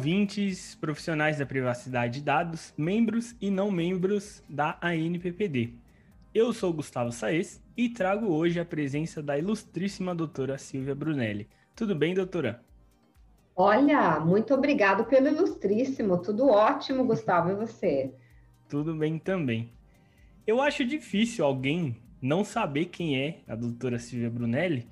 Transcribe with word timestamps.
Ouvintes, 0.00 0.76
profissionais 0.76 1.36
da 1.36 1.44
privacidade 1.44 2.20
de 2.20 2.24
dados, 2.24 2.72
membros 2.74 3.36
e 3.38 3.50
não 3.50 3.70
membros 3.70 4.42
da 4.48 4.78
ANPPD. 4.80 5.74
Eu 6.34 6.54
sou 6.54 6.72
Gustavo 6.72 7.12
Saez 7.12 7.62
e 7.76 7.90
trago 7.90 8.28
hoje 8.28 8.58
a 8.58 8.64
presença 8.64 9.22
da 9.22 9.36
ilustríssima 9.36 10.14
doutora 10.14 10.56
Silvia 10.56 10.94
Brunelli. 10.94 11.50
Tudo 11.76 11.94
bem, 11.94 12.14
doutora? 12.14 12.64
Olha, 13.54 14.18
muito 14.20 14.54
obrigado 14.54 15.04
pelo 15.04 15.28
ilustríssimo. 15.28 16.16
Tudo 16.16 16.48
ótimo, 16.48 17.04
Gustavo, 17.04 17.50
e 17.50 17.54
você? 17.54 18.10
Tudo 18.70 18.94
bem 18.94 19.18
também. 19.18 19.70
Eu 20.46 20.62
acho 20.62 20.82
difícil 20.82 21.44
alguém 21.44 21.94
não 22.22 22.42
saber 22.42 22.86
quem 22.86 23.20
é 23.20 23.40
a 23.46 23.54
doutora 23.54 23.98
Silvia 23.98 24.30
Brunelli, 24.30 24.88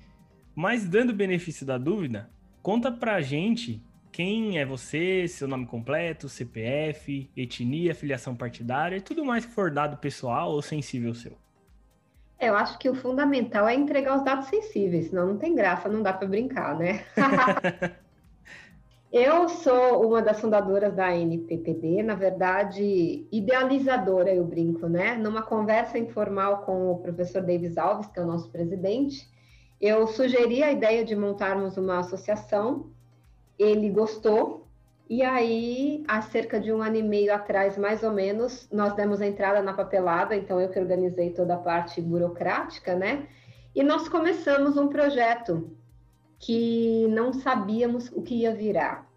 mas 0.53 0.87
dando 0.87 1.15
benefício 1.15 1.65
da 1.65 1.79
dúvida, 1.79 2.29
conta 2.61 2.91
pra 2.91 3.21
gente 3.21 3.81
quem 4.19 4.59
é 4.59 4.65
você, 4.65 5.29
seu 5.29 5.47
nome 5.47 5.65
completo, 5.65 6.27
CPF, 6.27 7.31
etnia, 7.37 7.95
filiação 7.95 8.35
partidária 8.35 8.97
e 8.97 9.01
tudo 9.01 9.23
mais 9.23 9.45
que 9.45 9.53
for 9.53 9.71
dado 9.71 9.95
pessoal 9.95 10.51
ou 10.51 10.61
sensível 10.61 11.15
seu. 11.15 11.37
Eu 12.37 12.53
acho 12.53 12.77
que 12.79 12.89
o 12.89 12.95
fundamental 12.95 13.65
é 13.65 13.73
entregar 13.73 14.17
os 14.17 14.25
dados 14.25 14.47
sensíveis, 14.47 15.07
senão 15.07 15.25
não 15.25 15.37
tem 15.37 15.55
graça, 15.55 15.87
não 15.87 16.03
dá 16.03 16.11
para 16.11 16.27
brincar, 16.27 16.77
né? 16.77 17.05
Eu 19.09 19.47
sou 19.47 20.05
uma 20.05 20.21
das 20.21 20.41
fundadoras 20.41 20.93
da 20.93 21.15
NPPD, 21.15 22.03
na 22.03 22.13
verdade, 22.13 23.25
idealizadora, 23.31 24.31
eu 24.31 24.43
brinco, 24.43 24.87
né? 24.87 25.15
Numa 25.15 25.41
conversa 25.41 25.97
informal 25.97 26.63
com 26.63 26.91
o 26.91 26.99
professor 26.99 27.41
Davis 27.41 27.77
Alves, 27.77 28.07
que 28.07 28.19
é 28.19 28.21
o 28.21 28.27
nosso 28.27 28.51
presidente, 28.51 29.27
eu 29.79 30.05
sugeri 30.07 30.61
a 30.61 30.71
ideia 30.71 31.05
de 31.05 31.15
montarmos 31.15 31.77
uma 31.77 31.99
associação, 31.99 32.91
ele 33.59 33.89
gostou, 33.89 34.65
e 35.09 35.23
aí, 35.23 36.03
há 36.07 36.21
cerca 36.21 36.59
de 36.59 36.71
um 36.71 36.81
ano 36.81 36.95
e 36.95 37.03
meio 37.03 37.33
atrás, 37.33 37.77
mais 37.77 38.03
ou 38.03 38.11
menos, 38.11 38.69
nós 38.71 38.93
demos 38.93 39.19
a 39.21 39.27
entrada 39.27 39.61
na 39.61 39.73
papelada, 39.73 40.35
então 40.35 40.61
eu 40.61 40.69
que 40.69 40.79
organizei 40.79 41.31
toda 41.31 41.55
a 41.55 41.57
parte 41.57 41.99
burocrática, 41.99 42.95
né? 42.95 43.27
E 43.73 43.83
nós 43.83 44.07
começamos 44.07 44.77
um 44.77 44.87
projeto 44.87 45.75
que 46.37 47.07
não 47.09 47.33
sabíamos 47.33 48.11
o 48.11 48.21
que 48.21 48.35
ia 48.35 48.53
virar. 48.53 49.09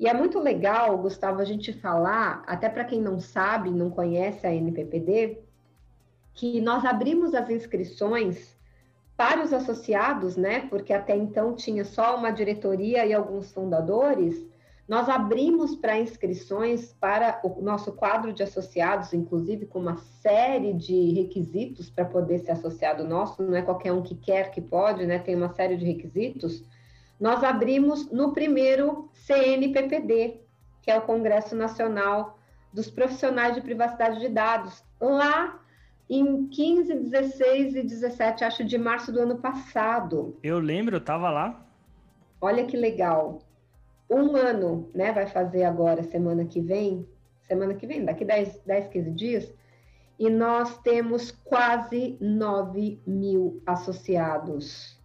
E 0.00 0.08
é 0.08 0.14
muito 0.14 0.40
legal, 0.40 0.96
Gustavo, 0.98 1.40
a 1.40 1.44
gente 1.44 1.72
falar, 1.74 2.42
até 2.46 2.68
para 2.68 2.84
quem 2.84 3.00
não 3.00 3.20
sabe, 3.20 3.70
não 3.70 3.90
conhece 3.90 4.46
a 4.46 4.52
NPPD, 4.52 5.38
que 6.32 6.60
nós 6.60 6.84
abrimos 6.84 7.34
as 7.34 7.48
inscrições 7.50 8.56
para 9.22 9.40
os 9.40 9.52
associados, 9.52 10.36
né? 10.36 10.66
Porque 10.68 10.92
até 10.92 11.16
então 11.16 11.54
tinha 11.54 11.84
só 11.84 12.16
uma 12.16 12.32
diretoria 12.32 13.06
e 13.06 13.14
alguns 13.14 13.52
fundadores. 13.52 14.44
Nós 14.88 15.08
abrimos 15.08 15.76
para 15.76 15.96
inscrições 15.96 16.92
para 16.98 17.40
o 17.44 17.62
nosso 17.62 17.92
quadro 17.92 18.32
de 18.32 18.42
associados, 18.42 19.12
inclusive 19.12 19.66
com 19.66 19.78
uma 19.78 19.96
série 19.96 20.72
de 20.72 21.12
requisitos 21.12 21.88
para 21.88 22.04
poder 22.04 22.40
ser 22.40 22.50
associado 22.50 23.04
nosso, 23.04 23.40
não 23.44 23.54
é 23.54 23.62
qualquer 23.62 23.92
um 23.92 24.02
que 24.02 24.16
quer 24.16 24.50
que 24.50 24.60
pode, 24.60 25.06
né? 25.06 25.20
Tem 25.20 25.36
uma 25.36 25.50
série 25.50 25.76
de 25.76 25.84
requisitos. 25.84 26.64
Nós 27.20 27.44
abrimos 27.44 28.10
no 28.10 28.32
primeiro 28.32 29.08
CNPPD, 29.12 30.40
que 30.82 30.90
é 30.90 30.98
o 30.98 31.02
Congresso 31.02 31.54
Nacional 31.54 32.40
dos 32.72 32.90
Profissionais 32.90 33.54
de 33.54 33.60
Privacidade 33.60 34.18
de 34.18 34.28
Dados, 34.28 34.82
lá 35.00 35.61
em 36.14 36.46
15, 36.46 36.94
16 36.94 37.74
e 37.74 37.82
17, 37.82 38.44
acho, 38.44 38.64
de 38.64 38.76
março 38.76 39.10
do 39.10 39.20
ano 39.20 39.38
passado. 39.38 40.36
Eu 40.42 40.58
lembro, 40.58 40.96
eu 40.96 41.00
estava 41.00 41.30
lá. 41.30 41.66
Olha 42.38 42.66
que 42.66 42.76
legal. 42.76 43.40
Um 44.10 44.36
ano, 44.36 44.90
né? 44.94 45.10
Vai 45.10 45.26
fazer 45.26 45.64
agora, 45.64 46.02
semana 46.02 46.44
que 46.44 46.60
vem. 46.60 47.08
Semana 47.40 47.72
que 47.74 47.86
vem, 47.86 48.04
daqui 48.04 48.26
10, 48.26 48.60
10 48.66 48.88
15 48.88 49.10
dias. 49.12 49.54
E 50.18 50.28
nós 50.28 50.78
temos 50.82 51.30
quase 51.30 52.18
9 52.20 53.00
mil 53.06 53.62
associados 53.66 55.00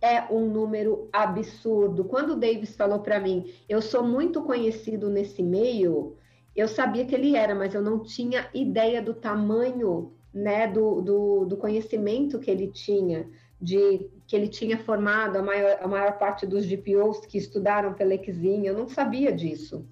é 0.00 0.32
um 0.32 0.48
número 0.48 1.08
absurdo. 1.12 2.04
Quando 2.04 2.34
o 2.34 2.36
Davis 2.36 2.76
falou 2.76 3.00
para 3.00 3.18
mim, 3.18 3.52
eu 3.68 3.82
sou 3.82 4.04
muito 4.04 4.42
conhecido 4.42 5.10
nesse 5.10 5.42
meio, 5.42 6.16
eu 6.54 6.68
sabia 6.68 7.04
que 7.04 7.14
ele 7.14 7.34
era, 7.36 7.52
mas 7.54 7.74
eu 7.74 7.82
não 7.82 8.00
tinha 8.04 8.48
ideia 8.54 9.02
do 9.02 9.12
tamanho, 9.12 10.12
né, 10.38 10.68
do, 10.68 11.00
do, 11.00 11.44
do 11.46 11.56
conhecimento 11.56 12.38
que 12.38 12.50
ele 12.50 12.68
tinha, 12.68 13.28
de 13.60 14.08
que 14.26 14.36
ele 14.36 14.48
tinha 14.48 14.78
formado 14.78 15.36
a 15.36 15.42
maior, 15.42 15.78
a 15.80 15.88
maior 15.88 16.16
parte 16.16 16.46
dos 16.46 16.64
GPOs 16.64 17.26
que 17.26 17.36
estudaram 17.36 17.92
pela 17.94 18.14
Exim, 18.14 18.66
eu 18.66 18.74
não 18.74 18.88
sabia 18.88 19.32
disso. 19.32 19.84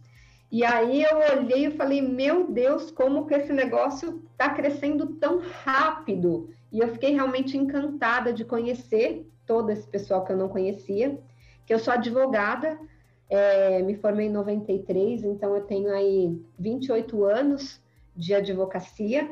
E 0.50 0.64
aí 0.64 1.02
eu 1.02 1.18
olhei 1.36 1.66
e 1.66 1.76
falei, 1.76 2.00
meu 2.00 2.48
Deus, 2.48 2.92
como 2.92 3.26
que 3.26 3.34
esse 3.34 3.52
negócio 3.52 4.22
está 4.30 4.50
crescendo 4.50 5.06
tão 5.14 5.40
rápido? 5.64 6.48
E 6.70 6.78
eu 6.78 6.88
fiquei 6.88 7.12
realmente 7.12 7.56
encantada 7.56 8.32
de 8.32 8.44
conhecer 8.44 9.28
todo 9.44 9.70
esse 9.70 9.86
pessoal 9.88 10.24
que 10.24 10.30
eu 10.30 10.36
não 10.36 10.48
conhecia, 10.48 11.18
que 11.64 11.74
eu 11.74 11.80
sou 11.80 11.92
advogada, 11.92 12.78
é, 13.28 13.82
me 13.82 13.96
formei 13.96 14.26
em 14.26 14.30
93, 14.30 15.24
então 15.24 15.56
eu 15.56 15.62
tenho 15.62 15.90
aí 15.92 16.40
28 16.56 17.24
anos 17.24 17.80
de 18.14 18.32
advocacia, 18.32 19.28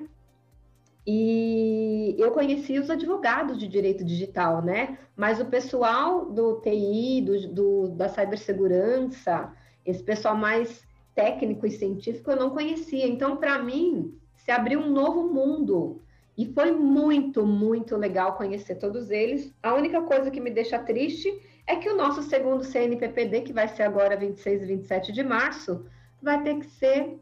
e 1.07 2.15
eu 2.19 2.31
conheci 2.31 2.79
os 2.79 2.89
advogados 2.89 3.59
de 3.59 3.69
direito 3.69 4.03
digital, 4.05 4.63
né? 4.63 4.99
Mas 5.15 5.39
o 5.39 5.45
pessoal 5.45 6.25
do 6.27 6.61
TI, 6.61 7.21
do, 7.21 7.49
do, 7.49 7.89
da 7.91 8.09
cibersegurança, 8.09 9.53
esse 9.85 10.03
pessoal 10.03 10.35
mais 10.35 10.83
técnico 11.15 11.67
e 11.67 11.71
científico, 11.71 12.31
eu 12.31 12.37
não 12.37 12.51
conhecia. 12.51 13.07
Então, 13.07 13.37
para 13.37 13.59
mim, 13.59 14.19
se 14.37 14.51
abriu 14.51 14.81
um 14.81 14.91
novo 14.91 15.33
mundo 15.33 16.01
e 16.37 16.47
foi 16.47 16.73
muito, 16.73 17.47
muito 17.47 17.97
legal 17.97 18.37
conhecer 18.37 18.77
todos 18.77 19.11
eles. 19.11 19.55
A 19.63 19.75
única 19.75 20.01
coisa 20.03 20.31
que 20.31 20.41
me 20.41 20.51
deixa 20.51 20.79
triste 20.79 21.33
é 21.67 21.77
que 21.77 21.89
o 21.89 21.97
nosso 21.97 22.23
segundo 22.23 22.65
CNPPD, 22.65 23.43
que 23.43 23.53
vai 23.53 23.69
ser 23.69 23.83
agora 23.85 24.17
26 24.17 24.63
e 24.63 24.67
27 24.67 25.13
de 25.13 25.23
março, 25.23 25.87
vai 26.21 26.43
ter 26.43 26.59
que 26.59 26.67
ser 26.67 27.19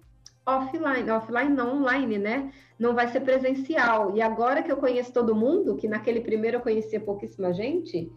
offline, 0.47 1.11
offline 1.11 1.55
não 1.55 1.79
online, 1.79 2.19
né? 2.19 2.53
Não 2.79 2.95
vai 2.95 3.09
ser 3.09 3.21
presencial. 3.21 4.17
E 4.17 4.23
agora 4.23 4.63
que 4.63 4.71
eu 4.71 4.77
conheço 4.77 5.13
todo 5.13 5.35
mundo, 5.35 5.77
que 5.77 5.89
naquele 5.89 6.21
primeiro 6.21 6.59
eu 6.59 6.61
conhecia 6.61 7.01
pouquíssima 7.01 7.53
gente, 7.53 8.11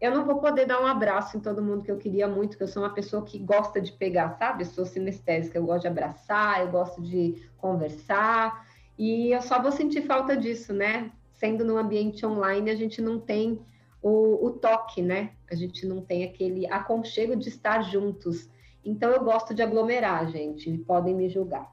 eu 0.00 0.10
não 0.10 0.24
vou 0.24 0.40
poder 0.40 0.66
dar 0.66 0.82
um 0.82 0.86
abraço 0.86 1.36
em 1.36 1.40
todo 1.40 1.62
mundo 1.62 1.84
que 1.84 1.90
eu 1.90 1.96
queria 1.96 2.26
muito, 2.26 2.56
que 2.56 2.62
eu 2.62 2.68
sou 2.68 2.82
uma 2.82 2.92
pessoa 2.92 3.24
que 3.24 3.38
gosta 3.38 3.80
de 3.80 3.92
pegar, 3.92 4.30
sabe? 4.30 4.64
Eu 4.64 4.66
sou 4.66 4.84
sinestésica, 4.84 5.58
eu 5.58 5.64
gosto 5.64 5.82
de 5.82 5.88
abraçar, 5.88 6.60
eu 6.60 6.72
gosto 6.72 7.00
de 7.00 7.48
conversar. 7.56 8.66
E 8.98 9.30
eu 9.30 9.40
só 9.42 9.62
vou 9.62 9.70
sentir 9.70 10.02
falta 10.02 10.36
disso, 10.36 10.72
né? 10.72 11.12
Sendo 11.32 11.64
no 11.64 11.78
ambiente 11.78 12.26
online, 12.26 12.70
a 12.70 12.74
gente 12.74 13.00
não 13.00 13.20
tem 13.20 13.60
o, 14.02 14.46
o 14.46 14.50
toque, 14.50 15.00
né? 15.00 15.32
A 15.50 15.54
gente 15.54 15.86
não 15.86 16.00
tem 16.00 16.24
aquele 16.24 16.66
aconchego 16.66 17.36
de 17.36 17.48
estar 17.48 17.82
juntos. 17.82 18.50
Então 18.84 19.10
eu 19.10 19.22
gosto 19.22 19.54
de 19.54 19.62
aglomerar, 19.62 20.28
gente. 20.28 20.78
Podem 20.78 21.14
me 21.14 21.28
julgar. 21.28 21.71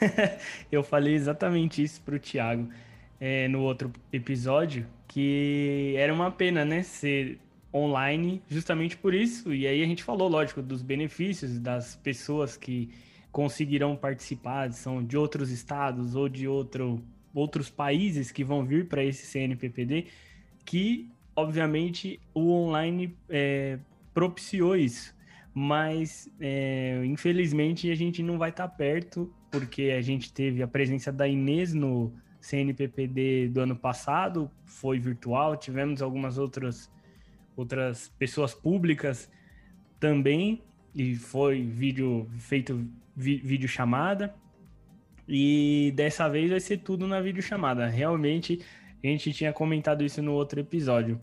eu 0.70 0.82
falei 0.82 1.14
exatamente 1.14 1.82
isso 1.82 2.00
para 2.02 2.16
o 2.16 2.18
Thiago 2.18 2.68
é, 3.20 3.48
no 3.48 3.60
outro 3.60 3.92
episódio, 4.12 4.86
que 5.06 5.94
era 5.96 6.12
uma 6.12 6.30
pena, 6.30 6.64
né? 6.64 6.82
Ser 6.82 7.38
online 7.72 8.42
justamente 8.48 8.96
por 8.96 9.14
isso. 9.14 9.54
E 9.54 9.66
aí 9.66 9.82
a 9.82 9.86
gente 9.86 10.02
falou, 10.02 10.28
lógico, 10.28 10.60
dos 10.60 10.82
benefícios 10.82 11.58
das 11.58 11.96
pessoas 11.96 12.56
que 12.56 12.90
conseguirão 13.30 13.96
participar, 13.96 14.70
são 14.72 15.02
de 15.02 15.16
outros 15.16 15.50
estados 15.50 16.14
ou 16.14 16.28
de 16.28 16.46
outro, 16.46 17.02
outros 17.34 17.70
países 17.70 18.30
que 18.30 18.44
vão 18.44 18.64
vir 18.64 18.88
para 18.88 19.02
esse 19.02 19.24
CNPPD, 19.26 20.06
que 20.66 21.08
obviamente 21.34 22.20
o 22.34 22.50
online 22.50 23.16
é, 23.28 23.78
propiciou 24.12 24.76
isso. 24.76 25.14
Mas 25.54 26.30
é, 26.40 27.02
infelizmente 27.04 27.90
a 27.90 27.94
gente 27.94 28.22
não 28.22 28.38
vai 28.38 28.50
estar 28.50 28.68
tá 28.68 28.74
perto, 28.74 29.32
porque 29.52 29.94
a 29.96 30.00
gente 30.00 30.32
teve 30.32 30.62
a 30.62 30.66
presença 30.66 31.12
da 31.12 31.28
Inês 31.28 31.74
no 31.74 32.10
CNPPD 32.40 33.48
do 33.48 33.60
ano 33.60 33.76
passado, 33.76 34.50
foi 34.64 34.98
virtual, 34.98 35.56
tivemos 35.56 36.00
algumas 36.00 36.38
outras, 36.38 36.90
outras 37.54 38.08
pessoas 38.18 38.54
públicas 38.54 39.30
também, 40.00 40.62
e 40.94 41.14
foi 41.14 41.62
vídeo 41.62 42.28
feito 42.38 42.84
vídeo 43.14 43.68
chamada. 43.68 44.34
E 45.28 45.92
dessa 45.94 46.28
vez 46.28 46.50
vai 46.50 46.60
ser 46.60 46.78
tudo 46.78 47.06
na 47.06 47.20
videochamada. 47.20 47.86
Realmente, 47.86 48.60
a 49.04 49.06
gente 49.06 49.32
tinha 49.32 49.52
comentado 49.52 50.02
isso 50.02 50.20
no 50.22 50.32
outro 50.32 50.60
episódio. 50.60 51.20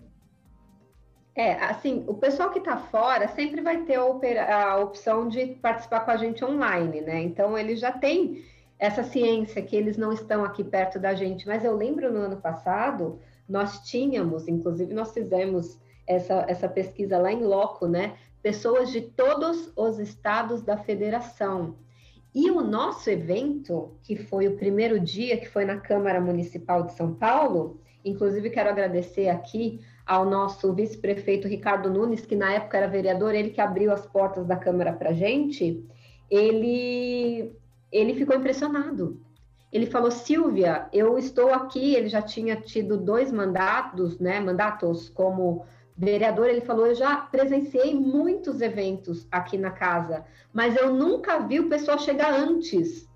É, 1.40 1.54
assim, 1.54 2.04
o 2.06 2.16
pessoal 2.16 2.50
que 2.50 2.60
está 2.60 2.76
fora 2.76 3.26
sempre 3.30 3.62
vai 3.62 3.86
ter 3.86 3.96
a, 3.96 4.78
opção 4.78 5.30
de 5.30 5.46
participar 5.62 6.02
com 6.02 6.12
a 6.12 6.18
gente 6.18 6.44
online, 6.44 7.00
né? 7.00 7.22
Então, 7.22 7.58
eles 7.58 7.80
já 7.80 7.94
têm 7.94 8.44
essa 8.78 9.04
ciência 9.04 9.62
que 9.62 9.74
eles 9.74 9.96
não 9.96 10.12
estão 10.12 10.44
aqui 10.44 10.66
perto 10.66 11.00
da 11.00 11.16
gente. 11.16 11.48
Mas 11.48 11.64
eu 11.64 11.74
lembro 11.74 12.12
no 12.12 12.20
ano 12.20 12.42
passado, 12.42 13.22
nós 13.48 13.80
tínhamos, 13.90 14.50
inclusive, 14.50 14.94
nós 14.94 15.14
fizemos 15.14 15.80
essa, 16.06 16.44
essa 16.46 16.68
pesquisa 16.68 17.18
lá 17.18 17.32
em 17.32 17.42
loco, 17.42 17.88
né? 17.88 18.18
pessoas 18.44 18.92
de 18.92 19.00
todos 19.00 19.72
os 19.78 19.98
estados 19.98 20.62
da 20.62 20.76
federação. 20.76 21.78
E 22.36 22.52
o 22.52 22.60
nosso 22.60 23.10
evento, 23.10 23.98
que 24.04 24.18
foi 24.18 24.50
o 24.50 24.58
primeiro 24.58 25.00
dia, 25.00 25.38
que 25.38 25.48
foi 25.48 25.64
na 25.64 25.78
Câmara 25.78 26.20
Municipal 26.20 26.84
de 26.84 26.92
São 26.96 27.14
Paulo, 27.14 27.80
inclusive 28.04 28.50
quero 28.50 28.70
agradecer 28.70 29.30
aqui 29.30 29.80
ao 30.10 30.26
nosso 30.26 30.74
vice-prefeito 30.74 31.48
Ricardo 31.48 31.88
Nunes, 31.88 32.26
que 32.26 32.36
na 32.36 32.52
época 32.52 32.78
era 32.78 32.88
vereador, 32.88 33.36
ele 33.36 33.52
que 33.52 33.62
abriu 33.62 33.94
as 33.94 34.08
portas 34.08 34.48
da 34.48 34.56
Câmara 34.56 34.92
para 34.92 35.12
a 35.12 35.14
gente, 35.14 35.86
ele, 36.32 37.56
ele 37.92 38.16
ficou 38.16 38.36
impressionado. 38.36 39.22
Ele 39.72 39.86
falou, 39.86 40.10
Silvia, 40.10 40.90
eu 40.92 41.16
estou 41.20 41.54
aqui, 41.54 41.94
ele 41.94 42.10
já 42.10 42.24
tinha 42.24 42.56
tido 42.56 42.98
dois 42.98 43.32
mandatos, 43.32 44.20
né, 44.20 44.40
mandatos 44.40 45.10
como 45.10 45.64
vereador, 45.96 46.48
ele 46.48 46.62
falou: 46.62 46.88
Eu 46.88 46.96
já 46.96 47.18
presenciei 47.18 47.94
muitos 47.94 48.62
eventos 48.62 49.28
aqui 49.30 49.58
na 49.58 49.70
casa, 49.70 50.24
mas 50.54 50.78
eu 50.78 50.94
nunca 50.94 51.40
vi 51.40 51.60
o 51.60 51.68
pessoal 51.68 52.00
chegar 52.00 52.34
antes. 52.34 53.09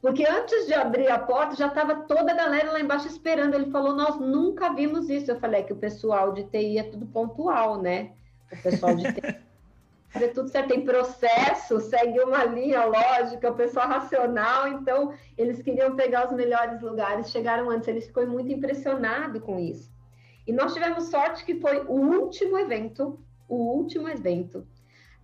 Porque 0.00 0.26
antes 0.26 0.66
de 0.66 0.72
abrir 0.72 1.08
a 1.08 1.18
porta, 1.18 1.54
já 1.54 1.66
estava 1.66 1.94
toda 1.94 2.32
a 2.32 2.34
galera 2.34 2.72
lá 2.72 2.80
embaixo 2.80 3.06
esperando. 3.06 3.54
Ele 3.54 3.70
falou: 3.70 3.94
Nós 3.94 4.18
nunca 4.18 4.72
vimos 4.74 5.10
isso. 5.10 5.30
Eu 5.30 5.38
falei: 5.38 5.60
é 5.60 5.64
que 5.64 5.72
o 5.72 5.76
pessoal 5.76 6.32
de 6.32 6.44
TI 6.44 6.78
é 6.78 6.84
tudo 6.84 7.06
pontual, 7.06 7.80
né? 7.80 8.12
O 8.50 8.62
pessoal 8.62 8.94
de 8.94 9.12
TI. 9.12 9.20
fazer 10.10 10.28
tudo 10.28 10.48
certo, 10.48 10.68
tem 10.68 10.84
processo, 10.84 11.80
segue 11.80 12.18
uma 12.20 12.44
linha 12.44 12.84
lógica, 12.84 13.50
o 13.50 13.54
pessoal 13.54 13.88
racional, 13.88 14.66
então 14.66 15.14
eles 15.38 15.62
queriam 15.62 15.94
pegar 15.94 16.26
os 16.26 16.32
melhores 16.32 16.80
lugares, 16.82 17.30
chegaram 17.30 17.70
antes, 17.70 17.88
ele 17.88 18.00
ficou 18.00 18.26
muito 18.26 18.52
impressionado 18.52 19.40
com 19.40 19.58
isso. 19.58 19.90
E 20.46 20.52
nós 20.52 20.74
tivemos 20.74 21.04
sorte 21.04 21.44
que 21.44 21.60
foi 21.60 21.84
o 21.86 21.92
último 21.92 22.58
evento, 22.58 23.20
o 23.48 23.54
último 23.54 24.08
evento 24.08 24.66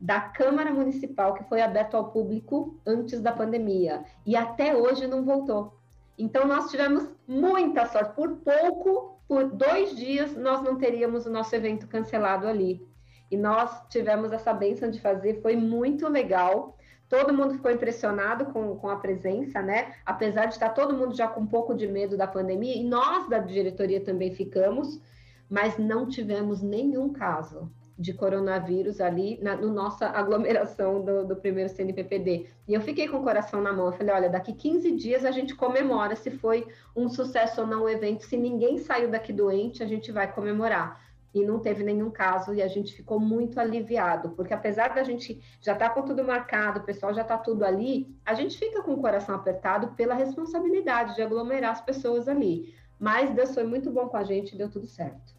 da 0.00 0.20
Câmara 0.20 0.72
Municipal 0.72 1.34
que 1.34 1.44
foi 1.44 1.60
aberto 1.60 1.96
ao 1.96 2.10
público 2.10 2.78
antes 2.86 3.20
da 3.20 3.32
pandemia 3.32 4.04
e 4.24 4.36
até 4.36 4.76
hoje 4.76 5.06
não 5.06 5.24
voltou. 5.24 5.74
Então 6.18 6.46
nós 6.46 6.70
tivemos 6.70 7.08
muita 7.26 7.86
sorte. 7.86 8.14
Por 8.14 8.36
pouco, 8.36 9.18
por 9.28 9.44
dois 9.44 9.94
dias, 9.96 10.36
nós 10.36 10.62
não 10.62 10.76
teríamos 10.76 11.26
o 11.26 11.30
nosso 11.30 11.54
evento 11.54 11.86
cancelado 11.86 12.46
ali. 12.46 12.86
E 13.30 13.36
nós 13.36 13.86
tivemos 13.88 14.32
essa 14.32 14.52
benção 14.52 14.90
de 14.90 15.00
fazer, 15.00 15.42
foi 15.42 15.56
muito 15.56 16.08
legal. 16.08 16.76
Todo 17.08 17.34
mundo 17.34 17.54
ficou 17.54 17.70
impressionado 17.70 18.46
com, 18.46 18.76
com 18.76 18.88
a 18.88 18.96
presença, 18.96 19.60
né? 19.62 19.94
Apesar 20.04 20.46
de 20.46 20.54
estar 20.54 20.70
todo 20.70 20.96
mundo 20.96 21.14
já 21.14 21.28
com 21.28 21.40
um 21.40 21.46
pouco 21.46 21.74
de 21.74 21.86
medo 21.86 22.16
da 22.16 22.26
pandemia, 22.26 22.76
e 22.76 22.84
nós 22.84 23.28
da 23.28 23.38
diretoria 23.38 24.00
também 24.00 24.32
ficamos, 24.32 25.00
mas 25.48 25.76
não 25.76 26.06
tivemos 26.08 26.62
nenhum 26.62 27.12
caso 27.12 27.70
de 27.98 28.12
coronavírus 28.12 29.00
ali 29.00 29.38
na 29.42 29.56
no 29.56 29.72
nossa 29.72 30.06
aglomeração 30.06 31.02
do, 31.02 31.26
do, 31.26 31.36
primeiro 31.36 31.70
CNPPD. 31.70 32.46
E 32.68 32.74
eu 32.74 32.80
fiquei 32.80 33.08
com 33.08 33.18
o 33.18 33.22
coração 33.22 33.60
na 33.62 33.72
mão. 33.72 33.86
Eu 33.86 33.92
falei: 33.92 34.14
olha, 34.14 34.28
daqui 34.28 34.52
15 34.52 34.92
dias 34.92 35.24
a 35.24 35.30
gente 35.30 35.54
comemora 35.54 36.14
se 36.14 36.30
foi 36.30 36.66
um 36.94 37.08
sucesso 37.08 37.62
ou 37.62 37.66
não 37.66 37.84
o 37.84 37.88
evento. 37.88 38.24
Se 38.24 38.36
ninguém 38.36 38.78
saiu 38.78 39.10
daqui 39.10 39.32
doente, 39.32 39.82
a 39.82 39.86
gente 39.86 40.12
vai 40.12 40.30
comemorar. 40.30 41.00
E 41.34 41.44
não 41.44 41.58
teve 41.58 41.84
nenhum 41.84 42.10
caso 42.10 42.54
e 42.54 42.62
a 42.62 42.68
gente 42.68 42.94
ficou 42.94 43.20
muito 43.20 43.60
aliviado, 43.60 44.30
porque 44.30 44.54
apesar 44.54 44.94
da 44.94 45.02
gente 45.02 45.42
já 45.60 45.74
estar 45.74 45.90
tá 45.90 45.94
com 45.94 46.00
tudo 46.00 46.24
marcado, 46.24 46.80
o 46.80 46.82
pessoal 46.82 47.12
já 47.12 47.20
está 47.20 47.36
tudo 47.36 47.62
ali, 47.62 48.16
a 48.24 48.32
gente 48.32 48.56
fica 48.56 48.82
com 48.82 48.94
o 48.94 49.02
coração 49.02 49.34
apertado 49.34 49.88
pela 49.88 50.14
responsabilidade 50.14 51.14
de 51.14 51.20
aglomerar 51.20 51.72
as 51.72 51.82
pessoas 51.82 52.26
ali. 52.26 52.74
Mas 52.98 53.34
Deus 53.34 53.52
foi 53.52 53.64
muito 53.64 53.90
bom 53.90 54.08
com 54.08 54.16
a 54.16 54.24
gente 54.24 54.56
deu 54.56 54.70
tudo 54.70 54.86
certo. 54.86 55.35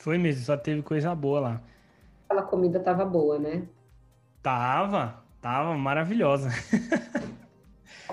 Foi 0.00 0.16
mesmo, 0.16 0.42
só 0.42 0.56
teve 0.56 0.80
coisa 0.82 1.14
boa 1.14 1.40
lá. 1.40 1.62
Aquela 2.24 2.42
comida 2.42 2.80
tava 2.80 3.04
boa, 3.04 3.38
né? 3.38 3.64
Tava, 4.42 5.22
tava 5.42 5.76
maravilhosa. 5.76 6.48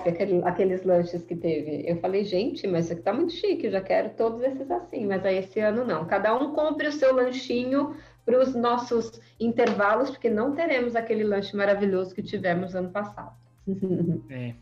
Aquele, 0.06 0.42
aqueles 0.44 0.84
lanches 0.84 1.24
que 1.24 1.34
teve. 1.34 1.82
Eu 1.84 1.96
falei, 1.96 2.24
gente, 2.24 2.68
mas 2.68 2.84
isso 2.84 2.92
aqui 2.92 3.02
tá 3.02 3.12
muito 3.12 3.32
chique, 3.32 3.66
eu 3.66 3.72
já 3.72 3.80
quero 3.80 4.10
todos 4.10 4.40
esses 4.42 4.70
assim, 4.70 5.04
mas 5.06 5.24
aí 5.24 5.38
esse 5.38 5.58
ano 5.58 5.84
não. 5.84 6.04
Cada 6.04 6.32
um 6.36 6.54
compre 6.54 6.86
o 6.86 6.92
seu 6.92 7.12
lanchinho 7.12 7.96
para 8.24 8.40
os 8.40 8.54
nossos 8.54 9.20
intervalos, 9.40 10.10
porque 10.10 10.30
não 10.30 10.54
teremos 10.54 10.94
aquele 10.94 11.24
lanche 11.24 11.56
maravilhoso 11.56 12.14
que 12.14 12.22
tivemos 12.22 12.76
ano 12.76 12.90
passado. 12.90 13.32
É. 14.30 14.54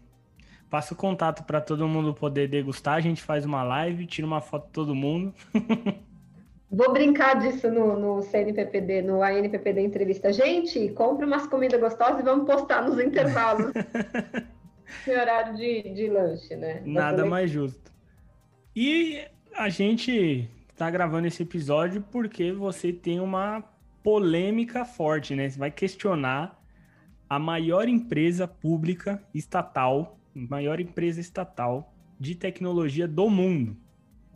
Passa 0.70 0.94
o 0.94 0.96
contato 0.96 1.44
para 1.44 1.60
todo 1.60 1.86
mundo 1.86 2.14
poder 2.14 2.48
degustar, 2.48 2.94
a 2.94 3.00
gente 3.00 3.22
faz 3.22 3.44
uma 3.44 3.62
live, 3.62 4.06
tira 4.06 4.26
uma 4.26 4.40
foto 4.40 4.66
de 4.66 4.72
todo 4.72 4.94
mundo. 4.94 5.34
Vou 6.70 6.92
brincar 6.92 7.38
disso 7.38 7.70
no, 7.70 7.98
no 7.98 8.22
CNPPD, 8.22 9.02
no 9.02 9.22
ANPPD 9.22 9.80
entrevista. 9.80 10.32
Gente, 10.32 10.88
compre 10.90 11.24
umas 11.24 11.46
comidas 11.46 11.80
gostosas 11.80 12.20
e 12.20 12.24
vamos 12.24 12.46
postar 12.46 12.82
nos 12.82 12.98
intervalos. 12.98 13.72
em 15.06 15.10
horário 15.10 15.56
de, 15.56 15.82
de 15.94 16.08
lanche, 16.08 16.56
né? 16.56 16.82
Nada 16.84 17.24
mais 17.24 17.50
justo. 17.50 17.92
E 18.74 19.24
a 19.54 19.68
gente 19.68 20.50
está 20.68 20.90
gravando 20.90 21.26
esse 21.26 21.42
episódio 21.42 22.04
porque 22.10 22.52
você 22.52 22.92
tem 22.92 23.20
uma 23.20 23.62
polêmica 24.02 24.84
forte, 24.84 25.34
né? 25.34 25.48
Você 25.48 25.58
vai 25.58 25.70
questionar 25.70 26.60
a 27.28 27.38
maior 27.38 27.88
empresa 27.88 28.46
pública 28.46 29.22
estatal, 29.34 30.18
maior 30.34 30.80
empresa 30.80 31.20
estatal 31.20 31.92
de 32.18 32.34
tecnologia 32.34 33.08
do 33.08 33.28
mundo. 33.30 33.76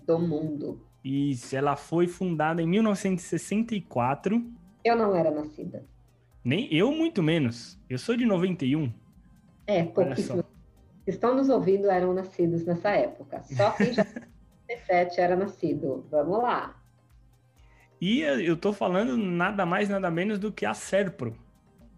Do 0.06 0.18
mundo. 0.18 0.89
Isso, 1.04 1.56
ela 1.56 1.76
foi 1.76 2.06
fundada 2.06 2.62
em 2.62 2.66
1964. 2.66 4.44
Eu 4.84 4.96
não 4.96 5.14
era 5.14 5.30
nascida. 5.30 5.84
Nem 6.44 6.72
eu, 6.72 6.92
muito 6.92 7.22
menos. 7.22 7.78
Eu 7.88 7.98
sou 7.98 8.16
de 8.16 8.26
91. 8.26 8.92
É, 9.66 9.82
pouquíssimos 9.84 10.44
estão 11.10 11.34
nos 11.34 11.48
ouvindo 11.48 11.90
eram 11.90 12.14
nascidos 12.14 12.64
nessa 12.64 12.90
época. 12.90 13.42
Só 13.42 13.72
quem 13.72 13.92
já 13.92 14.06
17 14.68 15.20
era 15.20 15.36
nascido. 15.36 16.06
Vamos 16.10 16.42
lá. 16.42 16.76
E 18.00 18.20
eu 18.20 18.56
tô 18.56 18.72
falando 18.72 19.16
nada 19.16 19.66
mais, 19.66 19.88
nada 19.88 20.10
menos 20.10 20.38
do 20.38 20.50
que 20.50 20.64
a 20.64 20.72
Serpro. 20.72 21.36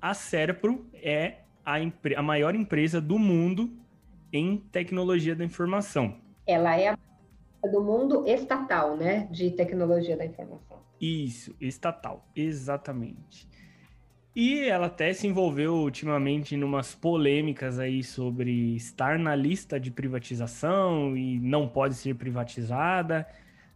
A 0.00 0.14
Serpro 0.14 0.86
é 0.94 1.36
a, 1.64 1.76
a 2.16 2.22
maior 2.22 2.54
empresa 2.54 3.00
do 3.00 3.18
mundo 3.18 3.70
em 4.32 4.56
tecnologia 4.56 5.36
da 5.36 5.44
informação. 5.44 6.16
Ela 6.46 6.76
é 6.76 6.88
a 6.88 6.98
do 7.68 7.82
mundo 7.82 8.26
estatal, 8.26 8.96
né? 8.96 9.28
De 9.30 9.50
tecnologia 9.50 10.16
da 10.16 10.24
informação. 10.24 10.78
Isso, 11.00 11.54
estatal, 11.60 12.28
exatamente. 12.34 13.48
E 14.34 14.60
ela 14.60 14.86
até 14.86 15.12
se 15.12 15.26
envolveu 15.26 15.74
ultimamente 15.74 16.54
em 16.54 16.62
umas 16.62 16.94
polêmicas 16.94 17.78
aí 17.78 18.02
sobre 18.02 18.74
estar 18.74 19.18
na 19.18 19.34
lista 19.34 19.78
de 19.78 19.90
privatização 19.90 21.16
e 21.16 21.38
não 21.38 21.68
pode 21.68 21.94
ser 21.96 22.14
privatizada. 22.14 23.26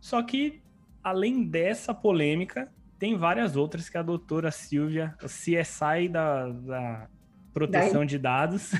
Só 0.00 0.22
que, 0.22 0.62
além 1.02 1.44
dessa 1.44 1.92
polêmica, 1.92 2.72
tem 2.98 3.16
várias 3.16 3.54
outras 3.54 3.88
que 3.90 3.98
a 3.98 4.02
doutora 4.02 4.50
Silvia, 4.50 5.14
a 5.20 5.26
CSI 5.26 6.08
da, 6.10 6.48
da 6.48 7.08
proteção 7.52 8.00
Daí. 8.00 8.06
de 8.06 8.18
dados, 8.18 8.72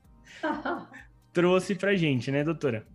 trouxe 1.32 1.74
pra 1.74 1.94
gente, 1.94 2.30
né, 2.30 2.42
doutora? 2.42 2.86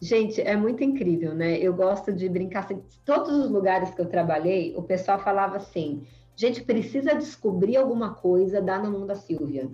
Gente, 0.00 0.40
é 0.40 0.56
muito 0.56 0.84
incrível, 0.84 1.34
né? 1.34 1.58
Eu 1.58 1.74
gosto 1.74 2.12
de 2.12 2.28
brincar. 2.28 2.60
Assim, 2.60 2.82
todos 3.04 3.36
os 3.36 3.50
lugares 3.50 3.90
que 3.90 4.00
eu 4.00 4.06
trabalhei, 4.06 4.74
o 4.76 4.82
pessoal 4.82 5.18
falava 5.18 5.56
assim: 5.56 6.06
gente 6.38 6.62
precisa 6.62 7.16
descobrir 7.16 7.76
alguma 7.76 8.14
coisa, 8.14 8.62
dá 8.62 8.78
na 8.78 8.88
mão 8.88 9.04
da 9.04 9.16
Silvia. 9.16 9.68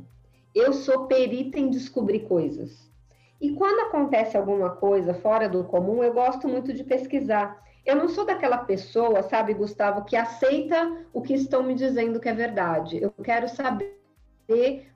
Eu 0.54 0.72
sou 0.72 1.06
perita 1.06 1.58
em 1.58 1.68
descobrir 1.68 2.20
coisas. 2.20 2.90
E 3.38 3.50
quando 3.52 3.80
acontece 3.80 4.34
alguma 4.34 4.70
coisa 4.70 5.12
fora 5.12 5.46
do 5.46 5.62
comum, 5.64 6.02
eu 6.02 6.14
gosto 6.14 6.48
muito 6.48 6.72
de 6.72 6.82
pesquisar. 6.82 7.62
Eu 7.84 7.96
não 7.96 8.08
sou 8.08 8.24
daquela 8.24 8.56
pessoa, 8.56 9.22
sabe, 9.22 9.52
Gustavo, 9.52 10.06
que 10.06 10.16
aceita 10.16 11.04
o 11.12 11.20
que 11.20 11.34
estão 11.34 11.62
me 11.62 11.74
dizendo 11.74 12.18
que 12.18 12.30
é 12.30 12.32
verdade. 12.32 12.98
Eu 12.98 13.10
quero 13.10 13.46
saber 13.46 13.94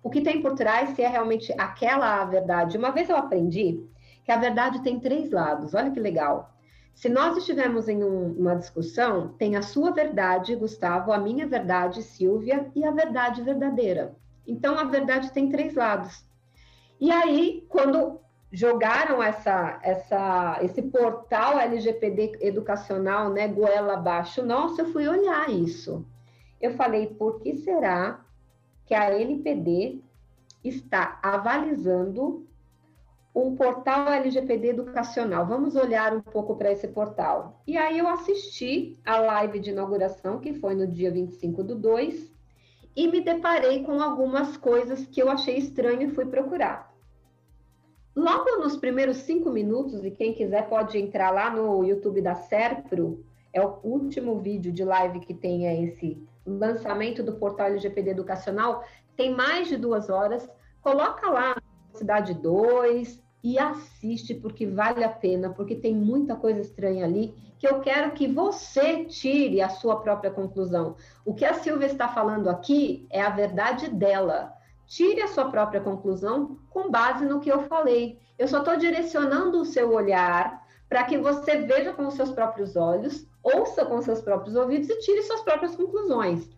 o 0.02 0.08
que 0.08 0.22
tem 0.22 0.40
por 0.40 0.54
trás, 0.54 0.90
se 0.90 1.02
é 1.02 1.08
realmente 1.08 1.52
aquela 1.58 2.22
a 2.22 2.24
verdade. 2.24 2.78
Uma 2.78 2.92
vez 2.92 3.10
eu 3.10 3.16
aprendi 3.16 3.84
que 4.28 4.32
a 4.32 4.36
verdade 4.36 4.82
tem 4.82 5.00
três 5.00 5.30
lados. 5.30 5.72
Olha 5.72 5.90
que 5.90 5.98
legal. 5.98 6.54
Se 6.94 7.08
nós 7.08 7.34
estivermos 7.38 7.88
em 7.88 8.04
um, 8.04 8.32
uma 8.32 8.56
discussão, 8.56 9.28
tem 9.38 9.56
a 9.56 9.62
sua 9.62 9.90
verdade, 9.90 10.54
Gustavo, 10.54 11.12
a 11.12 11.18
minha 11.18 11.46
verdade, 11.46 12.02
Silvia, 12.02 12.70
e 12.76 12.84
a 12.84 12.90
verdade 12.90 13.40
verdadeira. 13.40 14.14
Então, 14.46 14.78
a 14.78 14.84
verdade 14.84 15.32
tem 15.32 15.48
três 15.48 15.74
lados. 15.74 16.26
E 17.00 17.10
aí, 17.10 17.64
quando 17.70 18.20
jogaram 18.52 19.22
essa, 19.22 19.80
essa, 19.82 20.58
esse 20.60 20.82
portal 20.82 21.58
LGPD 21.58 22.36
educacional, 22.42 23.30
né, 23.30 23.48
goela 23.48 23.94
abaixo, 23.94 24.44
nossa, 24.44 24.82
eu 24.82 24.92
fui 24.92 25.08
olhar 25.08 25.48
isso. 25.48 26.04
Eu 26.60 26.72
falei, 26.74 27.06
por 27.06 27.40
que 27.40 27.56
será 27.56 28.20
que 28.84 28.94
a 28.94 29.18
NPD 29.18 30.02
está 30.62 31.18
avalizando 31.22 32.46
um 33.46 33.54
portal 33.54 34.08
LGPD 34.08 34.70
educacional. 34.70 35.46
Vamos 35.46 35.76
olhar 35.76 36.12
um 36.14 36.20
pouco 36.20 36.56
para 36.56 36.72
esse 36.72 36.88
portal. 36.88 37.62
E 37.66 37.76
aí 37.76 37.98
eu 37.98 38.08
assisti 38.08 38.98
a 39.04 39.18
live 39.18 39.60
de 39.60 39.70
inauguração, 39.70 40.40
que 40.40 40.54
foi 40.54 40.74
no 40.74 40.86
dia 40.86 41.10
25 41.10 41.62
do 41.62 41.76
2, 41.76 42.32
e 42.96 43.06
me 43.06 43.20
deparei 43.20 43.84
com 43.84 44.00
algumas 44.02 44.56
coisas 44.56 45.06
que 45.06 45.22
eu 45.22 45.30
achei 45.30 45.56
estranho 45.56 46.02
e 46.02 46.14
fui 46.14 46.26
procurar. 46.26 46.92
Logo 48.16 48.56
nos 48.56 48.76
primeiros 48.76 49.18
cinco 49.18 49.50
minutos, 49.50 50.04
e 50.04 50.10
quem 50.10 50.34
quiser 50.34 50.68
pode 50.68 50.98
entrar 50.98 51.30
lá 51.30 51.48
no 51.48 51.84
YouTube 51.84 52.20
da 52.20 52.34
Serpro, 52.34 53.24
é 53.52 53.62
o 53.62 53.78
último 53.84 54.38
vídeo 54.40 54.72
de 54.72 54.84
live 54.84 55.20
que 55.20 55.32
tem 55.32 55.68
é 55.68 55.80
esse 55.80 56.20
lançamento 56.44 57.22
do 57.22 57.34
portal 57.34 57.68
LGPD 57.68 58.10
Educacional, 58.10 58.82
tem 59.16 59.32
mais 59.34 59.68
de 59.68 59.76
duas 59.76 60.10
horas. 60.10 60.48
Coloca 60.82 61.30
lá 61.30 61.56
Cidade 61.92 62.34
2 62.34 63.27
e 63.42 63.58
assiste, 63.58 64.34
porque 64.34 64.66
vale 64.66 65.04
a 65.04 65.08
pena, 65.08 65.50
porque 65.50 65.74
tem 65.74 65.94
muita 65.94 66.34
coisa 66.34 66.60
estranha 66.60 67.04
ali 67.04 67.34
que 67.58 67.66
eu 67.66 67.80
quero 67.80 68.12
que 68.12 68.28
você 68.28 69.04
tire 69.04 69.60
a 69.60 69.68
sua 69.68 70.00
própria 70.00 70.30
conclusão. 70.30 70.96
O 71.24 71.34
que 71.34 71.44
a 71.44 71.54
Silvia 71.54 71.86
está 71.86 72.08
falando 72.08 72.48
aqui 72.48 73.06
é 73.10 73.20
a 73.20 73.30
verdade 73.30 73.88
dela. 73.88 74.52
Tire 74.86 75.20
a 75.20 75.28
sua 75.28 75.50
própria 75.50 75.80
conclusão 75.80 76.56
com 76.70 76.90
base 76.90 77.24
no 77.26 77.40
que 77.40 77.50
eu 77.50 77.62
falei. 77.64 78.18
Eu 78.38 78.46
só 78.46 78.58
estou 78.58 78.76
direcionando 78.76 79.60
o 79.60 79.64
seu 79.64 79.92
olhar 79.92 80.64
para 80.88 81.04
que 81.04 81.18
você 81.18 81.56
veja 81.58 81.92
com 81.92 82.06
os 82.06 82.14
seus 82.14 82.30
próprios 82.30 82.76
olhos, 82.76 83.26
ouça 83.42 83.84
com 83.84 83.96
os 83.98 84.04
seus 84.04 84.22
próprios 84.22 84.56
ouvidos 84.56 84.88
e 84.88 84.98
tire 85.00 85.22
suas 85.22 85.42
próprias 85.42 85.74
conclusões. 85.74 86.48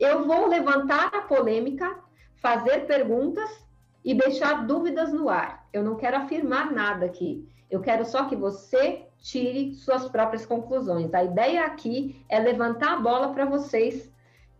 Eu 0.00 0.26
vou 0.26 0.46
levantar 0.46 1.14
a 1.14 1.22
polêmica, 1.22 1.96
fazer 2.36 2.86
perguntas 2.86 3.65
e 4.06 4.14
deixar 4.14 4.64
dúvidas 4.68 5.12
no 5.12 5.28
ar. 5.28 5.68
Eu 5.72 5.82
não 5.82 5.96
quero 5.96 6.16
afirmar 6.16 6.72
nada 6.72 7.04
aqui. 7.04 7.44
Eu 7.68 7.80
quero 7.80 8.04
só 8.04 8.26
que 8.26 8.36
você 8.36 9.02
tire 9.18 9.74
suas 9.74 10.08
próprias 10.08 10.46
conclusões. 10.46 11.12
A 11.12 11.24
ideia 11.24 11.64
aqui 11.66 12.24
é 12.28 12.38
levantar 12.38 12.92
a 12.92 13.00
bola 13.00 13.34
para 13.34 13.44
vocês 13.44 14.08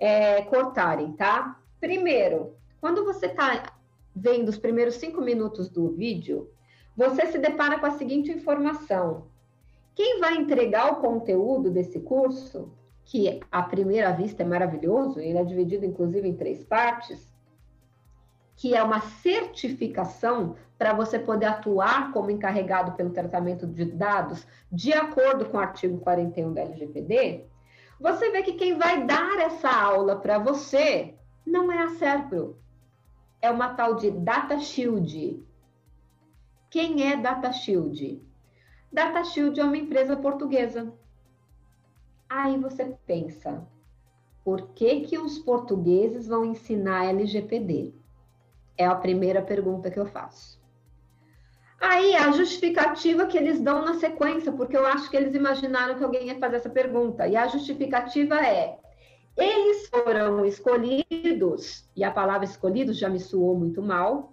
é, 0.01 0.43
cortarem, 0.43 1.13
tá? 1.13 1.61
Primeiro, 1.79 2.57
quando 2.81 3.05
você 3.05 3.27
está 3.27 3.73
vendo 4.15 4.49
os 4.49 4.59
primeiros 4.59 4.97
cinco 4.97 5.21
minutos 5.21 5.69
do 5.69 5.91
vídeo, 5.91 6.51
você 6.97 7.27
se 7.27 7.39
depara 7.39 7.79
com 7.79 7.87
a 7.87 7.93
seguinte 7.93 8.33
informação: 8.33 9.29
quem 9.95 10.19
vai 10.19 10.35
entregar 10.35 10.93
o 10.93 10.97
conteúdo 10.97 11.71
desse 11.71 12.01
curso, 12.01 12.73
que 13.05 13.39
à 13.53 13.63
primeira 13.63 14.11
vista 14.11 14.43
é 14.43 14.47
maravilhoso, 14.47 15.21
ele 15.21 15.39
é 15.39 15.45
dividido 15.45 15.87
inclusive 15.87 16.27
em 16.27 16.35
três 16.35 16.65
partes, 16.65 17.31
que 18.57 18.75
é 18.75 18.83
uma 18.83 19.01
certificação 19.01 20.57
para 20.79 20.95
você 20.95 21.19
poder 21.19 21.47
atuar 21.47 22.13
como 22.13 22.31
encarregado 22.31 22.93
pelo 22.93 23.11
tratamento 23.11 23.67
de 23.67 23.85
dados 23.85 24.47
de 24.73 24.93
acordo 24.93 25.47
com 25.47 25.59
o 25.59 25.61
artigo 25.61 25.99
41 25.99 26.53
da 26.53 26.63
LGPD, 26.63 27.45
você 28.01 28.31
vê 28.31 28.43
que 28.43 28.55
quem 28.55 28.77
vai 28.77 29.05
dar 29.05 29.39
essa 29.39 29.71
aula 29.71 30.17
para 30.17 30.39
você 30.39 31.15
não 31.47 31.71
é 31.71 31.83
a 31.83 31.91
Serpro, 31.91 32.59
é 33.41 33.51
uma 33.51 33.75
tal 33.75 33.95
de 33.95 34.11
Data 34.11 34.59
Shield. 34.59 35.43
Quem 36.69 37.11
é 37.11 37.17
Data 37.17 37.53
Shield? 37.53 38.23
Data 38.93 39.23
Shield 39.25 39.59
é 39.61 39.65
uma 39.65 39.77
empresa 39.77 40.17
portuguesa. 40.17 40.93
Aí 42.29 42.59
você 42.59 42.97
pensa, 43.07 43.67
por 44.45 44.69
que, 44.69 45.01
que 45.01 45.19
os 45.19 45.39
portugueses 45.39 46.27
vão 46.27 46.45
ensinar 46.45 47.07
LGPD? 47.07 47.95
É 48.79 48.87
a 48.87 48.95
primeira 48.95 49.43
pergunta 49.43 49.91
que 49.91 49.99
eu 49.99 50.07
faço. 50.07 50.61
Aí 51.81 52.15
a 52.15 52.31
justificativa 52.33 53.27
que 53.27 53.37
eles 53.37 53.61
dão 53.61 53.85
na 53.85 53.95
sequência, 53.95 54.51
porque 54.53 54.77
eu 54.77 54.87
acho 54.87 55.11
que 55.11 55.17
eles 55.17 55.35
imaginaram 55.35 55.97
que 55.97 56.05
alguém 56.05 56.29
ia 56.29 56.39
fazer 56.39 56.57
essa 56.57 56.71
pergunta. 56.71 57.27
E 57.29 57.37
a 57.37 57.47
justificativa 57.47 58.37
é: 58.37 58.79
eles 59.37 59.89
foram 59.89 60.47
escolhidos, 60.47 61.89
e 61.95 62.03
a 62.03 62.11
palavra 62.11 62.47
escolhidos 62.47 62.99
já 62.99 63.09
me 63.09 63.21
soou 63.21 63.55
muito 63.57 63.83
mal, 63.83 64.33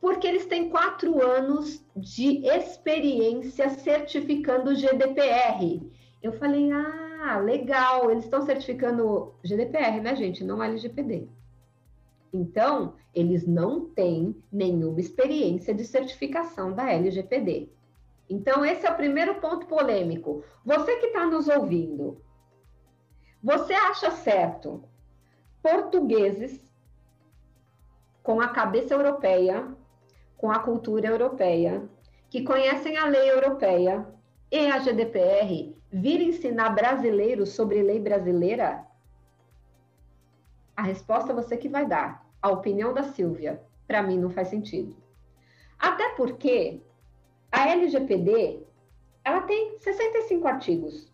porque 0.00 0.26
eles 0.26 0.46
têm 0.46 0.68
quatro 0.68 1.22
anos 1.24 1.84
de 1.94 2.44
experiência 2.46 3.68
certificando 3.68 4.74
GDPR. 4.74 5.80
Eu 6.22 6.32
falei, 6.32 6.70
ah, 6.72 7.38
legal, 7.38 8.10
eles 8.10 8.24
estão 8.24 8.42
certificando 8.42 9.34
GDPR, 9.44 10.00
né, 10.00 10.16
gente? 10.16 10.42
Não 10.42 10.62
LGPD. 10.62 11.28
Então, 12.32 12.94
eles 13.14 13.46
não 13.46 13.86
têm 13.86 14.40
nenhuma 14.52 15.00
experiência 15.00 15.74
de 15.74 15.84
certificação 15.84 16.72
da 16.72 16.90
LGPD. 16.90 17.68
Então, 18.28 18.64
esse 18.64 18.86
é 18.86 18.90
o 18.90 18.96
primeiro 18.96 19.40
ponto 19.40 19.66
polêmico. 19.66 20.44
Você 20.64 20.96
que 20.96 21.06
está 21.06 21.26
nos 21.26 21.48
ouvindo, 21.48 22.22
você 23.42 23.74
acha 23.74 24.10
certo 24.12 24.84
portugueses 25.60 26.70
com 28.22 28.40
a 28.40 28.48
cabeça 28.48 28.94
europeia, 28.94 29.74
com 30.36 30.50
a 30.50 30.60
cultura 30.60 31.08
europeia, 31.08 31.88
que 32.28 32.44
conhecem 32.44 32.96
a 32.96 33.06
lei 33.06 33.30
europeia 33.30 34.06
e 34.50 34.70
a 34.70 34.78
GDPR, 34.78 35.74
vir 35.92 36.20
ensinar 36.20 36.70
brasileiros 36.70 37.50
sobre 37.50 37.82
lei 37.82 37.98
brasileira? 37.98 38.86
A 40.76 40.82
resposta 40.82 41.34
você 41.34 41.56
que 41.56 41.68
vai 41.68 41.86
dar. 41.86 42.19
A 42.42 42.50
opinião 42.50 42.92
da 42.92 43.02
Silvia, 43.02 43.60
para 43.86 44.02
mim, 44.02 44.18
não 44.18 44.30
faz 44.30 44.48
sentido. 44.48 44.96
Até 45.78 46.10
porque 46.10 46.80
a 47.50 47.68
LGPD, 47.68 48.62
ela 49.24 49.42
tem 49.42 49.78
65 49.78 50.46
artigos. 50.46 51.10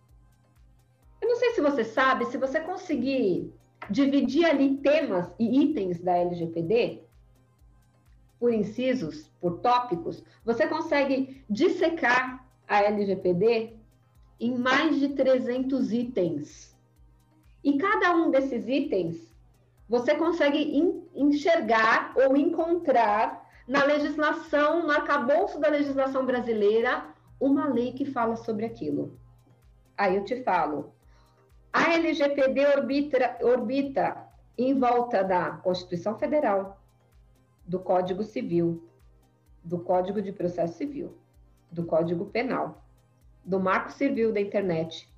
Eu 1.20 1.28
não 1.28 1.36
sei 1.36 1.50
se 1.50 1.60
você 1.60 1.84
sabe, 1.84 2.26
se 2.26 2.36
você 2.36 2.60
conseguir 2.60 3.52
dividir 3.90 4.44
ali 4.44 4.76
temas 4.78 5.30
e 5.38 5.62
itens 5.62 6.00
da 6.00 6.16
LGPD, 6.16 7.02
por 8.38 8.52
incisos, 8.52 9.30
por 9.40 9.58
tópicos, 9.58 10.22
você 10.44 10.66
consegue 10.66 11.42
dissecar 11.48 12.46
a 12.68 12.82
LGPD 12.82 13.76
em 14.38 14.58
mais 14.58 14.98
de 14.98 15.10
300 15.10 15.92
itens. 15.92 16.76
E 17.64 17.78
cada 17.78 18.14
um 18.14 18.30
desses 18.30 18.68
itens 18.68 19.34
você 19.88 20.14
consegue 20.14 20.76
enxergar 21.14 22.12
ou 22.16 22.36
encontrar 22.36 23.46
na 23.66 23.84
legislação, 23.84 24.82
no 24.82 24.90
arcabouço 24.90 25.58
da 25.58 25.68
legislação 25.68 26.24
brasileira, 26.24 27.04
uma 27.40 27.68
lei 27.68 27.92
que 27.92 28.04
fala 28.04 28.36
sobre 28.36 28.64
aquilo. 28.64 29.18
Aí 29.96 30.16
eu 30.16 30.24
te 30.24 30.42
falo. 30.42 30.92
A 31.72 31.92
LGPD 31.92 32.66
orbita, 32.66 33.36
orbita 33.42 34.26
em 34.56 34.78
volta 34.78 35.22
da 35.22 35.50
Constituição 35.50 36.18
Federal, 36.18 36.80
do 37.66 37.78
Código 37.78 38.22
Civil, 38.22 38.88
do 39.62 39.80
Código 39.80 40.22
de 40.22 40.32
Processo 40.32 40.78
Civil, 40.78 41.16
do 41.70 41.84
Código 41.84 42.26
Penal, 42.26 42.82
do 43.44 43.60
Marco 43.60 43.92
Civil 43.92 44.32
da 44.32 44.40
Internet, 44.40 45.08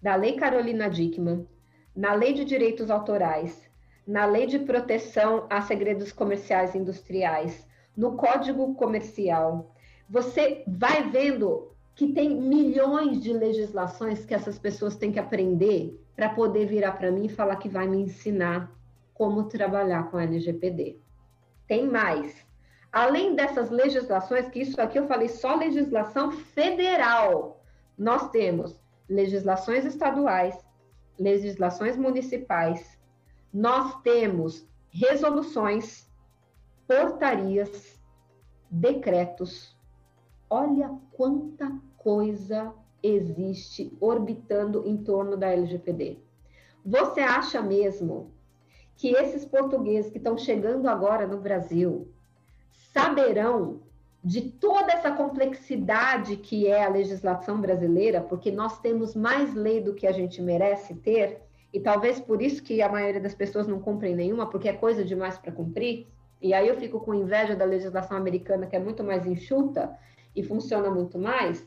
da 0.00 0.16
Lei 0.16 0.34
Carolina 0.36 0.88
Dickmann, 0.88 1.46
na 1.94 2.14
Lei 2.14 2.32
de 2.32 2.44
Direitos 2.44 2.90
Autorais, 2.90 3.67
na 4.08 4.24
Lei 4.24 4.46
de 4.46 4.58
Proteção 4.60 5.46
a 5.50 5.60
Segredos 5.60 6.12
Comerciais 6.12 6.74
e 6.74 6.78
Industriais, 6.78 7.68
no 7.94 8.16
Código 8.16 8.74
Comercial. 8.74 9.74
Você 10.08 10.64
vai 10.66 11.10
vendo 11.10 11.70
que 11.94 12.14
tem 12.14 12.34
milhões 12.34 13.20
de 13.20 13.34
legislações 13.34 14.24
que 14.24 14.32
essas 14.32 14.58
pessoas 14.58 14.96
têm 14.96 15.12
que 15.12 15.18
aprender 15.18 16.02
para 16.16 16.30
poder 16.30 16.64
virar 16.64 16.92
para 16.92 17.12
mim 17.12 17.26
e 17.26 17.28
falar 17.28 17.56
que 17.56 17.68
vai 17.68 17.86
me 17.86 17.98
ensinar 17.98 18.72
como 19.12 19.44
trabalhar 19.44 20.10
com 20.10 20.18
LGPD. 20.18 20.96
Tem 21.66 21.86
mais. 21.86 22.34
Além 22.90 23.34
dessas 23.34 23.68
legislações, 23.68 24.48
que 24.48 24.60
isso 24.60 24.80
aqui 24.80 24.98
eu 24.98 25.06
falei 25.06 25.28
só 25.28 25.54
legislação 25.54 26.30
federal, 26.30 27.62
nós 27.98 28.30
temos 28.30 28.80
legislações 29.06 29.84
estaduais, 29.84 30.56
legislações 31.18 31.94
municipais, 31.94 32.97
nós 33.52 34.00
temos 34.02 34.66
resoluções, 34.90 36.08
portarias, 36.86 37.98
decretos. 38.70 39.76
Olha 40.50 40.90
quanta 41.12 41.70
coisa 41.96 42.72
existe 43.02 43.96
orbitando 44.00 44.86
em 44.86 44.96
torno 44.96 45.36
da 45.36 45.48
LGPD. 45.48 46.18
Você 46.84 47.20
acha 47.20 47.60
mesmo 47.60 48.32
que 48.96 49.10
esses 49.10 49.44
portugueses 49.44 50.10
que 50.10 50.18
estão 50.18 50.36
chegando 50.36 50.88
agora 50.88 51.26
no 51.26 51.40
Brasil 51.40 52.08
saberão 52.92 53.80
de 54.24 54.42
toda 54.42 54.92
essa 54.92 55.12
complexidade 55.12 56.36
que 56.36 56.66
é 56.66 56.84
a 56.84 56.88
legislação 56.88 57.60
brasileira, 57.60 58.20
porque 58.20 58.50
nós 58.50 58.80
temos 58.80 59.14
mais 59.14 59.54
lei 59.54 59.80
do 59.80 59.94
que 59.94 60.06
a 60.06 60.12
gente 60.12 60.42
merece 60.42 60.94
ter? 60.94 61.47
E 61.72 61.80
talvez 61.80 62.18
por 62.20 62.40
isso 62.40 62.62
que 62.62 62.80
a 62.80 62.88
maioria 62.88 63.20
das 63.20 63.34
pessoas 63.34 63.66
não 63.66 63.80
cumprem 63.80 64.14
nenhuma, 64.14 64.48
porque 64.48 64.68
é 64.68 64.72
coisa 64.72 65.04
demais 65.04 65.38
para 65.38 65.52
cumprir, 65.52 66.06
e 66.40 66.54
aí 66.54 66.68
eu 66.68 66.76
fico 66.76 67.00
com 67.00 67.14
inveja 67.14 67.54
da 67.54 67.64
legislação 67.64 68.16
americana, 68.16 68.66
que 68.66 68.76
é 68.76 68.78
muito 68.78 69.02
mais 69.02 69.26
enxuta 69.26 69.96
e 70.34 70.42
funciona 70.42 70.90
muito 70.90 71.18
mais, 71.18 71.66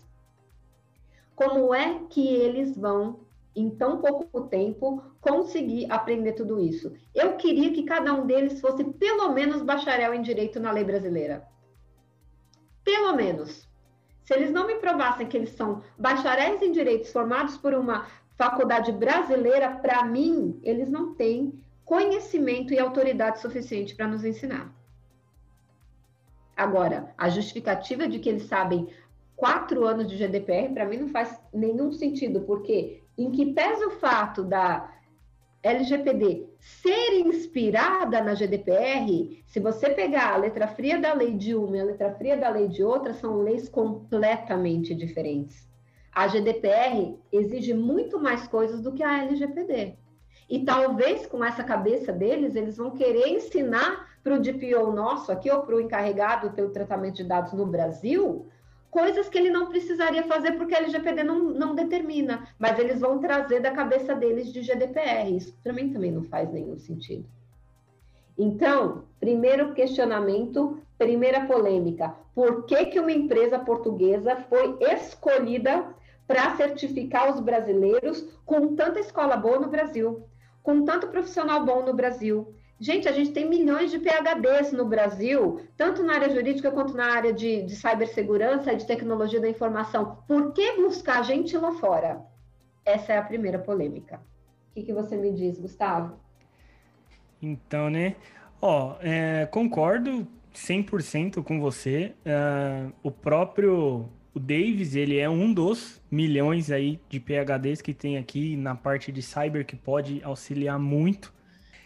como 1.36 1.74
é 1.74 2.00
que 2.10 2.28
eles 2.28 2.78
vão, 2.78 3.22
em 3.56 3.70
tão 3.70 4.00
pouco 4.00 4.42
tempo, 4.42 5.04
conseguir 5.20 5.92
aprender 5.92 6.34
tudo 6.34 6.60
isso? 6.60 6.94
Eu 7.14 7.36
queria 7.36 7.74
que 7.74 7.84
cada 7.84 8.14
um 8.14 8.26
deles 8.26 8.62
fosse 8.62 8.84
pelo 8.84 9.32
menos 9.34 9.62
bacharel 9.62 10.14
em 10.14 10.22
direito 10.22 10.60
na 10.60 10.72
lei 10.72 10.84
brasileira. 10.84 11.48
Pelo 12.84 13.16
menos. 13.16 13.68
Se 14.24 14.34
eles 14.36 14.52
não 14.52 14.68
me 14.68 14.76
provassem 14.76 15.28
que 15.28 15.36
eles 15.36 15.50
são 15.50 15.82
bacharéis 15.98 16.62
em 16.62 16.72
direitos 16.72 17.12
formados 17.12 17.58
por 17.58 17.74
uma 17.74 18.06
faculdade 18.42 18.92
brasileira, 18.92 19.70
para 19.70 20.04
mim, 20.04 20.60
eles 20.64 20.90
não 20.90 21.14
têm 21.14 21.64
conhecimento 21.86 22.74
e 22.74 22.80
autoridade 22.80 23.40
suficiente 23.40 23.94
para 23.94 24.08
nos 24.08 24.26
ensinar. 24.26 24.74
Agora, 26.58 27.14
a 27.16 27.30
justificativa 27.30 28.08
de 28.08 28.18
que 28.18 28.30
eles 28.30 28.46
sabem 28.48 28.88
quatro 29.36 29.86
anos 29.86 30.08
de 30.08 30.18
GDPR, 30.18 30.74
para 30.74 30.86
mim 30.86 30.98
não 30.98 31.10
faz 31.10 31.40
nenhum 31.54 31.92
sentido, 31.92 32.42
porque 32.42 33.04
em 33.16 33.30
que 33.30 33.54
pesa 33.54 33.86
o 33.86 33.92
fato 33.92 34.44
da 34.44 34.92
LGPD 35.62 36.48
ser 36.58 37.20
inspirada 37.20 38.24
na 38.24 38.34
GDPR, 38.34 39.44
se 39.46 39.60
você 39.60 39.92
pegar 39.92 40.34
a 40.34 40.38
letra 40.38 40.68
fria 40.68 41.00
da 41.00 41.14
lei 41.14 41.36
de 41.36 41.54
uma 41.54 41.78
e 41.78 41.80
a 41.80 41.86
letra 41.86 42.16
fria 42.16 42.36
da 42.36 42.50
lei 42.50 42.68
de 42.68 42.84
outra, 42.84 43.14
são 43.14 43.44
leis 43.44 43.70
completamente 43.70 44.96
diferentes. 44.96 45.71
A 46.14 46.28
GDPR 46.28 47.18
exige 47.32 47.74
muito 47.74 48.20
mais 48.20 48.48
coisas 48.48 48.82
do 48.82 48.92
que 48.92 49.04
a 49.04 49.24
LGPD. 49.24 49.96
E 50.50 50.66
talvez 50.66 51.26
com 51.26 51.44
essa 51.44 51.64
cabeça 51.64 52.12
deles, 52.12 52.56
eles 52.56 52.76
vão 52.76 52.92
querer 52.92 53.30
ensinar 53.30 54.10
para 54.22 54.36
o 54.36 54.40
DPO 54.40 54.92
nosso 54.92 55.32
aqui, 55.32 55.50
ou 55.50 55.62
para 55.62 55.76
o 55.76 55.80
encarregado 55.80 56.52
pelo 56.52 56.72
tratamento 56.72 57.16
de 57.16 57.24
dados 57.24 57.54
no 57.54 57.66
Brasil, 57.66 58.46
coisas 58.92 59.30
que 59.30 59.38
ele 59.38 59.50
não 59.50 59.68
precisaria 59.68 60.24
fazer 60.24 60.52
porque 60.52 60.76
a 60.76 60.80
LGPD 60.80 61.24
não, 61.24 61.46
não 61.46 61.74
determina, 61.74 62.46
mas 62.60 62.78
eles 62.78 63.00
vão 63.00 63.20
trazer 63.20 63.62
da 63.62 63.72
cabeça 63.72 64.14
deles 64.14 64.52
de 64.52 64.62
GDPR. 64.62 65.36
Isso 65.36 65.56
para 65.64 65.72
mim 65.72 65.94
também 65.94 66.12
não 66.12 66.24
faz 66.24 66.52
nenhum 66.52 66.78
sentido. 66.78 67.26
Então, 68.38 69.06
primeiro 69.20 69.74
questionamento, 69.74 70.80
primeira 70.98 71.46
polêmica: 71.46 72.14
por 72.36 72.66
que, 72.66 72.88
que 72.88 73.00
uma 73.00 73.12
empresa 73.12 73.58
portuguesa 73.58 74.36
foi 74.50 74.78
escolhida 74.82 75.96
para 76.28 76.56
certificar 76.56 77.34
os 77.34 77.40
brasileiros 77.40 78.28
com 78.46 78.76
tanta 78.76 79.00
escola 79.00 79.36
boa 79.36 79.60
no 79.60 79.70
Brasil, 79.70 80.26
com 80.64 80.86
tanto 80.86 81.08
profissional 81.08 81.66
bom 81.66 81.84
no 81.84 81.94
Brasil? 81.94 82.56
Gente, 82.80 83.08
a 83.08 83.12
gente 83.12 83.32
tem 83.32 83.48
milhões 83.48 83.92
de 83.92 84.00
PHDs 84.00 84.72
no 84.72 84.86
Brasil, 84.86 85.62
tanto 85.78 86.02
na 86.02 86.16
área 86.16 86.30
jurídica 86.30 86.72
quanto 86.72 86.96
na 86.96 87.14
área 87.14 87.32
de, 87.32 87.62
de 87.62 87.76
cibersegurança 87.76 88.74
e 88.74 88.78
de 88.78 88.88
tecnologia 88.88 89.40
da 89.40 89.48
informação. 89.48 90.18
Por 90.28 90.52
que 90.52 90.78
buscar 90.78 91.24
gente 91.24 91.56
lá 91.56 91.74
fora? 91.74 92.26
Essa 92.84 93.14
é 93.14 93.18
a 93.20 93.24
primeira 93.24 93.60
polêmica. 93.60 94.20
O 94.72 94.74
que, 94.74 94.84
que 94.84 94.94
você 94.94 95.16
me 95.16 95.32
diz, 95.32 95.60
Gustavo? 95.60 96.20
Então, 97.40 97.90
né? 97.90 98.16
Ó, 98.60 98.96
é, 99.00 99.46
concordo 99.46 100.28
100% 100.54 101.44
com 101.44 101.60
você. 101.60 102.16
É, 102.26 102.88
o 103.04 103.12
próprio 103.12 104.10
o 104.34 104.40
Davis, 104.40 104.96
ele 104.96 105.18
é 105.18 105.30
um 105.30 105.54
dos 105.54 106.02
milhões 106.10 106.72
aí 106.72 107.00
de 107.10 107.20
PHDs 107.20 107.82
que 107.82 107.94
tem 107.94 108.18
aqui 108.18 108.56
na 108.56 108.76
parte 108.76 109.12
de 109.12 109.22
cyber 109.22 109.66
que 109.66 109.76
pode 109.76 110.22
auxiliar 110.24 110.80
muito 110.80 111.34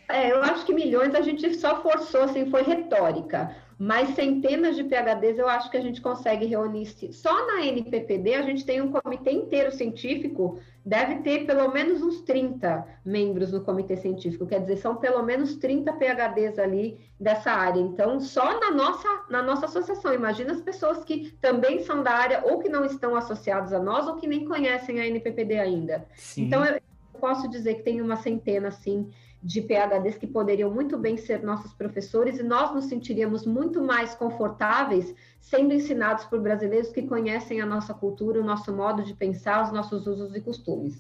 é, 0.08 0.32
eu 0.32 0.44
acho 0.44 0.66
que 0.66 0.74
milhões 0.74 1.16
a 1.16 1.22
gente 1.22 1.54
só 1.56 1.82
forçou, 1.82 2.22
assim, 2.22 2.50
foi 2.50 2.62
retórica. 2.62 3.56
Mas 3.78 4.16
centenas 4.16 4.76
de 4.76 4.84
PHDs 4.84 5.38
eu 5.38 5.50
acho 5.50 5.70
que 5.70 5.76
a 5.76 5.82
gente 5.82 6.02
consegue 6.02 6.46
reunir. 6.46 6.86
Só 7.12 7.48
na 7.48 7.66
NPPD 7.66 8.34
a 8.34 8.42
gente 8.42 8.66
tem 8.66 8.82
um 8.82 8.92
comitê 8.92 9.32
inteiro 9.32 9.72
científico, 9.72 10.60
deve 10.86 11.18
ter 11.18 11.46
pelo 11.46 11.70
menos 11.72 12.02
uns 12.02 12.22
30 12.22 12.86
membros 13.04 13.52
no 13.52 13.62
comitê 13.62 13.98
científico, 13.98 14.46
quer 14.46 14.62
dizer, 14.62 14.78
são 14.78 14.96
pelo 14.96 15.22
menos 15.24 15.56
30 15.58 15.92
PHDs 15.94 16.58
ali 16.58 17.00
dessa 17.20 17.52
área. 17.52 17.82
Então, 17.82 18.20
só 18.22 18.60
na 18.60 18.72
nossa, 18.72 19.08
na 19.30 19.42
nossa 19.42 19.66
associação, 19.66 20.14
imagina 20.14 20.54
as 20.54 20.62
pessoas 20.62 21.04
que 21.04 21.32
também 21.42 21.82
são 21.82 22.02
da 22.02 22.12
área 22.12 22.44
ou 22.46 22.60
que 22.60 22.70
não 22.70 22.86
estão 22.86 23.16
associados 23.16 23.74
a 23.74 23.80
nós 23.80 24.08
ou 24.08 24.16
que 24.16 24.28
nem 24.28 24.46
conhecem 24.46 25.02
a 25.02 25.08
NPPD 25.08 25.60
ainda. 25.60 26.06
Sim. 26.16 26.44
Então, 26.44 26.64
eu 26.64 26.80
posso 27.20 27.50
dizer 27.50 27.76
que 27.76 27.84
tem 27.84 28.02
uma 28.02 28.16
centena, 28.16 28.70
assim, 28.70 29.10
de 29.46 29.62
PHDs 29.62 30.18
que 30.18 30.26
poderiam 30.26 30.72
muito 30.72 30.98
bem 30.98 31.18
ser 31.18 31.44
nossos 31.44 31.72
professores 31.72 32.40
e 32.40 32.44
nós 32.44 32.74
nos 32.74 32.86
sentiríamos 32.86 33.46
muito 33.46 33.80
mais 33.80 34.16
confortáveis 34.16 35.14
sendo 35.40 35.72
ensinados 35.72 36.26
por 36.26 36.42
brasileiros 36.42 36.92
que 36.92 37.04
conhecem 37.04 37.62
a 37.62 37.66
nossa 37.66 37.94
cultura, 37.94 38.42
o 38.42 38.44
nosso 38.44 38.76
modo 38.76 39.04
de 39.04 39.14
pensar, 39.14 39.64
os 39.64 39.72
nossos 39.72 40.08
usos 40.08 40.36
e 40.36 40.42
costumes. 40.42 41.00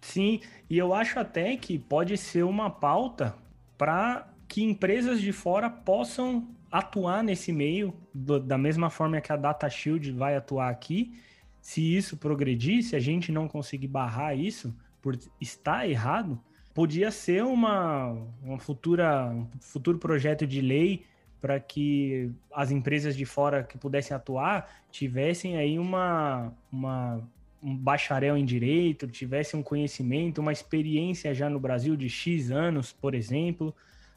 Sim, 0.00 0.40
e 0.68 0.76
eu 0.76 0.92
acho 0.92 1.20
até 1.20 1.56
que 1.56 1.78
pode 1.78 2.16
ser 2.16 2.42
uma 2.42 2.68
pauta 2.68 3.36
para 3.78 4.28
que 4.48 4.64
empresas 4.64 5.20
de 5.20 5.30
fora 5.30 5.70
possam 5.70 6.48
atuar 6.72 7.22
nesse 7.22 7.52
meio 7.52 7.94
do, 8.12 8.40
da 8.40 8.58
mesma 8.58 8.90
forma 8.90 9.20
que 9.20 9.32
a 9.32 9.36
Data 9.36 9.70
Shield 9.70 10.10
vai 10.10 10.34
atuar 10.34 10.70
aqui. 10.70 11.12
Se 11.60 11.96
isso 11.96 12.16
progredir, 12.16 12.82
se 12.82 12.96
a 12.96 13.00
gente 13.00 13.30
não 13.30 13.46
conseguir 13.46 13.86
barrar 13.86 14.36
isso 14.36 14.74
por 15.00 15.16
estar 15.40 15.88
errado, 15.88 16.40
podia 16.80 17.10
ser 17.10 17.44
uma, 17.44 18.16
uma 18.42 18.58
futura, 18.58 19.26
um 19.26 19.46
futuro 19.60 19.98
projeto 19.98 20.46
de 20.46 20.62
lei 20.62 21.04
para 21.38 21.60
que 21.60 22.32
as 22.54 22.70
empresas 22.70 23.14
de 23.14 23.26
fora 23.26 23.62
que 23.62 23.76
pudessem 23.76 24.16
atuar 24.16 24.66
tivessem 24.90 25.58
aí 25.58 25.78
uma, 25.78 26.56
uma, 26.72 27.22
um 27.62 27.76
bacharel 27.76 28.34
em 28.34 28.46
direito, 28.46 29.06
tivessem 29.06 29.60
um 29.60 29.62
conhecimento, 29.62 30.38
uma 30.38 30.52
experiência 30.52 31.34
já 31.34 31.50
no 31.50 31.60
Brasil 31.60 31.94
de 31.94 32.08
X 32.08 32.50
anos, 32.50 32.94
por 32.94 33.14
exemplo, 33.14 33.76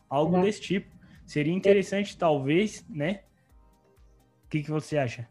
algo 0.09 0.41
desse 0.41 0.61
tipo. 0.61 0.87
Seria 1.25 1.53
interessante, 1.53 2.17
talvez, 2.17 2.85
né? 2.89 3.23
O 4.45 4.49
que, 4.49 4.63
que 4.63 4.71
você 4.71 4.97
acha? 4.97 5.27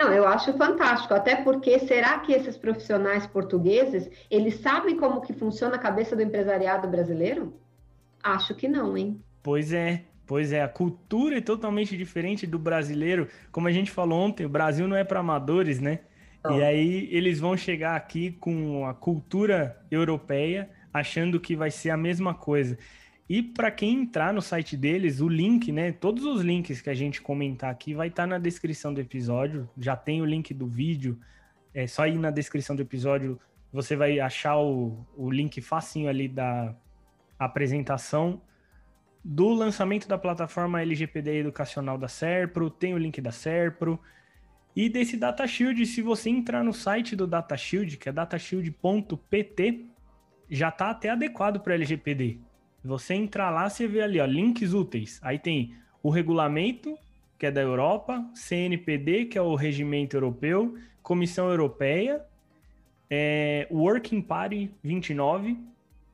Não, 0.00 0.10
eu 0.14 0.26
acho 0.26 0.54
fantástico, 0.54 1.12
até 1.12 1.36
porque 1.36 1.78
será 1.80 2.18
que 2.20 2.32
esses 2.32 2.56
profissionais 2.56 3.26
portugueses, 3.26 4.08
eles 4.30 4.54
sabem 4.54 4.96
como 4.96 5.20
que 5.20 5.34
funciona 5.34 5.76
a 5.76 5.78
cabeça 5.78 6.16
do 6.16 6.22
empresariado 6.22 6.88
brasileiro? 6.88 7.52
Acho 8.22 8.54
que 8.54 8.66
não, 8.66 8.96
hein? 8.96 9.22
Pois 9.42 9.74
é, 9.74 10.04
pois 10.26 10.54
é, 10.54 10.62
a 10.62 10.68
cultura 10.68 11.36
é 11.36 11.40
totalmente 11.42 11.98
diferente 11.98 12.46
do 12.46 12.58
brasileiro. 12.58 13.28
Como 13.52 13.68
a 13.68 13.72
gente 13.72 13.90
falou 13.90 14.20
ontem, 14.20 14.46
o 14.46 14.48
Brasil 14.48 14.88
não 14.88 14.96
é 14.96 15.04
para 15.04 15.20
amadores, 15.20 15.80
né? 15.80 15.98
Não. 16.42 16.58
E 16.58 16.62
aí 16.62 17.08
eles 17.12 17.38
vão 17.38 17.54
chegar 17.54 17.94
aqui 17.94 18.30
com 18.30 18.86
a 18.86 18.94
cultura 18.94 19.84
europeia, 19.90 20.70
achando 20.94 21.38
que 21.38 21.54
vai 21.54 21.70
ser 21.70 21.90
a 21.90 21.96
mesma 21.98 22.32
coisa. 22.32 22.78
E 23.30 23.44
para 23.44 23.70
quem 23.70 24.02
entrar 24.02 24.34
no 24.34 24.42
site 24.42 24.76
deles, 24.76 25.20
o 25.20 25.28
link, 25.28 25.70
né? 25.70 25.92
Todos 25.92 26.24
os 26.24 26.40
links 26.40 26.80
que 26.80 26.90
a 26.90 26.94
gente 26.94 27.22
comentar 27.22 27.70
aqui 27.70 27.94
vai 27.94 28.08
estar 28.08 28.24
tá 28.24 28.26
na 28.26 28.38
descrição 28.38 28.92
do 28.92 29.00
episódio. 29.00 29.70
Já 29.78 29.94
tem 29.94 30.20
o 30.20 30.24
link 30.24 30.52
do 30.52 30.66
vídeo. 30.66 31.16
É 31.72 31.86
só 31.86 32.08
ir 32.08 32.18
na 32.18 32.32
descrição 32.32 32.74
do 32.74 32.82
episódio, 32.82 33.38
você 33.72 33.94
vai 33.94 34.18
achar 34.18 34.58
o, 34.58 35.06
o 35.16 35.30
link 35.30 35.60
facinho 35.60 36.08
ali 36.08 36.26
da 36.26 36.74
apresentação 37.38 38.42
do 39.24 39.50
lançamento 39.50 40.08
da 40.08 40.18
plataforma 40.18 40.82
LGPD 40.82 41.38
Educacional 41.38 41.96
da 41.96 42.08
Serpro, 42.08 42.68
tem 42.68 42.94
o 42.94 42.98
link 42.98 43.20
da 43.20 43.30
Serpro. 43.30 44.00
E 44.74 44.88
desse 44.88 45.16
DataShield, 45.16 45.86
se 45.86 46.02
você 46.02 46.30
entrar 46.30 46.64
no 46.64 46.72
site 46.72 47.14
do 47.14 47.28
DataShield, 47.28 47.96
que 47.96 48.08
é 48.08 48.12
datashield.pt, 48.12 49.86
já 50.50 50.68
está 50.68 50.90
até 50.90 51.10
adequado 51.10 51.60
para 51.60 51.74
LGPD. 51.74 52.49
Você 52.84 53.14
entrar 53.14 53.50
lá, 53.50 53.68
você 53.68 53.86
vê 53.86 54.00
ali, 54.00 54.20
ó, 54.20 54.24
links 54.24 54.72
úteis. 54.72 55.18
Aí 55.22 55.38
tem 55.38 55.74
o 56.02 56.10
regulamento, 56.10 56.96
que 57.38 57.46
é 57.46 57.50
da 57.50 57.60
Europa, 57.60 58.24
CNPD, 58.34 59.26
que 59.26 59.38
é 59.38 59.42
o 59.42 59.54
regimento 59.54 60.16
europeu, 60.16 60.76
Comissão 61.02 61.48
Europeia, 61.48 62.24
é, 63.08 63.66
Working 63.70 64.22
Party 64.22 64.70
29, 64.82 65.58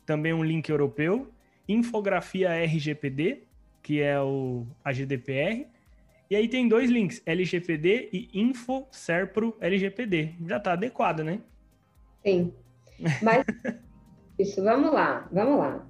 também 0.05 0.33
um 0.33 0.42
link 0.42 0.68
europeu, 0.68 1.31
infografia 1.68 2.50
RGPD, 2.64 3.42
que 3.83 4.00
é 4.00 4.20
o, 4.20 4.66
a 4.85 4.92
GDPR, 4.92 5.66
e 6.29 6.35
aí 6.35 6.48
tem 6.48 6.68
dois 6.68 6.90
links, 6.90 7.22
LGPD 7.24 8.09
e 8.12 8.29
Info 8.35 8.87
Serpro 8.90 9.57
LGPD. 9.61 10.35
Já 10.46 10.57
está 10.57 10.72
adequado, 10.72 11.20
né? 11.20 11.40
Sim. 12.24 12.52
Mas 13.22 13.44
isso, 14.37 14.62
vamos 14.62 14.92
lá, 14.92 15.29
vamos 15.31 15.59
lá. 15.59 15.87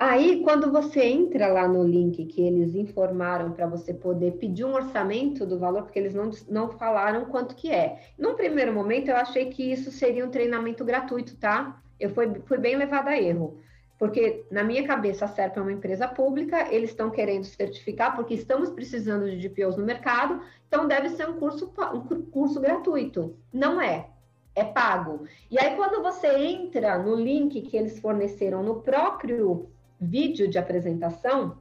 Aí, 0.00 0.42
quando 0.42 0.72
você 0.72 1.02
entra 1.04 1.48
lá 1.48 1.68
no 1.68 1.84
link 1.84 2.24
que 2.24 2.40
eles 2.40 2.74
informaram 2.74 3.52
para 3.52 3.66
você 3.66 3.92
poder 3.92 4.32
pedir 4.38 4.64
um 4.64 4.72
orçamento 4.72 5.44
do 5.44 5.58
valor, 5.58 5.82
porque 5.82 5.98
eles 5.98 6.14
não, 6.14 6.30
não 6.48 6.70
falaram 6.70 7.26
quanto 7.26 7.54
que 7.54 7.70
é. 7.70 8.00
Num 8.18 8.34
primeiro 8.34 8.72
momento, 8.72 9.08
eu 9.08 9.16
achei 9.16 9.50
que 9.50 9.70
isso 9.70 9.92
seria 9.92 10.24
um 10.24 10.30
treinamento 10.30 10.86
gratuito, 10.86 11.36
tá? 11.36 11.82
Eu 12.00 12.08
fui, 12.14 12.32
fui 12.46 12.56
bem 12.56 12.76
levada 12.76 13.10
a 13.10 13.20
erro. 13.20 13.60
Porque, 13.98 14.46
na 14.50 14.64
minha 14.64 14.86
cabeça, 14.86 15.26
a 15.26 15.28
SERP 15.28 15.58
é 15.58 15.60
uma 15.60 15.72
empresa 15.72 16.08
pública, 16.08 16.72
eles 16.74 16.88
estão 16.88 17.10
querendo 17.10 17.44
certificar, 17.44 18.16
porque 18.16 18.32
estamos 18.32 18.70
precisando 18.70 19.30
de 19.30 19.36
DPOs 19.36 19.76
no 19.76 19.84
mercado, 19.84 20.40
então 20.66 20.88
deve 20.88 21.10
ser 21.10 21.28
um 21.28 21.34
curso, 21.34 21.70
um 21.92 22.22
curso 22.22 22.58
gratuito. 22.58 23.36
Não 23.52 23.78
é, 23.78 24.08
é 24.54 24.64
pago. 24.64 25.26
E 25.50 25.58
aí, 25.58 25.76
quando 25.76 26.02
você 26.02 26.28
entra 26.38 26.96
no 26.96 27.14
link 27.14 27.60
que 27.60 27.76
eles 27.76 28.00
forneceram 28.00 28.62
no 28.62 28.80
próprio 28.80 29.68
vídeo 30.00 30.48
de 30.48 30.58
apresentação, 30.58 31.58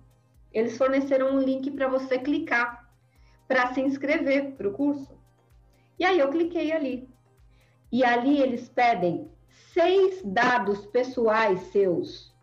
eles 0.52 0.78
forneceram 0.78 1.36
um 1.36 1.40
link 1.40 1.70
para 1.72 1.88
você 1.88 2.18
clicar 2.18 2.90
para 3.48 3.74
se 3.74 3.82
inscrever 3.82 4.52
para 4.52 4.68
o 4.68 4.74
curso. 4.74 5.18
E 5.98 6.06
aí 6.06 6.20
eu 6.20 6.30
cliquei 6.30 6.72
ali. 6.72 7.10
E 7.92 8.04
ali 8.04 8.40
eles 8.40 8.70
pedem 8.70 9.30
seis 9.74 10.22
dados 10.24 10.86
pessoais 10.86 11.60
seus. 11.72 12.34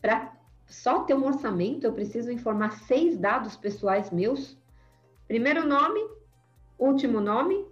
Para 0.00 0.36
só 0.66 1.04
ter 1.04 1.14
um 1.14 1.26
orçamento, 1.26 1.84
eu 1.86 1.92
preciso 1.92 2.32
informar 2.32 2.72
seis 2.72 3.16
dados 3.16 3.56
pessoais 3.56 4.10
meus. 4.10 4.58
Primeiro 5.28 5.66
nome, 5.66 6.00
último 6.78 7.20
nome, 7.20 7.64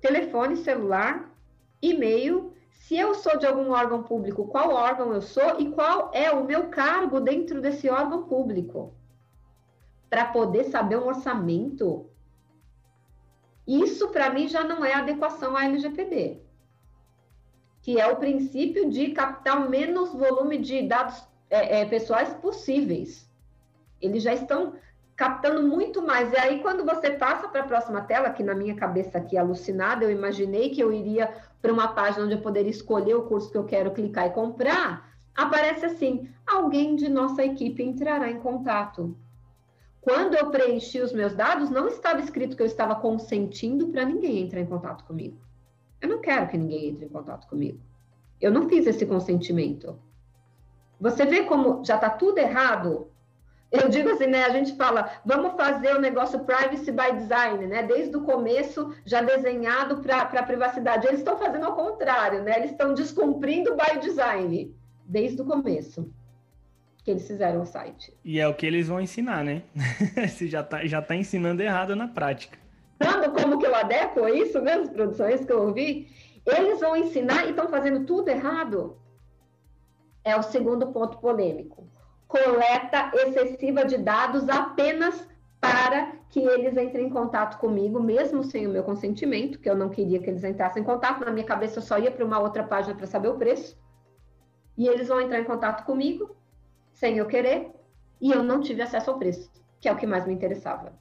telefone 0.00 0.56
celular, 0.56 1.32
e-mail. 1.80 2.53
Se 2.84 2.96
eu 2.96 3.14
sou 3.14 3.38
de 3.38 3.46
algum 3.46 3.70
órgão 3.70 4.02
público, 4.02 4.46
qual 4.46 4.70
órgão 4.70 5.12
eu 5.12 5.22
sou 5.22 5.58
e 5.58 5.70
qual 5.70 6.10
é 6.12 6.30
o 6.30 6.44
meu 6.44 6.68
cargo 6.68 7.20
dentro 7.20 7.60
desse 7.60 7.88
órgão 7.88 8.24
público. 8.24 8.94
Para 10.10 10.26
poder 10.26 10.64
saber 10.64 10.96
um 10.98 11.06
orçamento. 11.06 12.10
Isso, 13.66 14.08
para 14.08 14.30
mim, 14.30 14.48
já 14.48 14.62
não 14.62 14.84
é 14.84 14.94
adequação 14.94 15.56
à 15.56 15.64
LGPD 15.64 16.44
que 17.84 18.00
é 18.00 18.06
o 18.06 18.16
princípio 18.16 18.88
de 18.88 19.10
captar 19.10 19.58
o 19.60 19.68
menos 19.68 20.10
volume 20.14 20.56
de 20.56 20.88
dados 20.88 21.22
é, 21.50 21.82
é, 21.82 21.84
pessoais 21.84 22.32
possíveis. 22.32 23.30
Eles 24.00 24.22
já 24.22 24.32
estão 24.32 24.72
captando 25.16 25.62
muito 25.62 26.02
mais. 26.02 26.32
E 26.32 26.36
aí, 26.36 26.60
quando 26.60 26.84
você 26.84 27.10
passa 27.10 27.48
para 27.48 27.60
a 27.60 27.66
próxima 27.66 28.00
tela, 28.02 28.30
que 28.30 28.42
na 28.42 28.54
minha 28.54 28.74
cabeça 28.74 29.18
aqui 29.18 29.36
alucinada, 29.36 30.04
eu 30.04 30.10
imaginei 30.10 30.70
que 30.70 30.80
eu 30.80 30.92
iria 30.92 31.32
para 31.62 31.72
uma 31.72 31.88
página 31.88 32.24
onde 32.24 32.34
eu 32.34 32.40
poderia 32.40 32.70
escolher 32.70 33.14
o 33.14 33.22
curso 33.22 33.50
que 33.50 33.58
eu 33.58 33.64
quero 33.64 33.92
clicar 33.92 34.26
e 34.26 34.30
comprar, 34.30 35.10
aparece 35.34 35.86
assim: 35.86 36.28
alguém 36.46 36.96
de 36.96 37.08
nossa 37.08 37.44
equipe 37.44 37.82
entrará 37.82 38.30
em 38.30 38.40
contato. 38.40 39.16
Quando 40.00 40.34
eu 40.34 40.50
preenchi 40.50 41.00
os 41.00 41.14
meus 41.14 41.34
dados, 41.34 41.70
não 41.70 41.88
estava 41.88 42.20
escrito 42.20 42.56
que 42.56 42.62
eu 42.62 42.66
estava 42.66 42.94
consentindo 42.94 43.88
para 43.88 44.04
ninguém 44.04 44.42
entrar 44.42 44.60
em 44.60 44.66
contato 44.66 45.02
comigo. 45.04 45.38
Eu 45.98 46.08
não 46.10 46.20
quero 46.20 46.46
que 46.48 46.58
ninguém 46.58 46.88
entre 46.88 47.06
em 47.06 47.08
contato 47.08 47.48
comigo. 47.48 47.80
Eu 48.38 48.50
não 48.50 48.68
fiz 48.68 48.86
esse 48.86 49.06
consentimento. 49.06 49.98
Você 51.00 51.24
vê 51.24 51.44
como 51.44 51.82
já 51.82 51.94
está 51.94 52.10
tudo 52.10 52.36
errado? 52.36 53.08
Eu 53.82 53.88
digo 53.88 54.10
assim, 54.10 54.26
né? 54.26 54.44
A 54.44 54.50
gente 54.50 54.76
fala, 54.76 55.10
vamos 55.24 55.54
fazer 55.54 55.94
o 55.94 56.00
negócio 56.00 56.40
privacy 56.40 56.92
by 56.92 57.16
design, 57.16 57.66
né? 57.66 57.82
Desde 57.82 58.16
o 58.16 58.22
começo, 58.22 58.94
já 59.04 59.20
desenhado 59.20 59.96
para 59.96 60.22
a 60.22 60.42
privacidade. 60.42 61.06
Eles 61.06 61.20
estão 61.20 61.36
fazendo 61.36 61.66
ao 61.66 61.74
contrário, 61.74 62.42
né? 62.42 62.58
Eles 62.58 62.70
estão 62.70 62.94
descumprindo 62.94 63.74
by 63.74 63.98
design, 64.00 64.74
desde 65.04 65.42
o 65.42 65.44
começo 65.44 66.08
que 67.02 67.10
eles 67.10 67.26
fizeram 67.26 67.60
o 67.60 67.66
site. 67.66 68.16
E 68.24 68.40
é 68.40 68.48
o 68.48 68.54
que 68.54 68.64
eles 68.64 68.88
vão 68.88 68.98
ensinar, 68.98 69.44
né? 69.44 69.62
Se 70.30 70.48
já 70.48 70.60
está 70.60 70.86
já 70.86 71.02
tá 71.02 71.14
ensinando 71.14 71.62
errado 71.62 71.94
na 71.94 72.08
prática 72.08 72.56
como 73.34 73.58
que 73.58 73.66
eu 73.66 73.74
adequo 73.74 74.28
isso 74.28 74.60
mesmo, 74.62 74.94
produções 74.94 75.44
que 75.44 75.52
eu 75.52 75.62
ouvi? 75.64 76.08
Eles 76.46 76.80
vão 76.80 76.96
ensinar 76.96 77.46
e 77.46 77.50
estão 77.50 77.68
fazendo 77.68 78.06
tudo 78.06 78.28
errado. 78.28 78.96
É 80.22 80.36
o 80.36 80.42
segundo 80.42 80.86
ponto 80.92 81.18
polêmico. 81.18 81.86
Coleta 82.34 83.12
excessiva 83.14 83.84
de 83.84 83.96
dados 83.96 84.48
apenas 84.48 85.24
para 85.60 86.16
que 86.28 86.40
eles 86.40 86.76
entrem 86.76 87.06
em 87.06 87.08
contato 87.08 87.60
comigo, 87.60 88.02
mesmo 88.02 88.42
sem 88.42 88.66
o 88.66 88.70
meu 88.70 88.82
consentimento, 88.82 89.60
que 89.60 89.70
eu 89.70 89.76
não 89.76 89.88
queria 89.88 90.18
que 90.18 90.28
eles 90.28 90.42
entrassem 90.42 90.82
em 90.82 90.84
contato. 90.84 91.24
Na 91.24 91.30
minha 91.30 91.46
cabeça, 91.46 91.78
eu 91.78 91.82
só 91.82 91.96
ia 91.96 92.10
para 92.10 92.24
uma 92.24 92.40
outra 92.40 92.64
página 92.64 92.92
para 92.96 93.06
saber 93.06 93.28
o 93.28 93.38
preço. 93.38 93.80
E 94.76 94.88
eles 94.88 95.06
vão 95.06 95.20
entrar 95.20 95.38
em 95.38 95.44
contato 95.44 95.84
comigo, 95.84 96.34
sem 96.90 97.18
eu 97.18 97.26
querer, 97.26 97.70
e 98.20 98.32
eu 98.32 98.42
não 98.42 98.60
tive 98.60 98.82
acesso 98.82 99.12
ao 99.12 99.18
preço, 99.18 99.48
que 99.80 99.88
é 99.88 99.92
o 99.92 99.96
que 99.96 100.04
mais 100.04 100.26
me 100.26 100.34
interessava. 100.34 100.92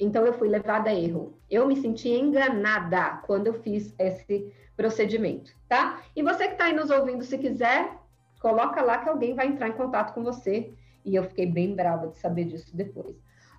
Então 0.00 0.26
eu 0.26 0.32
fui 0.32 0.48
levada 0.48 0.90
a 0.90 0.94
erro. 0.94 1.38
Eu 1.48 1.64
me 1.64 1.76
senti 1.76 2.08
enganada 2.08 3.20
quando 3.24 3.46
eu 3.46 3.54
fiz 3.54 3.94
esse 3.96 4.52
procedimento, 4.76 5.52
tá? 5.68 6.02
E 6.16 6.24
você 6.24 6.48
que 6.48 6.54
está 6.54 6.64
aí 6.64 6.72
nos 6.72 6.90
ouvindo, 6.90 7.22
se 7.22 7.38
quiser, 7.38 7.96
coloca 8.38 8.82
lá 8.82 8.98
que 8.98 9.08
alguém 9.08 9.34
vai 9.34 9.46
entrar 9.46 9.68
em 9.68 9.72
contato 9.72 10.14
com 10.14 10.22
você. 10.22 10.72
E 11.04 11.14
eu 11.14 11.24
fiquei 11.24 11.46
bem 11.46 11.74
brava 11.74 12.08
de 12.08 12.18
saber 12.18 12.44
disso 12.44 12.76
depois. 12.76 13.16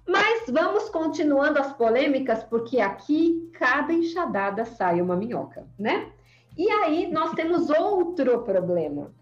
Mas 0.07 0.49
vamos 0.49 0.89
continuando 0.89 1.59
as 1.59 1.73
polêmicas, 1.73 2.43
porque 2.43 2.79
aqui 2.79 3.49
cada 3.53 3.93
enxadada 3.93 4.65
sai 4.65 5.01
uma 5.01 5.15
minhoca, 5.15 5.67
né? 5.77 6.11
E 6.57 6.69
aí 6.69 7.11
nós 7.11 7.31
temos 7.33 7.69
outro 7.69 8.41
problema, 8.43 9.13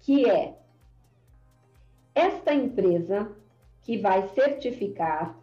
que 0.00 0.28
é 0.28 0.58
esta 2.14 2.52
empresa 2.52 3.30
que 3.80 3.98
vai 3.98 4.28
certificar 4.28 5.36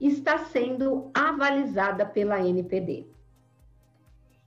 está 0.00 0.38
sendo 0.46 1.10
avalizada 1.12 2.06
pela 2.06 2.40
NPD. 2.40 3.06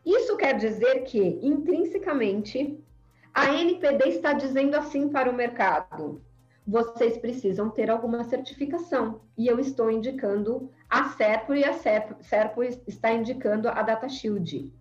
Isso 0.05 0.35
quer 0.35 0.57
dizer 0.57 1.03
que, 1.03 1.39
intrinsecamente, 1.41 2.83
a 3.33 3.51
NPD 3.53 4.09
está 4.09 4.33
dizendo 4.33 4.75
assim 4.75 5.09
para 5.09 5.29
o 5.29 5.33
mercado: 5.33 6.21
vocês 6.65 7.17
precisam 7.17 7.69
ter 7.69 7.89
alguma 7.89 8.23
certificação. 8.23 9.21
E 9.37 9.47
eu 9.47 9.59
estou 9.59 9.89
indicando 9.89 10.69
a 10.89 11.09
Serpo 11.09 11.53
e 11.53 11.63
a 11.63 11.73
Serpo 11.73 12.63
está 12.87 13.11
indicando 13.11 13.67
a 13.67 13.81
Data 13.81 14.07
Shield 14.07 14.71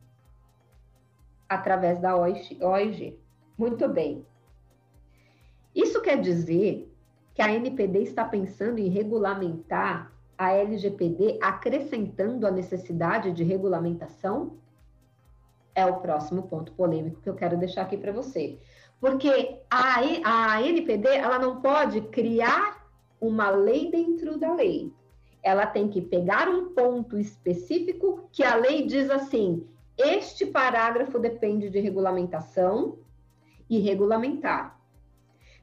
através 1.48 1.98
da 2.00 2.16
OIG. 2.16 3.18
Muito 3.56 3.88
bem. 3.88 4.24
Isso 5.74 6.00
quer 6.02 6.20
dizer 6.20 6.92
que 7.34 7.42
a 7.42 7.52
NPD 7.52 8.00
está 8.00 8.24
pensando 8.24 8.78
em 8.78 8.88
regulamentar 8.88 10.12
a 10.36 10.52
LGPD 10.52 11.38
acrescentando 11.40 12.46
a 12.46 12.50
necessidade 12.50 13.32
de 13.32 13.44
regulamentação? 13.44 14.58
É 15.74 15.86
o 15.86 16.00
próximo 16.00 16.42
ponto 16.44 16.72
polêmico 16.72 17.20
que 17.20 17.28
eu 17.28 17.34
quero 17.34 17.56
deixar 17.56 17.82
aqui 17.82 17.96
para 17.96 18.12
você. 18.12 18.58
Porque 19.00 19.58
a, 19.70 20.54
a 20.54 20.62
NPD 20.62 21.08
ela 21.08 21.38
não 21.38 21.60
pode 21.60 22.00
criar 22.02 22.86
uma 23.20 23.50
lei 23.50 23.90
dentro 23.90 24.38
da 24.38 24.54
lei. 24.54 24.92
Ela 25.42 25.66
tem 25.66 25.88
que 25.88 26.00
pegar 26.00 26.48
um 26.48 26.72
ponto 26.74 27.18
específico 27.18 28.28
que 28.30 28.44
a 28.44 28.54
lei 28.54 28.86
diz 28.86 29.10
assim: 29.10 29.66
este 29.96 30.46
parágrafo 30.46 31.18
depende 31.18 31.68
de 31.68 31.80
regulamentação 31.80 32.98
e 33.68 33.78
regulamentar. 33.78 34.78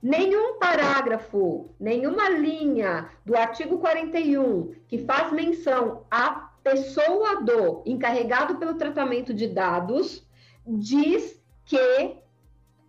Nenhum 0.02 0.58
parágrafo, 0.58 1.70
nenhuma 1.80 2.30
linha 2.30 3.10
do 3.26 3.36
artigo 3.36 3.80
41 3.80 4.74
que 4.88 5.00
faz 5.00 5.32
menção 5.32 6.06
à 6.10 6.49
pessoa 6.70 7.42
do 7.42 7.82
encarregado 7.86 8.58
pelo 8.58 8.76
tratamento 8.76 9.34
de 9.34 9.48
dados 9.48 10.24
diz 10.66 11.42
que 11.66 12.18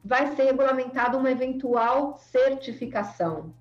vai 0.05 0.35
ser 0.35 0.45
regulamentada 0.45 1.17
uma 1.17 1.31
eventual 1.31 2.17
certificação. 2.19 3.55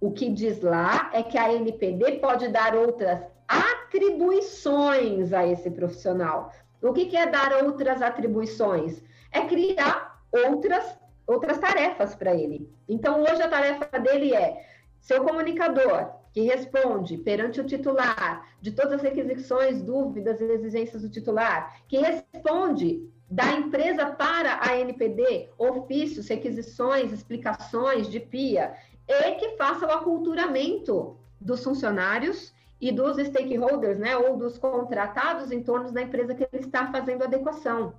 O 0.00 0.12
que 0.12 0.30
diz 0.30 0.60
lá 0.60 1.10
é 1.12 1.22
que 1.22 1.36
a 1.36 1.52
NPD 1.52 2.18
pode 2.18 2.48
dar 2.48 2.76
outras 2.76 3.20
atribuições 3.48 5.32
a 5.32 5.44
esse 5.44 5.70
profissional. 5.70 6.52
O 6.80 6.92
que, 6.92 7.06
que 7.06 7.16
é 7.16 7.26
dar 7.26 7.64
outras 7.64 8.00
atribuições? 8.00 9.02
É 9.32 9.40
criar 9.42 10.22
outras 10.32 10.96
outras 11.26 11.58
tarefas 11.58 12.14
para 12.14 12.32
ele. 12.32 12.72
Então, 12.88 13.20
hoje 13.20 13.42
a 13.42 13.48
tarefa 13.48 13.98
dele 13.98 14.32
é 14.32 14.64
ser 15.00 15.20
o 15.20 15.24
comunicador 15.24 16.14
que 16.36 16.42
responde 16.42 17.16
perante 17.16 17.62
o 17.62 17.64
titular 17.64 18.46
de 18.60 18.70
todas 18.70 18.92
as 18.92 19.02
requisições, 19.02 19.80
dúvidas 19.80 20.38
e 20.38 20.44
exigências 20.44 21.00
do 21.00 21.08
titular, 21.08 21.80
que 21.88 21.96
responde 21.96 23.10
da 23.30 23.52
empresa 23.52 24.04
para 24.04 24.60
a 24.60 24.78
NPD, 24.78 25.48
ofícios, 25.56 26.28
requisições, 26.28 27.10
explicações 27.10 28.10
de 28.10 28.20
PIA, 28.20 28.74
e 29.08 29.32
que 29.36 29.56
faça 29.56 29.86
o 29.86 29.90
aculturamento 29.90 31.16
dos 31.40 31.64
funcionários 31.64 32.52
e 32.78 32.92
dos 32.92 33.16
stakeholders, 33.16 33.98
né, 33.98 34.14
ou 34.14 34.36
dos 34.36 34.58
contratados 34.58 35.50
em 35.50 35.62
torno 35.62 35.90
da 35.90 36.02
empresa 36.02 36.34
que 36.34 36.46
ele 36.52 36.66
está 36.66 36.92
fazendo 36.92 37.24
adequação. 37.24 37.94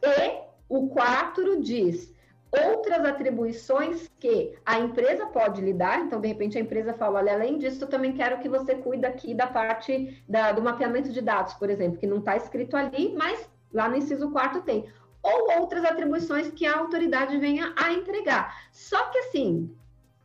E 0.00 0.44
o 0.68 0.86
4 0.90 1.60
diz 1.60 2.13
outras 2.62 3.04
atribuições 3.04 4.10
que 4.18 4.54
a 4.64 4.78
empresa 4.78 5.26
pode 5.26 5.60
lhe 5.60 5.72
dar. 5.72 6.00
Então, 6.00 6.20
de 6.20 6.28
repente, 6.28 6.58
a 6.58 6.60
empresa 6.60 6.94
fala: 6.94 7.18
olha, 7.18 7.32
além 7.32 7.58
disso, 7.58 7.84
eu 7.84 7.88
também 7.88 8.12
quero 8.12 8.38
que 8.40 8.48
você 8.48 8.74
cuide 8.74 9.06
aqui 9.06 9.34
da 9.34 9.46
parte 9.46 10.22
da, 10.28 10.52
do 10.52 10.62
mapeamento 10.62 11.10
de 11.10 11.20
dados, 11.20 11.54
por 11.54 11.70
exemplo, 11.70 11.98
que 11.98 12.06
não 12.06 12.18
está 12.18 12.36
escrito 12.36 12.76
ali, 12.76 13.14
mas 13.16 13.48
lá 13.72 13.88
no 13.88 13.96
inciso 13.96 14.30
quarto 14.30 14.62
tem. 14.62 14.88
ou 15.22 15.60
outras 15.60 15.84
atribuições 15.84 16.50
que 16.50 16.66
a 16.66 16.78
autoridade 16.78 17.38
venha 17.38 17.72
a 17.76 17.92
entregar. 17.92 18.54
Só 18.70 19.10
que 19.10 19.18
assim, 19.18 19.74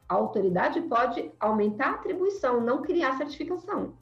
a 0.08 0.16
autoridade 0.16 0.82
pode 0.82 1.32
aumentar 1.40 1.88
a 1.88 1.96
atribuição, 1.96 2.60
não 2.62 2.82
criar 2.82 3.18
certificação. 3.18 3.94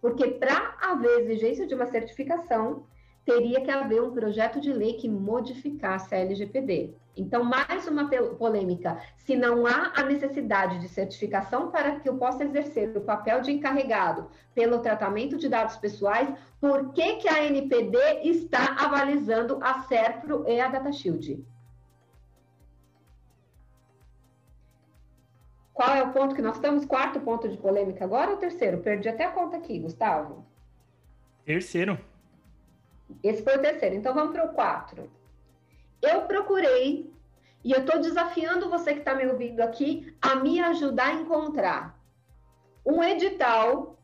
Porque 0.00 0.28
para 0.28 0.76
haver 0.80 1.20
exigência 1.20 1.66
de 1.66 1.74
uma 1.74 1.86
certificação, 1.86 2.84
teria 3.24 3.60
que 3.60 3.70
haver 3.70 4.02
um 4.02 4.12
projeto 4.12 4.60
de 4.60 4.72
lei 4.72 4.94
que 4.94 5.08
modificasse 5.08 6.14
a 6.14 6.18
LGPD. 6.18 6.94
Então, 7.18 7.42
mais 7.42 7.88
uma 7.88 8.08
polêmica. 8.38 8.96
Se 9.16 9.34
não 9.34 9.66
há 9.66 9.92
a 9.96 10.04
necessidade 10.04 10.78
de 10.78 10.88
certificação 10.88 11.68
para 11.70 11.98
que 11.98 12.08
eu 12.08 12.16
possa 12.16 12.44
exercer 12.44 12.96
o 12.96 13.00
papel 13.00 13.40
de 13.40 13.50
encarregado 13.50 14.30
pelo 14.54 14.78
tratamento 14.78 15.36
de 15.36 15.48
dados 15.48 15.76
pessoais, 15.76 16.32
por 16.60 16.92
que, 16.92 17.16
que 17.16 17.28
a 17.28 17.44
NPD 17.44 17.98
está 18.22 18.76
avalizando 18.78 19.58
a 19.60 19.82
SERPRO 19.82 20.44
e 20.48 20.60
a 20.60 20.68
DataShield? 20.68 21.44
Qual 25.74 25.90
é 25.90 26.02
o 26.02 26.12
ponto 26.12 26.36
que 26.36 26.42
nós 26.42 26.56
estamos? 26.56 26.84
Quarto 26.84 27.20
ponto 27.20 27.48
de 27.48 27.56
polêmica 27.56 28.04
agora 28.04 28.30
ou 28.30 28.36
terceiro? 28.36 28.78
Perdi 28.78 29.08
até 29.08 29.24
a 29.24 29.32
conta 29.32 29.56
aqui, 29.56 29.78
Gustavo. 29.80 30.46
Terceiro. 31.44 31.98
Esse 33.22 33.42
foi 33.42 33.56
o 33.56 33.62
terceiro. 33.62 33.96
Então 33.96 34.14
vamos 34.14 34.32
para 34.32 34.44
o 34.44 34.54
quatro. 34.54 35.17
Eu 36.00 36.22
procurei 36.22 37.12
e 37.64 37.72
eu 37.72 37.80
estou 37.80 38.00
desafiando 38.00 38.70
você 38.70 38.92
que 38.94 39.00
está 39.00 39.14
me 39.14 39.26
ouvindo 39.26 39.60
aqui 39.60 40.16
a 40.22 40.36
me 40.36 40.60
ajudar 40.60 41.08
a 41.08 41.14
encontrar 41.14 41.98
um 42.84 43.02
edital 43.02 43.98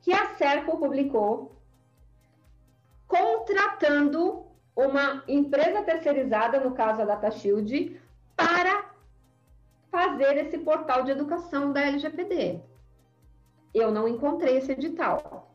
que 0.00 0.12
a 0.12 0.34
Serco 0.34 0.76
publicou 0.78 1.56
contratando 3.06 4.46
uma 4.76 5.24
empresa 5.26 5.82
terceirizada, 5.82 6.60
no 6.60 6.74
caso 6.74 7.02
a 7.02 7.04
DataShield, 7.04 8.00
para 8.36 8.90
fazer 9.90 10.36
esse 10.36 10.58
portal 10.58 11.02
de 11.02 11.10
educação 11.10 11.72
da 11.72 11.80
LGPD. 11.80 12.60
Eu 13.74 13.90
não 13.90 14.06
encontrei 14.06 14.58
esse 14.58 14.72
edital. 14.72 15.52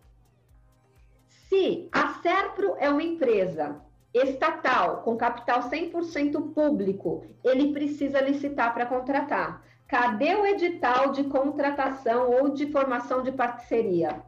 Se 1.28 1.88
a 1.92 2.16
Serpro 2.22 2.76
é 2.80 2.90
uma 2.90 3.04
empresa 3.04 3.80
estatal, 4.14 4.98
com 4.98 5.18
capital 5.18 5.70
100% 5.70 6.54
público, 6.54 7.26
ele 7.44 7.74
precisa 7.74 8.22
licitar 8.22 8.74
para 8.74 8.86
contratar. 8.86 9.64
Cadê 9.88 10.36
o 10.36 10.46
edital 10.46 11.12
de 11.12 11.24
contratação 11.26 12.30
ou 12.30 12.50
de 12.50 12.72
formação 12.72 13.24
de 13.24 13.32
parceria? 13.32 14.22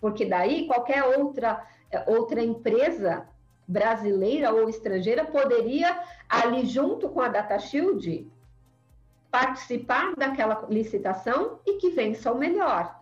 Porque 0.00 0.24
daí 0.24 0.66
qualquer 0.66 1.02
outra, 1.18 1.66
outra 2.06 2.42
empresa 2.42 3.26
brasileira 3.66 4.52
ou 4.52 4.68
estrangeira 4.68 5.24
poderia, 5.24 6.02
ali 6.28 6.66
junto 6.66 7.08
com 7.08 7.20
a 7.20 7.28
DataShield, 7.28 8.30
participar 9.30 10.14
daquela 10.16 10.66
licitação 10.68 11.60
e 11.64 11.74
que 11.74 11.90
vença 11.90 12.32
o 12.32 12.38
melhor. 12.38 12.99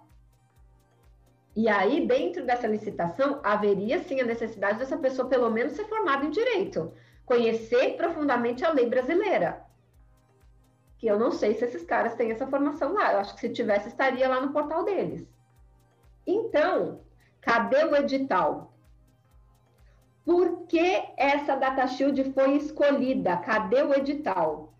E 1.59 1.69
aí, 1.69 2.07
dentro 2.07 2.47
dessa 2.47 2.69
licitação, 2.69 3.41
haveria 3.43 3.99
sim 4.05 4.21
a 4.21 4.25
necessidade 4.25 4.79
dessa 4.79 4.97
pessoa, 4.97 5.29
pelo 5.29 5.51
menos, 5.51 5.73
ser 5.73 5.87
formada 5.87 6.25
em 6.25 6.31
direito, 6.31 6.93
conhecer 7.27 7.97
profundamente 7.97 8.65
a 8.65 8.71
lei 8.71 8.89
brasileira. 8.89 9.67
Que 10.99 11.09
eu 11.09 11.19
não 11.19 11.33
sei 11.33 11.55
se 11.55 11.65
esses 11.65 11.85
caras 11.85 12.15
têm 12.15 12.31
essa 12.31 12.47
formação 12.47 12.93
lá. 12.93 13.13
Eu 13.13 13.19
acho 13.19 13.35
que 13.35 13.41
se 13.41 13.49
tivesse, 13.49 13.89
estaria 13.89 14.29
lá 14.29 14.41
no 14.41 14.53
portal 14.53 14.85
deles. 14.85 15.27
Então, 16.25 17.01
cadê 17.41 17.83
o 17.87 17.97
edital? 17.97 18.73
Por 20.25 20.65
que 20.69 21.03
essa 21.17 21.57
data 21.57 21.89
shield 21.89 22.23
foi 22.35 22.55
escolhida? 22.55 23.37
Cadê 23.37 23.83
o 23.83 23.93
edital? 23.93 24.73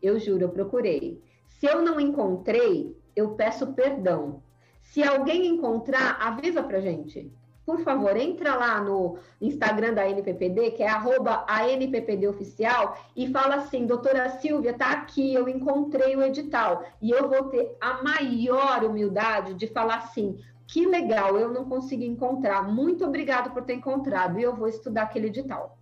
Eu 0.00 0.18
juro, 0.18 0.44
eu 0.44 0.48
procurei. 0.48 1.22
Se 1.44 1.66
eu 1.66 1.82
não 1.82 2.00
encontrei, 2.00 2.98
eu 3.14 3.34
peço 3.34 3.74
perdão 3.74 4.42
se 4.90 5.02
alguém 5.02 5.46
encontrar, 5.46 6.18
avisa 6.20 6.62
pra 6.62 6.80
gente. 6.80 7.30
Por 7.64 7.80
favor, 7.80 8.16
entra 8.16 8.54
lá 8.54 8.80
no 8.80 9.18
Instagram 9.42 9.92
da 9.92 10.08
NPPD, 10.08 10.70
que 10.70 10.82
é 10.82 10.88
arroba 10.88 11.44
ANPPDoficial, 11.46 12.96
e 13.14 13.28
fala 13.28 13.56
assim, 13.56 13.84
doutora 13.84 14.30
Silvia, 14.40 14.72
tá 14.72 14.90
aqui, 14.92 15.34
eu 15.34 15.46
encontrei 15.46 16.16
o 16.16 16.22
edital. 16.22 16.82
E 17.02 17.10
eu 17.10 17.28
vou 17.28 17.44
ter 17.50 17.76
a 17.78 18.02
maior 18.02 18.84
humildade 18.84 19.52
de 19.52 19.66
falar 19.66 19.96
assim, 19.96 20.42
que 20.66 20.86
legal, 20.86 21.36
eu 21.36 21.52
não 21.52 21.66
consegui 21.66 22.06
encontrar. 22.06 22.62
Muito 22.62 23.04
obrigado 23.04 23.52
por 23.52 23.62
ter 23.64 23.74
encontrado. 23.74 24.40
E 24.40 24.42
eu 24.42 24.56
vou 24.56 24.68
estudar 24.68 25.02
aquele 25.02 25.26
edital. 25.26 25.76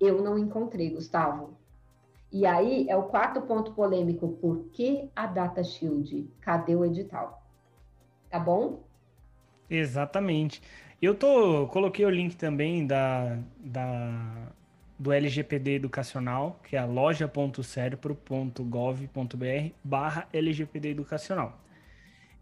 Eu 0.00 0.22
não 0.22 0.38
encontrei, 0.38 0.88
Gustavo. 0.88 1.58
E 2.32 2.46
aí 2.46 2.86
é 2.88 2.96
o 2.96 3.04
quarto 3.04 3.42
ponto 3.42 3.72
polêmico. 3.72 4.28
Por 4.40 4.70
que 4.72 5.10
a 5.14 5.26
Data 5.26 5.62
Shield? 5.62 6.30
Cadê 6.40 6.74
o 6.74 6.84
edital? 6.84 7.41
Tá 8.32 8.38
bom? 8.38 8.82
Exatamente. 9.68 10.62
Eu 11.00 11.14
tô 11.14 11.68
coloquei 11.68 12.06
o 12.06 12.10
link 12.10 12.34
também 12.34 12.86
da, 12.86 13.38
da 13.58 14.48
do 14.98 15.12
LGPD 15.12 15.74
educacional, 15.74 16.58
que 16.62 16.76
é 16.76 16.78
a 16.78 16.86
loja.serpro.gov.br 16.86 19.74
barra 19.84 20.26
LGPD 20.32 20.90
educacional. 20.90 21.60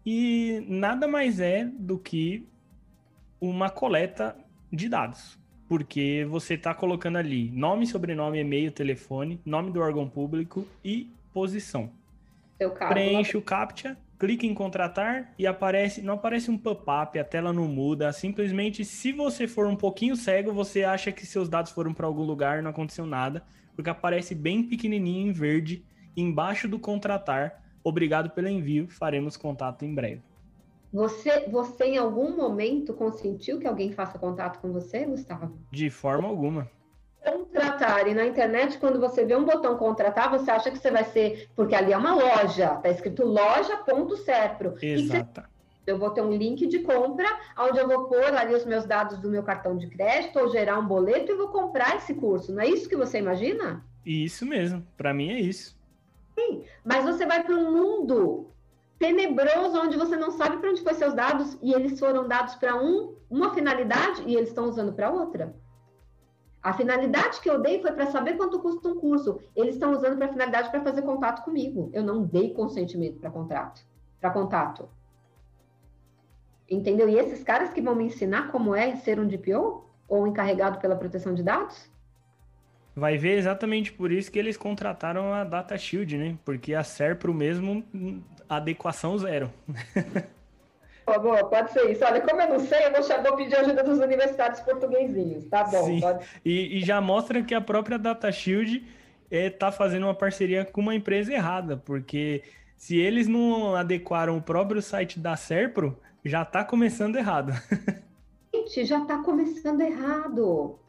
E 0.05 0.63
nada 0.67 1.07
mais 1.07 1.39
é 1.39 1.65
do 1.65 1.97
que 1.97 2.47
uma 3.39 3.69
coleta 3.69 4.37
de 4.71 4.87
dados, 4.87 5.37
porque 5.67 6.25
você 6.29 6.53
está 6.53 6.73
colocando 6.73 7.17
ali 7.17 7.51
nome, 7.51 7.85
sobrenome, 7.85 8.39
e-mail, 8.39 8.71
telefone, 8.71 9.41
nome 9.45 9.71
do 9.71 9.81
órgão 9.81 10.07
público 10.07 10.65
e 10.85 11.11
posição. 11.33 11.91
Preenche 12.89 13.35
o 13.35 13.41
CAPTCHA 13.41 13.97
clica 14.21 14.45
em 14.45 14.53
contratar 14.53 15.33
e 15.35 15.47
aparece, 15.47 15.99
não 15.99 16.13
aparece 16.13 16.51
um 16.51 16.55
pop-up, 16.55 17.17
a 17.17 17.23
tela 17.23 17.51
não 17.51 17.67
muda, 17.67 18.13
simplesmente 18.13 18.85
se 18.85 19.11
você 19.11 19.47
for 19.47 19.65
um 19.65 19.75
pouquinho 19.75 20.15
cego, 20.15 20.53
você 20.53 20.83
acha 20.83 21.11
que 21.11 21.25
seus 21.25 21.49
dados 21.49 21.71
foram 21.71 21.91
para 21.91 22.05
algum 22.05 22.21
lugar 22.21 22.59
e 22.59 22.61
não 22.61 22.69
aconteceu 22.69 23.07
nada, 23.07 23.43
porque 23.75 23.89
aparece 23.89 24.35
bem 24.35 24.61
pequenininho 24.61 25.27
em 25.27 25.31
verde 25.31 25.83
embaixo 26.15 26.67
do 26.67 26.77
contratar. 26.77 27.63
Obrigado 27.83 28.29
pelo 28.29 28.47
envio, 28.47 28.87
faremos 28.89 29.35
contato 29.35 29.85
em 29.85 29.95
breve. 29.95 30.21
Você, 30.93 31.49
você 31.49 31.85
em 31.85 31.97
algum 31.97 32.37
momento 32.37 32.93
consentiu 32.93 33.57
que 33.57 33.65
alguém 33.65 33.91
faça 33.91 34.19
contato 34.19 34.59
com 34.59 34.71
você, 34.71 35.03
Gustavo? 35.03 35.51
De 35.71 35.89
forma 35.89 36.27
alguma 36.27 36.69
contratar. 37.31 38.07
E 38.07 38.13
na 38.13 38.25
internet, 38.25 38.77
quando 38.77 38.99
você 38.99 39.25
vê 39.25 39.35
um 39.35 39.45
botão 39.45 39.77
contratar, 39.77 40.29
você 40.29 40.49
acha 40.51 40.71
que 40.71 40.77
você 40.77 40.91
vai 40.91 41.03
ser. 41.05 41.49
Porque 41.55 41.75
ali 41.75 41.93
é 41.93 41.97
uma 41.97 42.13
loja, 42.13 42.75
tá 42.75 42.89
escrito 42.89 43.25
loja.serpro. 43.25 44.75
Exato. 44.81 45.43
Eu 45.85 45.97
vou 45.97 46.11
ter 46.11 46.21
um 46.21 46.31
link 46.31 46.67
de 46.67 46.79
compra, 46.79 47.27
onde 47.57 47.79
eu 47.79 47.87
vou 47.87 48.05
pôr 48.05 48.33
ali 48.35 48.53
os 48.53 48.65
meus 48.65 48.85
dados 48.85 49.17
do 49.17 49.29
meu 49.29 49.43
cartão 49.43 49.75
de 49.75 49.87
crédito, 49.87 50.39
ou 50.39 50.49
gerar 50.49 50.77
um 50.77 50.85
boleto 50.85 51.31
e 51.31 51.35
vou 51.35 51.47
comprar 51.47 51.97
esse 51.97 52.13
curso. 52.13 52.53
Não 52.53 52.61
é 52.61 52.67
isso 52.67 52.87
que 52.87 52.95
você 52.95 53.17
imagina? 53.17 53.83
Isso 54.05 54.45
mesmo. 54.45 54.85
Para 54.95 55.13
mim 55.13 55.31
é 55.31 55.39
isso. 55.39 55.75
Sim, 56.37 56.63
mas 56.83 57.03
você 57.03 57.25
vai 57.25 57.43
para 57.43 57.55
um 57.55 57.71
mundo 57.71 58.47
tenebroso 58.99 59.81
onde 59.81 59.97
você 59.97 60.15
não 60.15 60.31
sabe 60.31 60.57
para 60.57 60.69
onde 60.69 60.83
foi 60.83 60.93
seus 60.93 61.15
dados 61.15 61.57
e 61.61 61.73
eles 61.73 61.99
foram 61.99 62.27
dados 62.27 62.53
para 62.55 62.75
um, 62.75 63.15
uma 63.29 63.53
finalidade 63.53 64.21
e 64.27 64.35
eles 64.35 64.49
estão 64.49 64.69
usando 64.69 64.93
para 64.93 65.09
outra. 65.09 65.55
A 66.61 66.73
finalidade 66.73 67.41
que 67.41 67.49
eu 67.49 67.59
dei 67.59 67.81
foi 67.81 67.91
para 67.91 68.05
saber 68.07 68.37
quanto 68.37 68.59
custa 68.59 68.87
um 68.87 68.99
curso. 68.99 69.39
Eles 69.55 69.75
estão 69.75 69.91
usando 69.91 70.17
para 70.17 70.27
finalidade 70.27 70.69
para 70.69 70.83
fazer 70.83 71.01
contato 71.01 71.43
comigo. 71.43 71.89
Eu 71.91 72.03
não 72.03 72.23
dei 72.23 72.53
consentimento 72.53 73.19
para 73.19 73.31
contrato, 73.31 73.81
para 74.19 74.29
contato. 74.29 74.87
Entendeu? 76.69 77.09
E 77.09 77.17
esses 77.17 77.43
caras 77.43 77.73
que 77.73 77.81
vão 77.81 77.95
me 77.95 78.05
ensinar 78.05 78.51
como 78.51 78.75
é 78.75 78.95
ser 78.95 79.19
um 79.19 79.27
DPO 79.27 79.83
ou 80.07 80.27
encarregado 80.27 80.79
pela 80.79 80.95
proteção 80.95 81.33
de 81.33 81.41
dados? 81.41 81.89
Vai 82.95 83.17
ver 83.17 83.37
exatamente 83.37 83.91
por 83.91 84.11
isso 84.11 84.31
que 84.31 84.37
eles 84.37 84.55
contrataram 84.55 85.33
a 85.33 85.43
Data 85.43 85.77
Shield, 85.77 86.17
né? 86.17 86.37
Porque 86.45 86.73
a 86.73 86.83
Serpro 86.83 87.33
mesmo 87.33 87.83
adequação 88.47 89.17
zero. 89.17 89.49
Boa, 91.19 91.45
pode 91.45 91.71
ser 91.71 91.91
isso. 91.91 92.03
Olha, 92.03 92.21
como 92.21 92.41
eu 92.41 92.49
não 92.49 92.59
sei, 92.59 92.87
eu 92.87 92.91
vou, 92.91 93.23
vou 93.23 93.35
pedir 93.37 93.55
ajuda 93.55 93.83
dos 93.83 93.99
universitários 93.99 94.59
portuguesinhos. 94.61 95.45
Tá 95.45 95.63
bom. 95.63 95.85
Sim. 95.85 95.99
Pode... 95.99 96.25
E, 96.43 96.77
e, 96.77 96.83
já 96.83 96.99
mostra 97.01 97.41
que 97.43 97.53
a 97.53 97.61
própria 97.61 97.97
DataShield 97.97 98.85
está 99.29 99.67
é, 99.67 99.71
fazendo 99.71 100.03
uma 100.03 100.15
parceria 100.15 100.65
com 100.65 100.81
uma 100.81 100.95
empresa 100.95 101.33
errada, 101.33 101.77
porque 101.77 102.43
se 102.77 102.97
eles 102.97 103.27
não 103.27 103.75
adequaram 103.75 104.37
o 104.37 104.41
próprio 104.41 104.81
site 104.81 105.19
da 105.19 105.35
Serpro, 105.35 105.97
já 106.25 106.41
está 106.41 106.63
começando 106.63 107.15
errado. 107.15 107.53
Gente, 108.53 108.85
já 108.85 109.01
está 109.01 109.19
começando 109.19 109.81
errado. 109.81 110.79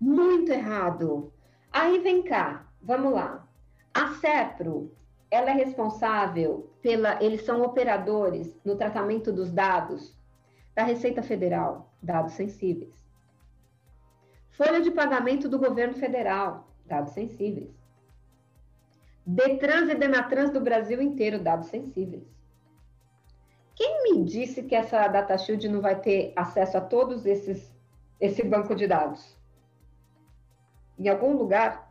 Muito 0.00 0.52
errado. 0.52 1.32
Aí 1.72 1.98
vem 1.98 2.22
cá, 2.22 2.66
vamos 2.80 3.12
lá. 3.12 3.46
A 3.92 4.14
Serpro 4.14 4.92
ela 5.36 5.50
é 5.50 5.54
responsável 5.54 6.70
pela. 6.80 7.22
Eles 7.22 7.42
são 7.42 7.62
operadores 7.62 8.58
no 8.64 8.76
tratamento 8.76 9.30
dos 9.30 9.52
dados 9.52 10.16
da 10.74 10.82
Receita 10.82 11.22
Federal, 11.22 11.92
dados 12.02 12.32
sensíveis. 12.32 12.94
Folha 14.50 14.80
de 14.80 14.90
pagamento 14.90 15.48
do 15.48 15.58
governo 15.58 15.94
federal, 15.94 16.68
dados 16.86 17.12
sensíveis. 17.12 17.70
Detrans 19.26 19.90
e 19.90 19.94
Denatrans 19.94 20.50
do 20.50 20.60
Brasil 20.60 21.02
inteiro, 21.02 21.38
dados 21.38 21.66
sensíveis. 21.66 22.24
Quem 23.74 24.04
me 24.04 24.24
disse 24.24 24.62
que 24.62 24.74
essa 24.74 25.06
data 25.08 25.36
shield 25.36 25.68
não 25.68 25.82
vai 25.82 26.00
ter 26.00 26.32
acesso 26.34 26.78
a 26.78 26.80
todos 26.80 27.26
esses 27.26 27.74
esse 28.18 28.42
banco 28.42 28.74
de 28.74 28.86
dados? 28.86 29.36
Em 30.98 31.08
algum 31.08 31.36
lugar 31.36 31.85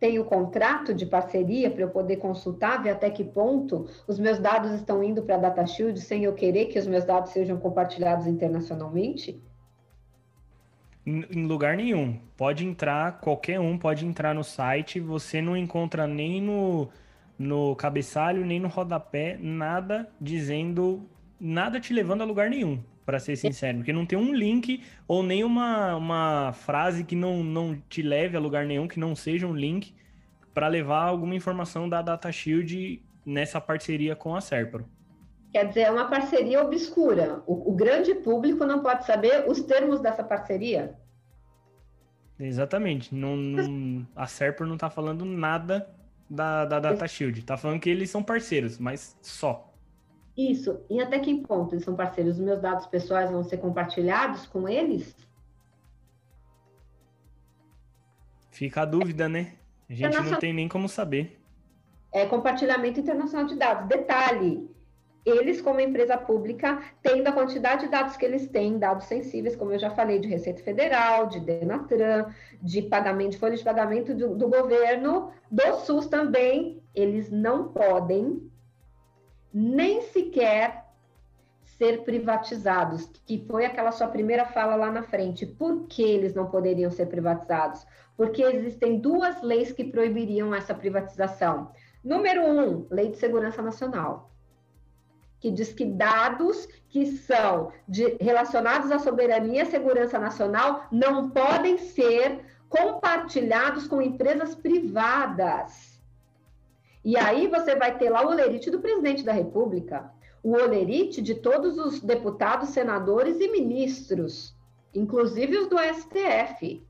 tem 0.00 0.18
o 0.18 0.24
contrato 0.24 0.94
de 0.94 1.04
parceria 1.04 1.70
para 1.70 1.82
eu 1.82 1.90
poder 1.90 2.16
consultar, 2.16 2.82
ver 2.82 2.90
até 2.90 3.10
que 3.10 3.22
ponto 3.22 3.86
os 4.08 4.18
meus 4.18 4.38
dados 4.38 4.72
estão 4.72 5.04
indo 5.04 5.22
para 5.22 5.34
a 5.34 5.38
Data 5.38 5.66
Shield 5.66 6.00
sem 6.00 6.24
eu 6.24 6.32
querer 6.32 6.66
que 6.66 6.78
os 6.78 6.86
meus 6.86 7.04
dados 7.04 7.32
sejam 7.32 7.60
compartilhados 7.60 8.26
internacionalmente? 8.26 9.38
Em 11.04 11.46
lugar 11.46 11.76
nenhum. 11.76 12.18
Pode 12.34 12.64
entrar, 12.66 13.20
qualquer 13.20 13.60
um 13.60 13.76
pode 13.76 14.06
entrar 14.06 14.34
no 14.34 14.42
site, 14.42 14.98
você 14.98 15.42
não 15.42 15.54
encontra 15.54 16.06
nem 16.06 16.40
no, 16.40 16.88
no 17.38 17.76
cabeçalho, 17.76 18.46
nem 18.46 18.58
no 18.58 18.68
rodapé, 18.68 19.36
nada 19.38 20.08
dizendo, 20.18 21.02
nada 21.38 21.78
te 21.78 21.92
levando 21.92 22.22
a 22.22 22.24
lugar 22.24 22.48
nenhum 22.48 22.82
para 23.10 23.18
ser 23.18 23.34
sincero, 23.34 23.78
porque 23.78 23.92
não 23.92 24.06
tem 24.06 24.16
um 24.16 24.32
link 24.32 24.84
ou 25.08 25.20
nem 25.20 25.42
uma, 25.42 25.96
uma 25.96 26.52
frase 26.52 27.02
que 27.02 27.16
não, 27.16 27.42
não 27.42 27.76
te 27.88 28.02
leve 28.02 28.36
a 28.36 28.40
lugar 28.40 28.64
nenhum, 28.64 28.86
que 28.86 29.00
não 29.00 29.16
seja 29.16 29.48
um 29.48 29.52
link 29.52 29.92
para 30.54 30.68
levar 30.68 31.02
alguma 31.02 31.34
informação 31.34 31.88
da 31.88 32.02
Data 32.02 32.30
Shield 32.30 33.02
nessa 33.26 33.60
parceria 33.60 34.14
com 34.14 34.36
a 34.36 34.40
Serpro. 34.40 34.88
Quer 35.52 35.66
dizer, 35.66 35.80
é 35.80 35.90
uma 35.90 36.08
parceria 36.08 36.62
obscura. 36.62 37.42
O, 37.48 37.72
o 37.72 37.74
grande 37.74 38.14
público 38.14 38.64
não 38.64 38.80
pode 38.80 39.04
saber 39.04 39.44
os 39.48 39.60
termos 39.60 40.00
dessa 40.00 40.22
parceria. 40.22 40.94
Exatamente. 42.38 43.12
Não, 43.12 43.34
não, 43.36 44.06
a 44.14 44.28
Serpro 44.28 44.64
não 44.68 44.74
está 44.74 44.88
falando 44.88 45.24
nada 45.24 45.90
da, 46.28 46.64
da 46.64 46.78
Data 46.78 47.08
Shield. 47.08 47.40
Está 47.40 47.56
falando 47.56 47.80
que 47.80 47.90
eles 47.90 48.08
são 48.08 48.22
parceiros, 48.22 48.78
mas 48.78 49.18
só. 49.20 49.69
Isso. 50.36 50.80
E 50.88 51.00
até 51.00 51.18
que 51.18 51.42
ponto 51.42 51.74
eles 51.74 51.84
são 51.84 51.94
parceiros? 51.94 52.38
Os 52.38 52.44
meus 52.44 52.60
dados 52.60 52.86
pessoais 52.86 53.30
vão 53.30 53.42
ser 53.42 53.58
compartilhados 53.58 54.46
com 54.46 54.68
eles? 54.68 55.14
Fica 58.50 58.82
a 58.82 58.84
dúvida, 58.84 59.28
né? 59.28 59.54
A 59.88 59.94
gente 59.94 60.20
não 60.22 60.38
tem 60.38 60.52
nem 60.52 60.68
como 60.68 60.88
saber. 60.88 61.40
É 62.12 62.26
compartilhamento 62.26 63.00
internacional 63.00 63.46
de 63.46 63.56
dados. 63.56 63.88
Detalhe: 63.88 64.68
eles, 65.24 65.60
como 65.60 65.80
empresa 65.80 66.16
pública, 66.16 66.82
tendo 67.02 67.26
a 67.26 67.32
quantidade 67.32 67.84
de 67.84 67.90
dados 67.90 68.16
que 68.16 68.24
eles 68.24 68.48
têm, 68.48 68.78
dados 68.78 69.04
sensíveis, 69.04 69.54
como 69.54 69.72
eu 69.72 69.78
já 69.78 69.90
falei, 69.90 70.18
de 70.18 70.28
Receita 70.28 70.62
Federal, 70.62 71.26
de 71.26 71.40
Denatran, 71.40 72.32
de 72.62 72.82
pagamento, 72.82 73.32
de 73.32 73.38
folha 73.38 73.56
de 73.56 73.64
pagamento 73.64 74.14
do, 74.14 74.34
do 74.34 74.48
governo, 74.48 75.30
do 75.50 75.74
SUS 75.84 76.06
também, 76.06 76.82
eles 76.94 77.30
não 77.30 77.68
podem 77.68 78.49
nem 79.52 80.02
sequer 80.02 80.86
ser 81.62 82.04
privatizados, 82.04 83.10
que 83.24 83.44
foi 83.46 83.64
aquela 83.64 83.90
sua 83.90 84.08
primeira 84.08 84.44
fala 84.44 84.76
lá 84.76 84.90
na 84.90 85.02
frente. 85.02 85.46
Por 85.46 85.86
que 85.86 86.02
eles 86.02 86.34
não 86.34 86.50
poderiam 86.50 86.90
ser 86.90 87.06
privatizados? 87.06 87.86
Porque 88.16 88.42
existem 88.42 88.98
duas 88.98 89.40
leis 89.42 89.72
que 89.72 89.84
proibiriam 89.84 90.54
essa 90.54 90.74
privatização. 90.74 91.72
Número 92.04 92.44
um, 92.44 92.86
Lei 92.90 93.08
de 93.10 93.16
Segurança 93.16 93.62
Nacional, 93.62 94.30
que 95.40 95.50
diz 95.50 95.72
que 95.72 95.86
dados 95.86 96.66
que 96.90 97.06
são 97.06 97.72
de, 97.88 98.16
relacionados 98.20 98.90
à 98.90 98.98
soberania 98.98 99.62
e 99.62 99.66
segurança 99.66 100.18
nacional 100.18 100.86
não 100.92 101.30
podem 101.30 101.78
ser 101.78 102.44
compartilhados 102.68 103.86
com 103.88 104.02
empresas 104.02 104.54
privadas. 104.54 105.89
E 107.04 107.16
aí 107.16 107.46
você 107.46 107.74
vai 107.76 107.96
ter 107.96 108.10
lá 108.10 108.24
o 108.24 108.30
olerite 108.30 108.70
do 108.70 108.80
presidente 108.80 109.24
da 109.24 109.32
República, 109.32 110.12
o 110.42 110.52
olerite 110.52 111.22
de 111.22 111.34
todos 111.34 111.78
os 111.78 112.00
deputados, 112.00 112.70
senadores 112.70 113.40
e 113.40 113.48
ministros, 113.48 114.54
inclusive 114.94 115.56
os 115.56 115.66
do 115.66 115.76
STF. 115.78 116.86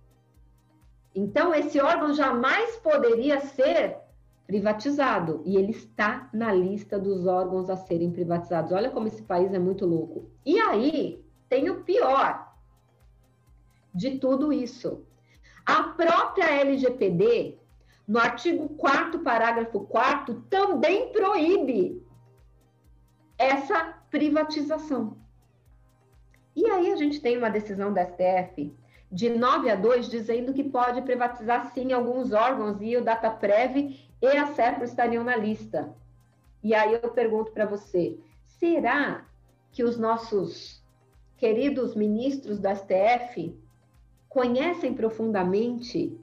Então, 1.15 1.55
esse 1.55 1.81
órgão 1.81 2.13
jamais 2.13 2.77
poderia 2.77 3.41
ser 3.41 3.99
privatizado 4.47 5.43
e 5.45 5.57
ele 5.57 5.71
está 5.71 6.29
na 6.33 6.53
lista 6.53 6.99
dos 6.99 7.25
órgãos 7.25 7.71
a 7.71 7.77
serem 7.77 8.11
privatizados. 8.11 8.73
Olha 8.73 8.91
como 8.91 9.07
esse 9.07 9.23
país 9.23 9.55
é 9.55 9.61
muito 9.61 9.87
louco. 9.87 10.29
E 10.45 10.59
aí 10.59 11.25
tem 11.49 11.71
o 11.71 11.85
pior 11.85 12.53
de 13.95 14.19
tudo 14.19 14.53
isso. 14.53 15.05
A 15.65 15.85
própria 15.85 16.51
LGPD 16.51 17.60
no 18.11 18.19
artigo 18.19 18.71
4 18.71 19.21
parágrafo 19.21 19.83
4 19.83 20.43
também 20.51 21.13
proíbe 21.13 22.05
essa 23.39 23.95
privatização. 24.11 25.17
E 26.57 26.69
aí 26.69 26.91
a 26.91 26.97
gente 26.97 27.21
tem 27.21 27.39
uma 27.39 27.49
decisão 27.49 27.93
da 27.93 28.05
STF 28.05 28.77
de 29.13 29.31
9 29.31 29.71
a 29.71 29.77
2 29.77 30.09
dizendo 30.09 30.53
que 30.53 30.65
pode 30.65 31.03
privatizar 31.03 31.73
sim 31.73 31.93
alguns 31.93 32.33
órgãos 32.33 32.79
e 32.81 32.97
o 32.97 33.05
Dataprev 33.05 33.97
e 34.21 34.27
a 34.27 34.47
CEPRO 34.55 34.83
estariam 34.83 35.23
na 35.23 35.37
lista. 35.37 35.95
E 36.65 36.75
aí 36.75 36.99
eu 37.01 37.11
pergunto 37.13 37.53
para 37.53 37.65
você, 37.65 38.19
será 38.45 39.25
que 39.71 39.85
os 39.85 39.97
nossos 39.97 40.85
queridos 41.37 41.95
ministros 41.95 42.59
da 42.59 42.75
STF 42.75 43.57
conhecem 44.29 44.95
profundamente 44.95 46.20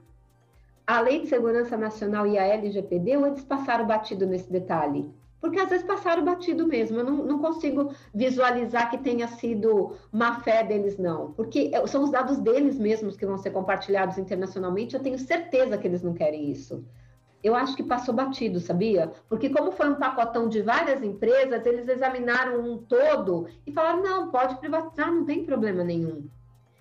a 0.88 1.02
Lei 1.02 1.20
de 1.20 1.26
Segurança 1.26 1.76
Nacional 1.76 2.26
e 2.26 2.38
a 2.38 2.46
LGPD, 2.46 3.18
ou 3.18 3.26
eles 3.26 3.44
passaram 3.44 3.86
batido 3.86 4.26
nesse 4.26 4.50
detalhe? 4.50 5.12
Porque 5.38 5.60
às 5.60 5.68
vezes 5.68 5.84
passaram 5.86 6.24
batido 6.24 6.66
mesmo, 6.66 6.98
eu 6.98 7.04
não, 7.04 7.16
não 7.26 7.38
consigo 7.40 7.92
visualizar 8.14 8.90
que 8.90 8.96
tenha 8.96 9.28
sido 9.28 9.92
má 10.10 10.40
fé 10.40 10.64
deles, 10.64 10.96
não. 10.96 11.32
Porque 11.32 11.70
são 11.88 12.04
os 12.04 12.10
dados 12.10 12.38
deles 12.38 12.78
mesmos 12.78 13.18
que 13.18 13.26
vão 13.26 13.36
ser 13.36 13.50
compartilhados 13.50 14.16
internacionalmente, 14.16 14.94
eu 14.94 15.02
tenho 15.02 15.18
certeza 15.18 15.76
que 15.76 15.86
eles 15.86 16.02
não 16.02 16.14
querem 16.14 16.50
isso. 16.50 16.82
Eu 17.44 17.54
acho 17.54 17.76
que 17.76 17.82
passou 17.82 18.14
batido, 18.14 18.58
sabia? 18.58 19.12
Porque 19.28 19.50
como 19.50 19.70
foi 19.72 19.90
um 19.90 19.96
pacotão 19.96 20.48
de 20.48 20.62
várias 20.62 21.02
empresas, 21.02 21.66
eles 21.66 21.86
examinaram 21.86 22.62
um 22.62 22.78
todo 22.78 23.46
e 23.66 23.72
falaram, 23.72 24.02
não, 24.02 24.30
pode 24.30 24.56
privatizar, 24.56 25.12
não 25.12 25.26
tem 25.26 25.44
problema 25.44 25.84
nenhum. 25.84 26.24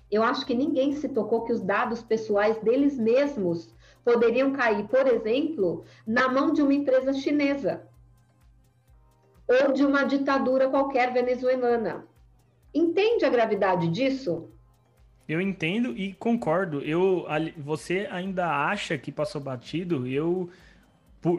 Eu 0.10 0.24
acho 0.24 0.46
que 0.46 0.56
ninguém 0.56 0.94
se 0.94 1.10
tocou 1.10 1.42
que 1.42 1.52
os 1.52 1.60
dados 1.60 2.02
pessoais 2.02 2.58
deles 2.60 2.98
mesmos 2.98 3.76
poderiam 4.08 4.54
cair, 4.54 4.88
por 4.88 5.06
exemplo, 5.06 5.84
na 6.08 6.30
mão 6.30 6.54
de 6.54 6.62
uma 6.62 6.74
empresa 6.74 7.12
chinesa 7.12 7.86
ou 9.46 9.74
de 9.74 9.84
uma 9.84 10.06
ditadura 10.06 10.70
qualquer 10.70 11.12
venezuelana. 11.12 12.08
Entende 12.74 13.26
a 13.26 13.30
gravidade 13.30 13.90
disso? 13.90 14.50
Eu 15.28 15.42
entendo 15.42 15.90
e 15.98 16.14
concordo. 16.14 16.80
Eu, 16.80 17.26
você 17.58 18.08
ainda 18.10 18.48
acha 18.48 18.98
que 18.98 19.12
passou 19.12 19.42
batido? 19.42 20.08
Eu, 20.08 20.50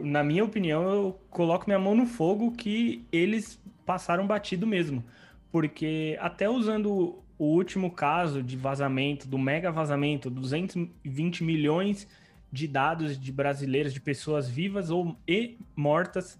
na 0.03 0.23
minha 0.23 0.45
opinião, 0.45 0.83
eu 0.83 1.19
coloco 1.31 1.65
minha 1.65 1.79
mão 1.79 1.95
no 1.95 2.05
fogo 2.05 2.51
que 2.51 3.03
eles 3.11 3.59
passaram 3.83 4.27
batido 4.27 4.67
mesmo, 4.67 5.03
porque 5.51 6.15
até 6.21 6.47
usando 6.47 7.17
o 7.35 7.45
último 7.45 7.89
caso 7.89 8.43
de 8.43 8.55
vazamento, 8.55 9.27
do 9.27 9.39
mega 9.39 9.71
vazamento, 9.71 10.29
220 10.29 11.43
milhões 11.43 12.07
de 12.51 12.67
dados 12.67 13.19
de 13.19 13.31
brasileiros, 13.31 13.93
de 13.93 14.01
pessoas 14.01 14.49
vivas 14.49 14.89
ou 14.89 15.17
e 15.27 15.57
mortas, 15.75 16.39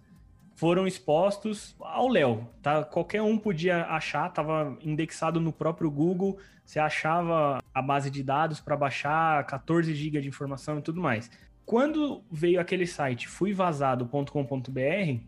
foram 0.56 0.86
expostos 0.86 1.76
ao 1.80 2.08
Léo. 2.08 2.48
Tá? 2.62 2.84
Qualquer 2.84 3.22
um 3.22 3.38
podia 3.38 3.86
achar, 3.86 4.30
estava 4.30 4.78
indexado 4.82 5.40
no 5.40 5.54
próprio 5.54 5.90
Google, 5.90 6.38
você 6.66 6.80
achava 6.80 7.64
a 7.74 7.82
base 7.82 8.12
de 8.12 8.22
dados 8.22 8.60
para 8.60 8.76
baixar 8.76 9.46
14 9.46 9.96
GB 9.96 10.22
de 10.22 10.28
informação 10.28 10.80
e 10.80 10.82
tudo 10.82 11.02
mais. 11.02 11.32
Quando 11.66 12.24
veio 12.32 12.60
aquele 12.60 12.86
site 12.86 13.28
fuivazado.com.br, 13.28 15.22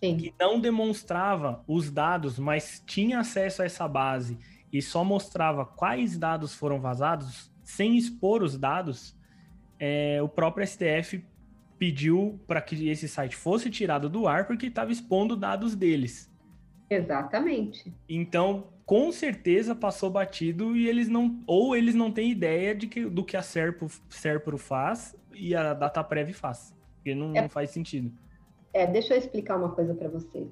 que 0.00 0.34
não 0.38 0.60
demonstrava 0.60 1.62
os 1.66 1.90
dados, 1.90 2.38
mas 2.38 2.82
tinha 2.86 3.20
acesso 3.20 3.62
a 3.62 3.64
essa 3.64 3.86
base 3.86 4.38
e 4.72 4.80
só 4.80 5.04
mostrava 5.04 5.64
quais 5.64 6.16
dados 6.18 6.54
foram 6.54 6.80
vazados, 6.80 7.50
sem 7.62 7.96
expor 7.96 8.42
os 8.42 8.56
dados, 8.56 9.16
é, 9.80 10.20
o 10.22 10.28
próprio 10.28 10.66
STF 10.66 11.24
pediu 11.78 12.38
para 12.46 12.60
que 12.60 12.90
esse 12.90 13.08
site 13.08 13.34
fosse 13.34 13.70
tirado 13.70 14.10
do 14.10 14.28
ar 14.28 14.46
porque 14.46 14.66
estava 14.66 14.92
expondo 14.92 15.34
dados 15.34 15.74
deles. 15.74 16.30
Exatamente. 16.90 17.90
Então, 18.06 18.64
com 18.84 19.10
certeza 19.10 19.74
passou 19.74 20.10
batido 20.10 20.76
e 20.76 20.86
eles 20.86 21.08
não 21.08 21.40
ou 21.46 21.74
eles 21.74 21.94
não 21.94 22.12
têm 22.12 22.30
ideia 22.30 22.74
de 22.74 22.86
que, 22.86 23.06
do 23.06 23.24
que 23.24 23.36
a 23.36 23.42
Serpro, 23.42 23.88
Serpro 24.10 24.58
faz 24.58 25.16
e 25.32 25.54
a 25.54 25.72
DataPrev 25.72 26.32
faz, 26.32 26.74
porque 26.96 27.14
não, 27.14 27.34
é, 27.34 27.42
não 27.42 27.48
faz 27.48 27.70
sentido. 27.70 28.12
É, 28.74 28.86
deixa 28.86 29.14
eu 29.14 29.18
explicar 29.18 29.56
uma 29.56 29.70
coisa 29.70 29.94
para 29.94 30.08
você. 30.08 30.46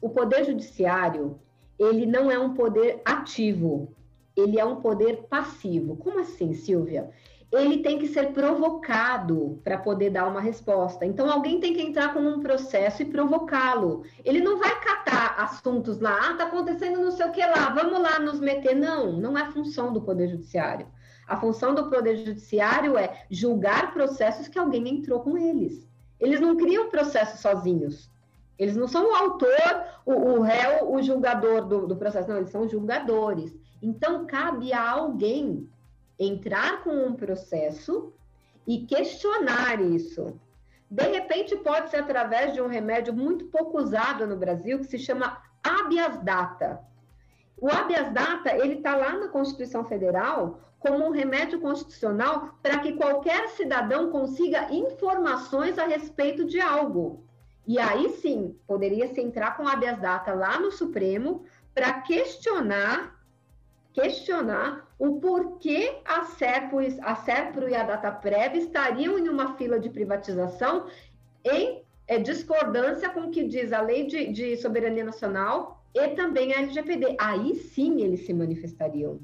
O 0.00 0.08
poder 0.08 0.44
judiciário, 0.44 1.38
ele 1.78 2.06
não 2.06 2.30
é 2.30 2.38
um 2.38 2.54
poder 2.54 3.00
ativo, 3.04 3.94
ele 4.36 4.58
é 4.58 4.64
um 4.64 4.80
poder 4.80 5.24
passivo. 5.28 5.96
Como 5.96 6.18
assim, 6.18 6.52
Silvia? 6.54 7.10
Ele 7.52 7.78
tem 7.78 7.98
que 7.98 8.06
ser 8.06 8.32
provocado 8.32 9.60
para 9.64 9.76
poder 9.76 10.10
dar 10.10 10.28
uma 10.28 10.40
resposta. 10.40 11.04
Então, 11.04 11.28
alguém 11.28 11.58
tem 11.58 11.74
que 11.74 11.82
entrar 11.82 12.14
com 12.14 12.20
um 12.20 12.38
processo 12.38 13.02
e 13.02 13.06
provocá-lo. 13.06 14.04
Ele 14.24 14.40
não 14.40 14.58
vai 14.58 14.78
catar 14.80 15.34
assuntos 15.36 15.98
lá, 15.98 16.30
ah, 16.30 16.34
tá 16.34 16.44
acontecendo 16.44 17.00
não 17.00 17.10
sei 17.10 17.26
o 17.26 17.32
que 17.32 17.44
lá, 17.44 17.70
vamos 17.70 18.00
lá 18.00 18.20
nos 18.20 18.38
meter. 18.38 18.76
Não, 18.76 19.12
não 19.12 19.36
é 19.36 19.50
função 19.50 19.92
do 19.92 20.00
Poder 20.00 20.28
Judiciário. 20.28 20.86
A 21.26 21.36
função 21.36 21.74
do 21.74 21.90
Poder 21.90 22.18
Judiciário 22.18 22.96
é 22.96 23.24
julgar 23.28 23.92
processos 23.92 24.46
que 24.46 24.58
alguém 24.58 24.88
entrou 24.88 25.20
com 25.20 25.36
eles. 25.36 25.88
Eles 26.20 26.40
não 26.40 26.56
criam 26.56 26.88
processos 26.88 27.40
sozinhos. 27.40 28.10
Eles 28.58 28.76
não 28.76 28.86
são 28.86 29.10
o 29.10 29.14
autor, 29.14 29.84
o, 30.04 30.12
o 30.12 30.40
réu, 30.42 30.92
o 30.92 31.02
julgador 31.02 31.66
do, 31.66 31.86
do 31.86 31.96
processo. 31.96 32.28
Não, 32.28 32.36
eles 32.36 32.50
são 32.50 32.68
julgadores. 32.68 33.56
Então, 33.82 34.26
cabe 34.26 34.72
a 34.72 34.90
alguém 34.90 35.68
entrar 36.20 36.84
com 36.84 36.90
um 36.90 37.14
processo 37.14 38.12
e 38.66 38.84
questionar 38.86 39.80
isso. 39.80 40.38
De 40.90 41.04
repente, 41.04 41.56
pode 41.56 41.90
ser 41.90 41.96
através 41.96 42.52
de 42.52 42.60
um 42.60 42.66
remédio 42.66 43.14
muito 43.14 43.46
pouco 43.46 43.78
usado 43.78 44.26
no 44.26 44.36
Brasil, 44.36 44.78
que 44.78 44.84
se 44.84 44.98
chama 44.98 45.42
habeas 45.64 46.22
data. 46.22 46.80
O 47.56 47.68
habeas 47.68 48.12
data, 48.12 48.54
ele 48.54 48.74
está 48.74 48.94
lá 48.94 49.16
na 49.16 49.28
Constituição 49.28 49.84
Federal 49.84 50.60
como 50.78 51.06
um 51.06 51.10
remédio 51.10 51.60
constitucional 51.60 52.58
para 52.62 52.78
que 52.78 52.94
qualquer 52.94 53.48
cidadão 53.50 54.10
consiga 54.10 54.72
informações 54.72 55.78
a 55.78 55.86
respeito 55.86 56.44
de 56.44 56.60
algo. 56.60 57.24
E 57.66 57.78
aí 57.78 58.08
sim, 58.20 58.58
poderia 58.66 59.08
se 59.08 59.20
entrar 59.20 59.56
com 59.56 59.68
habeas 59.68 59.98
data 60.00 60.32
lá 60.32 60.58
no 60.58 60.70
Supremo 60.72 61.44
para 61.74 62.00
questionar 62.00 63.20
questionar 63.92 64.89
o 65.00 65.18
porquê 65.18 65.98
a 66.04 66.24
Serpro, 66.26 66.78
a 67.00 67.16
Serpro 67.16 67.66
e 67.66 67.74
a 67.74 67.82
Dataprev 67.82 68.54
estariam 68.54 69.18
em 69.18 69.30
uma 69.30 69.56
fila 69.56 69.80
de 69.80 69.88
privatização 69.88 70.88
em 71.42 71.82
é, 72.06 72.18
discordância 72.18 73.08
com 73.08 73.20
o 73.20 73.30
que 73.30 73.44
diz 73.44 73.72
a 73.72 73.80
Lei 73.80 74.06
de, 74.06 74.30
de 74.30 74.58
Soberania 74.58 75.02
Nacional 75.02 75.82
e 75.94 76.08
também 76.08 76.52
a 76.52 76.58
LGPD. 76.58 77.16
Aí 77.18 77.54
sim 77.54 78.02
eles 78.02 78.26
se 78.26 78.34
manifestariam. 78.34 79.18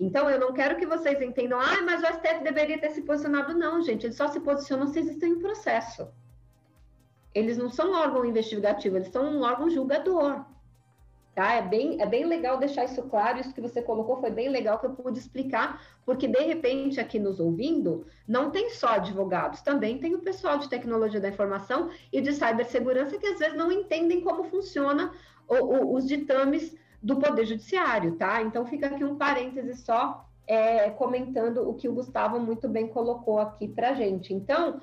Então, 0.00 0.28
eu 0.28 0.40
não 0.40 0.52
quero 0.52 0.76
que 0.76 0.86
vocês 0.86 1.22
entendam, 1.22 1.60
ah, 1.60 1.80
mas 1.84 2.02
o 2.02 2.06
STF 2.06 2.42
deveria 2.42 2.80
ter 2.80 2.90
se 2.90 3.02
posicionado. 3.02 3.54
Não, 3.54 3.80
gente, 3.82 4.06
eles 4.06 4.16
só 4.16 4.26
se 4.26 4.40
posicionam 4.40 4.88
se 4.88 4.98
existem 4.98 5.34
em 5.34 5.38
processo. 5.38 6.08
Eles 7.32 7.56
não 7.56 7.68
são 7.70 7.92
órgão 7.92 8.24
investigativo, 8.24 8.96
eles 8.96 9.12
são 9.12 9.24
um 9.26 9.42
órgão 9.42 9.70
julgador. 9.70 10.44
Tá? 11.40 11.54
É, 11.54 11.62
bem, 11.62 11.98
é 11.98 12.04
bem 12.04 12.26
legal 12.26 12.58
deixar 12.58 12.84
isso 12.84 13.02
claro, 13.04 13.40
isso 13.40 13.54
que 13.54 13.62
você 13.62 13.80
colocou 13.80 14.20
foi 14.20 14.30
bem 14.30 14.50
legal 14.50 14.78
que 14.78 14.84
eu 14.84 14.90
pude 14.90 15.18
explicar, 15.18 15.82
porque 16.04 16.28
de 16.28 16.38
repente 16.38 17.00
aqui 17.00 17.18
nos 17.18 17.40
ouvindo, 17.40 18.06
não 18.28 18.50
tem 18.50 18.68
só 18.68 18.88
advogados, 18.88 19.62
também 19.62 19.96
tem 19.96 20.14
o 20.14 20.18
pessoal 20.18 20.58
de 20.58 20.68
tecnologia 20.68 21.18
da 21.18 21.30
informação 21.30 21.88
e 22.12 22.20
de 22.20 22.34
cibersegurança 22.34 23.16
que 23.16 23.26
às 23.26 23.38
vezes 23.38 23.56
não 23.56 23.72
entendem 23.72 24.20
como 24.20 24.44
funciona 24.44 25.14
o, 25.48 25.54
o, 25.54 25.94
os 25.94 26.06
ditames 26.06 26.76
do 27.02 27.16
Poder 27.16 27.46
Judiciário, 27.46 28.16
tá? 28.16 28.42
Então 28.42 28.66
fica 28.66 28.88
aqui 28.88 29.02
um 29.02 29.16
parêntese 29.16 29.76
só 29.76 30.28
é, 30.46 30.90
comentando 30.90 31.66
o 31.66 31.72
que 31.72 31.88
o 31.88 31.94
Gustavo 31.94 32.38
muito 32.38 32.68
bem 32.68 32.86
colocou 32.86 33.38
aqui 33.38 33.66
para 33.66 33.94
gente. 33.94 34.34
Então, 34.34 34.78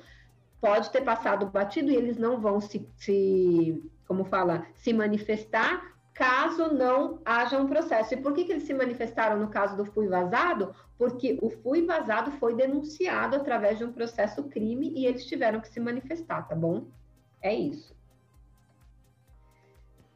pode 0.60 0.90
ter 0.90 1.02
passado 1.02 1.46
batido 1.46 1.92
e 1.92 1.96
eles 1.96 2.18
não 2.18 2.42
vão 2.42 2.60
se, 2.60 2.90
se 2.96 3.92
como 4.08 4.26
fala, 4.26 4.66
se 4.74 4.92
manifestar 4.92 5.96
caso 6.18 6.74
não 6.74 7.22
haja 7.24 7.60
um 7.60 7.68
processo. 7.68 8.16
E 8.16 8.18
por 8.18 8.34
que, 8.34 8.44
que 8.44 8.52
eles 8.52 8.64
se 8.64 8.74
manifestaram 8.74 9.40
no 9.40 9.50
caso 9.50 9.78
do 9.78 9.86
fui 9.86 10.08
vazado? 10.08 10.74
Porque 10.98 11.38
o 11.44 11.50
fui 11.52 11.86
vazado 11.86 12.32
foi 12.32 12.56
denunciado 12.56 13.36
através 13.36 13.78
de 13.78 13.86
um 13.86 13.94
processo 13.94 14.44
crime 14.46 14.92
e 14.96 15.06
eles 15.06 15.28
tiveram 15.28 15.62
que 15.62 15.70
se 15.70 15.80
manifestar, 15.80 16.48
tá 16.48 16.56
bom? 16.56 16.88
É 17.40 17.54
isso. 17.54 17.96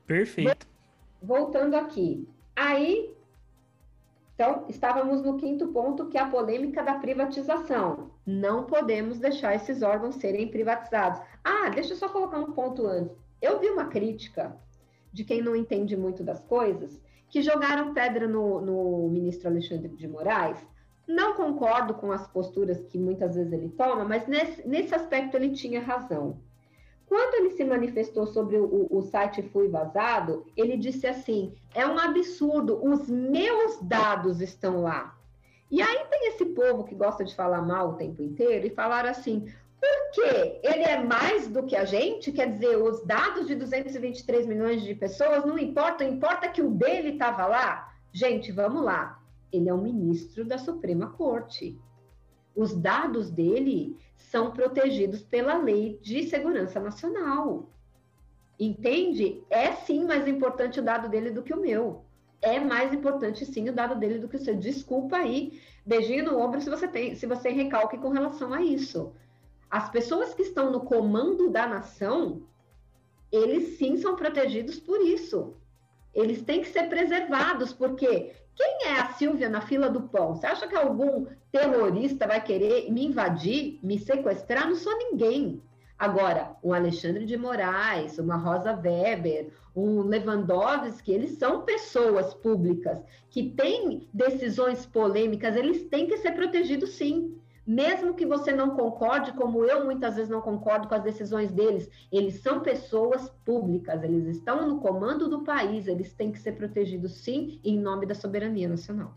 Perfeito. 0.07 0.65
Voltando 1.21 1.75
aqui. 1.75 2.27
Aí, 2.55 3.15
então, 4.33 4.65
estávamos 4.69 5.21
no 5.21 5.37
quinto 5.37 5.67
ponto, 5.67 6.07
que 6.07 6.17
é 6.17 6.21
a 6.21 6.29
polêmica 6.29 6.81
da 6.81 6.95
privatização. 6.95 8.09
Não 8.25 8.63
podemos 8.63 9.19
deixar 9.19 9.53
esses 9.53 9.83
órgãos 9.83 10.15
serem 10.15 10.49
privatizados. 10.49 11.21
Ah, 11.43 11.69
deixa 11.69 11.93
eu 11.93 11.97
só 11.97 12.09
colocar 12.09 12.39
um 12.39 12.53
ponto 12.53 12.87
antes. 12.87 13.15
Eu 13.39 13.59
vi 13.59 13.69
uma 13.69 13.85
crítica 13.85 14.57
de 15.11 15.23
quem 15.23 15.41
não 15.41 15.55
entende 15.55 15.95
muito 15.95 16.23
das 16.23 16.39
coisas, 16.41 16.99
que 17.29 17.41
jogaram 17.41 17.93
pedra 17.93 18.27
no, 18.27 18.61
no 18.61 19.09
ministro 19.09 19.49
Alexandre 19.49 19.89
de 19.89 20.07
Moraes. 20.07 20.57
Não 21.07 21.33
concordo 21.33 21.93
com 21.93 22.11
as 22.11 22.27
posturas 22.27 22.85
que 22.85 22.97
muitas 22.97 23.35
vezes 23.35 23.51
ele 23.51 23.69
toma, 23.69 24.03
mas 24.03 24.27
nesse, 24.27 24.67
nesse 24.67 24.93
aspecto 24.93 25.35
ele 25.35 25.51
tinha 25.51 25.81
razão. 25.81 26.37
Quando 27.11 27.35
ele 27.35 27.49
se 27.51 27.65
manifestou 27.65 28.25
sobre 28.25 28.57
o, 28.57 28.87
o, 28.89 29.01
site 29.01 29.41
Fui 29.41 29.67
Vazado, 29.67 30.45
ele 30.55 30.77
disse 30.77 31.05
assim: 31.05 31.53
é 31.75 31.85
um 31.85 31.99
absurdo, 31.99 32.79
os 32.81 33.09
meus 33.09 33.81
dados 33.81 34.39
estão 34.39 34.81
lá. 34.81 35.17
E 35.69 35.81
aí 35.81 36.05
tem 36.09 36.29
esse 36.29 36.45
povo 36.45 36.85
que 36.85 36.95
gosta 36.95 37.25
de 37.25 37.35
falar 37.35 37.61
mal 37.61 37.89
o 37.89 37.95
tempo 37.95 38.23
inteiro 38.23 38.65
e 38.65 38.69
falar 38.69 39.05
assim: 39.05 39.45
porque 39.81 40.59
ele 40.61 40.83
é 40.83 41.03
mais 41.03 41.47
do 41.47 41.63
que 41.63 41.75
a 41.75 41.85
gente, 41.85 42.31
quer 42.31 42.51
dizer, 42.51 42.77
os 42.77 43.03
dados 43.03 43.47
de 43.47 43.55
223 43.55 44.45
milhões 44.45 44.83
de 44.83 44.93
pessoas 44.93 45.43
não 45.43 45.57
importam, 45.57 46.07
importa 46.07 46.47
que 46.47 46.61
o 46.61 46.69
dele 46.69 47.13
estava 47.13 47.47
lá. 47.47 47.91
Gente, 48.13 48.51
vamos 48.51 48.83
lá. 48.83 49.19
Ele 49.51 49.69
é 49.69 49.73
um 49.73 49.81
ministro 49.81 50.45
da 50.45 50.59
Suprema 50.59 51.09
Corte. 51.13 51.79
Os 52.55 52.75
dados 52.75 53.31
dele 53.31 53.97
são 54.15 54.51
protegidos 54.51 55.23
pela 55.23 55.57
Lei 55.57 55.97
de 55.99 56.29
Segurança 56.29 56.79
Nacional. 56.79 57.67
Entende? 58.59 59.41
É 59.49 59.71
sim 59.71 60.05
mais 60.05 60.27
importante 60.27 60.79
o 60.79 60.83
dado 60.83 61.09
dele 61.09 61.31
do 61.31 61.41
que 61.41 61.53
o 61.53 61.59
meu. 61.59 62.05
É 62.39 62.59
mais 62.59 62.93
importante 62.93 63.45
sim 63.47 63.67
o 63.67 63.73
dado 63.73 63.95
dele 63.95 64.19
do 64.19 64.27
que 64.27 64.35
o 64.35 64.39
seu. 64.39 64.55
Desculpa 64.55 65.17
aí, 65.17 65.59
beijinho 65.83 66.25
no 66.25 66.39
ombro 66.39 66.61
se 66.61 66.69
você 66.69 66.87
tem, 66.87 67.15
se 67.15 67.25
você 67.25 67.49
recalque 67.49 67.97
com 67.97 68.09
relação 68.09 68.53
a 68.53 68.61
isso 68.61 69.11
as 69.71 69.89
pessoas 69.89 70.33
que 70.33 70.41
estão 70.41 70.69
no 70.69 70.81
comando 70.81 71.49
da 71.49 71.65
nação, 71.65 72.41
eles 73.31 73.77
sim 73.77 73.95
são 73.95 74.17
protegidos 74.17 74.77
por 74.77 74.99
isso. 74.99 75.55
Eles 76.13 76.41
têm 76.41 76.59
que 76.59 76.67
ser 76.67 76.89
preservados, 76.89 77.71
porque 77.71 78.33
quem 78.53 78.87
é 78.87 78.99
a 78.99 79.13
Silvia 79.13 79.47
na 79.47 79.61
fila 79.61 79.89
do 79.89 80.01
pão? 80.01 80.35
Você 80.35 80.45
acha 80.45 80.67
que 80.67 80.75
algum 80.75 81.25
terrorista 81.53 82.27
vai 82.27 82.43
querer 82.43 82.91
me 82.91 83.05
invadir, 83.05 83.79
me 83.81 83.97
sequestrar? 83.97 84.67
Não 84.67 84.75
sou 84.75 84.95
ninguém. 84.97 85.61
Agora, 85.97 86.57
um 86.61 86.73
Alexandre 86.73 87.25
de 87.25 87.37
Moraes, 87.37 88.17
uma 88.17 88.35
Rosa 88.35 88.73
Weber, 88.73 89.53
um 89.73 90.01
Lewandowski, 90.01 91.13
eles 91.13 91.37
são 91.37 91.61
pessoas 91.61 92.33
públicas 92.33 92.99
que 93.29 93.51
têm 93.51 94.09
decisões 94.13 94.85
polêmicas, 94.85 95.55
eles 95.55 95.83
têm 95.83 96.07
que 96.07 96.17
ser 96.17 96.31
protegidos 96.31 96.89
sim 96.89 97.39
mesmo 97.65 98.13
que 98.13 98.25
você 98.25 98.51
não 98.51 98.71
concorde, 98.71 99.33
como 99.33 99.63
eu 99.63 99.85
muitas 99.85 100.15
vezes 100.15 100.29
não 100.29 100.41
concordo 100.41 100.87
com 100.87 100.95
as 100.95 101.03
decisões 101.03 101.51
deles, 101.51 101.89
eles 102.11 102.35
são 102.35 102.61
pessoas 102.61 103.29
públicas, 103.45 104.03
eles 104.03 104.25
estão 104.25 104.67
no 104.67 104.79
comando 104.79 105.29
do 105.29 105.43
país, 105.43 105.87
eles 105.87 106.13
têm 106.13 106.31
que 106.31 106.39
ser 106.39 106.53
protegidos 106.53 107.13
sim, 107.23 107.59
em 107.63 107.77
nome 107.79 108.05
da 108.05 108.15
soberania 108.15 108.67
nacional. 108.67 109.13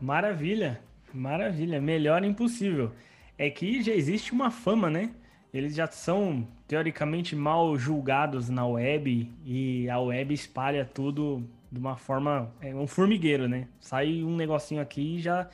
Maravilha, 0.00 0.80
maravilha, 1.12 1.80
melhor 1.80 2.24
impossível. 2.24 2.92
É 3.38 3.48
que 3.48 3.82
já 3.82 3.92
existe 3.92 4.32
uma 4.32 4.50
fama, 4.50 4.90
né? 4.90 5.14
Eles 5.54 5.74
já 5.74 5.86
são 5.86 6.46
teoricamente 6.66 7.36
mal 7.36 7.76
julgados 7.76 8.48
na 8.48 8.66
web 8.66 9.30
e 9.44 9.88
a 9.88 10.00
web 10.00 10.32
espalha 10.32 10.84
tudo 10.84 11.46
de 11.70 11.78
uma 11.78 11.96
forma, 11.96 12.52
é 12.60 12.74
um 12.74 12.86
formigueiro, 12.86 13.48
né? 13.48 13.66
Sai 13.80 14.22
um 14.22 14.36
negocinho 14.36 14.80
aqui 14.80 15.16
e 15.16 15.20
já 15.20 15.48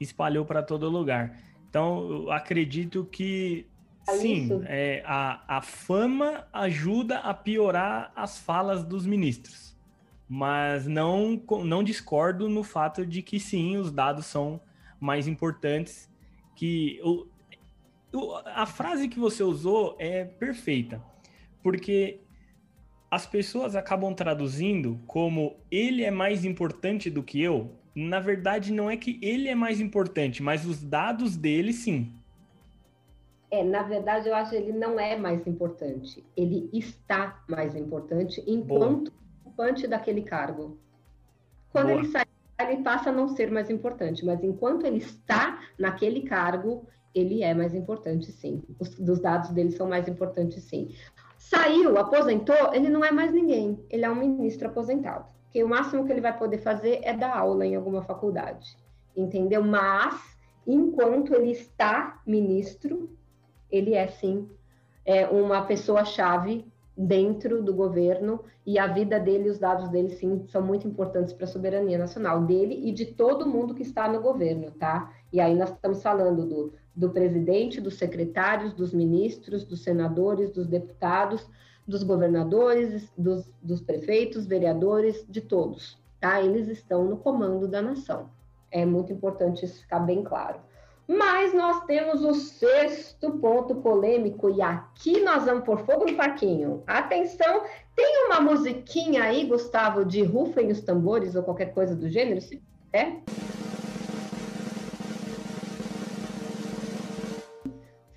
espalhou 0.00 0.44
para 0.44 0.62
todo 0.62 0.88
lugar. 0.88 1.36
Então, 1.68 2.08
eu 2.08 2.32
acredito 2.32 3.04
que 3.04 3.66
é 4.08 4.12
sim, 4.12 4.48
é, 4.66 5.02
a, 5.04 5.58
a 5.58 5.62
fama 5.62 6.46
ajuda 6.52 7.18
a 7.18 7.34
piorar 7.34 8.12
as 8.14 8.38
falas 8.38 8.84
dos 8.84 9.06
ministros. 9.06 9.76
Mas 10.28 10.86
não, 10.86 11.40
não 11.64 11.82
discordo 11.82 12.48
no 12.48 12.64
fato 12.64 13.04
de 13.06 13.22
que 13.22 13.38
sim, 13.38 13.76
os 13.76 13.92
dados 13.92 14.26
são 14.26 14.60
mais 15.00 15.28
importantes. 15.28 16.10
Que 16.54 17.00
o, 17.02 17.26
o, 18.12 18.34
a 18.46 18.66
frase 18.66 19.08
que 19.08 19.18
você 19.18 19.42
usou 19.42 19.96
é 19.98 20.24
perfeita, 20.24 21.02
porque 21.62 22.20
as 23.10 23.26
pessoas 23.26 23.76
acabam 23.76 24.14
traduzindo 24.14 25.00
como 25.06 25.56
ele 25.70 26.02
é 26.02 26.10
mais 26.10 26.44
importante 26.44 27.08
do 27.08 27.22
que 27.22 27.40
eu, 27.40 27.72
na 27.96 28.20
verdade, 28.20 28.72
não 28.72 28.90
é 28.90 28.96
que 28.96 29.18
ele 29.22 29.48
é 29.48 29.54
mais 29.54 29.80
importante, 29.80 30.42
mas 30.42 30.66
os 30.66 30.82
dados 30.82 31.34
dele, 31.34 31.72
sim. 31.72 32.12
É, 33.50 33.64
na 33.64 33.82
verdade, 33.82 34.28
eu 34.28 34.34
acho 34.34 34.50
que 34.50 34.56
ele 34.56 34.72
não 34.72 35.00
é 35.00 35.16
mais 35.16 35.46
importante. 35.46 36.22
Ele 36.36 36.68
está 36.74 37.42
mais 37.48 37.74
importante 37.74 38.44
enquanto 38.46 39.10
ocupante 39.42 39.86
daquele 39.86 40.20
cargo. 40.20 40.78
Quando 41.70 41.86
Boa. 41.86 42.00
ele 42.00 42.08
sair 42.08 42.26
ele 42.58 42.82
passa 42.82 43.10
a 43.10 43.12
não 43.12 43.28
ser 43.28 43.50
mais 43.50 43.68
importante, 43.68 44.24
mas 44.24 44.42
enquanto 44.42 44.86
ele 44.86 44.98
está 44.98 45.60
naquele 45.78 46.22
cargo, 46.22 46.86
ele 47.14 47.42
é 47.42 47.52
mais 47.52 47.74
importante, 47.74 48.32
sim. 48.32 48.62
Os 48.78 48.98
dos 48.98 49.20
dados 49.20 49.50
dele 49.50 49.70
são 49.70 49.86
mais 49.86 50.08
importantes, 50.08 50.62
sim. 50.64 50.94
Saiu, 51.36 51.98
aposentou, 51.98 52.72
ele 52.72 52.88
não 52.88 53.04
é 53.04 53.10
mais 53.10 53.32
ninguém, 53.32 53.78
ele 53.90 54.04
é 54.04 54.10
um 54.10 54.14
ministro 54.14 54.68
aposentado. 54.68 55.26
Que 55.56 55.64
o 55.64 55.68
máximo 55.70 56.04
que 56.04 56.12
ele 56.12 56.20
vai 56.20 56.36
poder 56.36 56.58
fazer 56.58 57.00
é 57.02 57.16
dar 57.16 57.34
aula 57.34 57.64
em 57.64 57.74
alguma 57.74 58.02
faculdade, 58.02 58.76
entendeu? 59.16 59.64
Mas 59.64 60.36
enquanto 60.66 61.34
ele 61.34 61.50
está 61.50 62.20
ministro, 62.26 63.08
ele 63.70 63.94
é 63.94 64.06
sim 64.06 64.50
é, 65.02 65.26
uma 65.26 65.62
pessoa-chave 65.62 66.70
dentro 66.94 67.62
do 67.62 67.72
governo 67.72 68.44
e 68.66 68.78
a 68.78 68.86
vida 68.86 69.18
dele, 69.18 69.48
os 69.48 69.58
dados 69.58 69.88
dele, 69.88 70.10
sim, 70.10 70.44
são 70.48 70.60
muito 70.60 70.86
importantes 70.86 71.32
para 71.32 71.44
a 71.44 71.48
soberania 71.48 71.96
nacional 71.96 72.42
dele 72.42 72.78
e 72.86 72.92
de 72.92 73.06
todo 73.06 73.48
mundo 73.48 73.74
que 73.74 73.82
está 73.82 74.06
no 74.06 74.20
governo, 74.20 74.72
tá? 74.72 75.10
E 75.32 75.40
aí 75.40 75.54
nós 75.54 75.70
estamos 75.70 76.02
falando 76.02 76.44
do, 76.44 76.72
do 76.94 77.08
presidente, 77.08 77.80
dos 77.80 77.94
secretários, 77.94 78.74
dos 78.74 78.92
ministros, 78.92 79.64
dos 79.64 79.82
senadores, 79.82 80.50
dos 80.50 80.66
deputados, 80.66 81.48
dos 81.86 82.02
governadores, 82.02 83.12
dos, 83.16 83.48
dos 83.62 83.80
prefeitos, 83.80 84.46
vereadores, 84.46 85.24
de 85.28 85.40
todos, 85.40 85.98
tá? 86.20 86.40
Eles 86.42 86.68
estão 86.68 87.04
no 87.04 87.16
comando 87.16 87.68
da 87.68 87.80
nação. 87.80 88.28
É 88.70 88.84
muito 88.84 89.12
importante 89.12 89.64
isso 89.64 89.80
ficar 89.80 90.00
bem 90.00 90.24
claro. 90.24 90.58
Mas 91.08 91.54
nós 91.54 91.84
temos 91.84 92.24
o 92.24 92.34
sexto 92.34 93.38
ponto 93.38 93.76
polêmico 93.76 94.50
e 94.50 94.60
aqui 94.60 95.20
nós 95.20 95.44
vamos 95.44 95.64
por 95.64 95.78
fogo 95.86 96.04
no 96.04 96.16
parquinho. 96.16 96.82
Atenção, 96.84 97.62
tem 97.94 98.26
uma 98.26 98.40
musiquinha 98.40 99.22
aí, 99.22 99.46
Gustavo, 99.46 100.04
de 100.04 100.24
rufem 100.24 100.72
os 100.72 100.80
tambores 100.80 101.36
ou 101.36 101.44
qualquer 101.44 101.72
coisa 101.72 101.94
do 101.94 102.08
gênero? 102.08 102.40
É? 102.92 103.18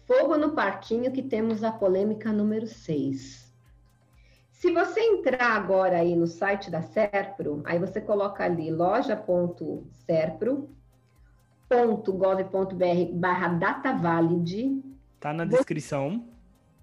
Fogo 0.07 0.35
no 0.37 0.53
parquinho 0.53 1.11
que 1.11 1.21
temos 1.21 1.63
a 1.63 1.71
polêmica 1.71 2.33
número 2.33 2.65
6. 2.65 3.48
Se 4.59 4.73
você 4.73 4.99
entrar 4.99 5.55
agora 5.55 5.99
aí 5.99 6.17
no 6.17 6.27
site 6.27 6.69
da 6.69 6.81
Serpro, 6.81 7.63
aí 7.65 7.79
você 7.79 8.01
coloca 8.01 8.43
ali 8.43 8.69
loja.serpro 8.69 10.69
www.gov.br 11.69 13.13
barra 13.13 13.47
datavalid. 13.53 14.83
Tá 15.17 15.31
na 15.31 15.45
descrição. 15.45 16.27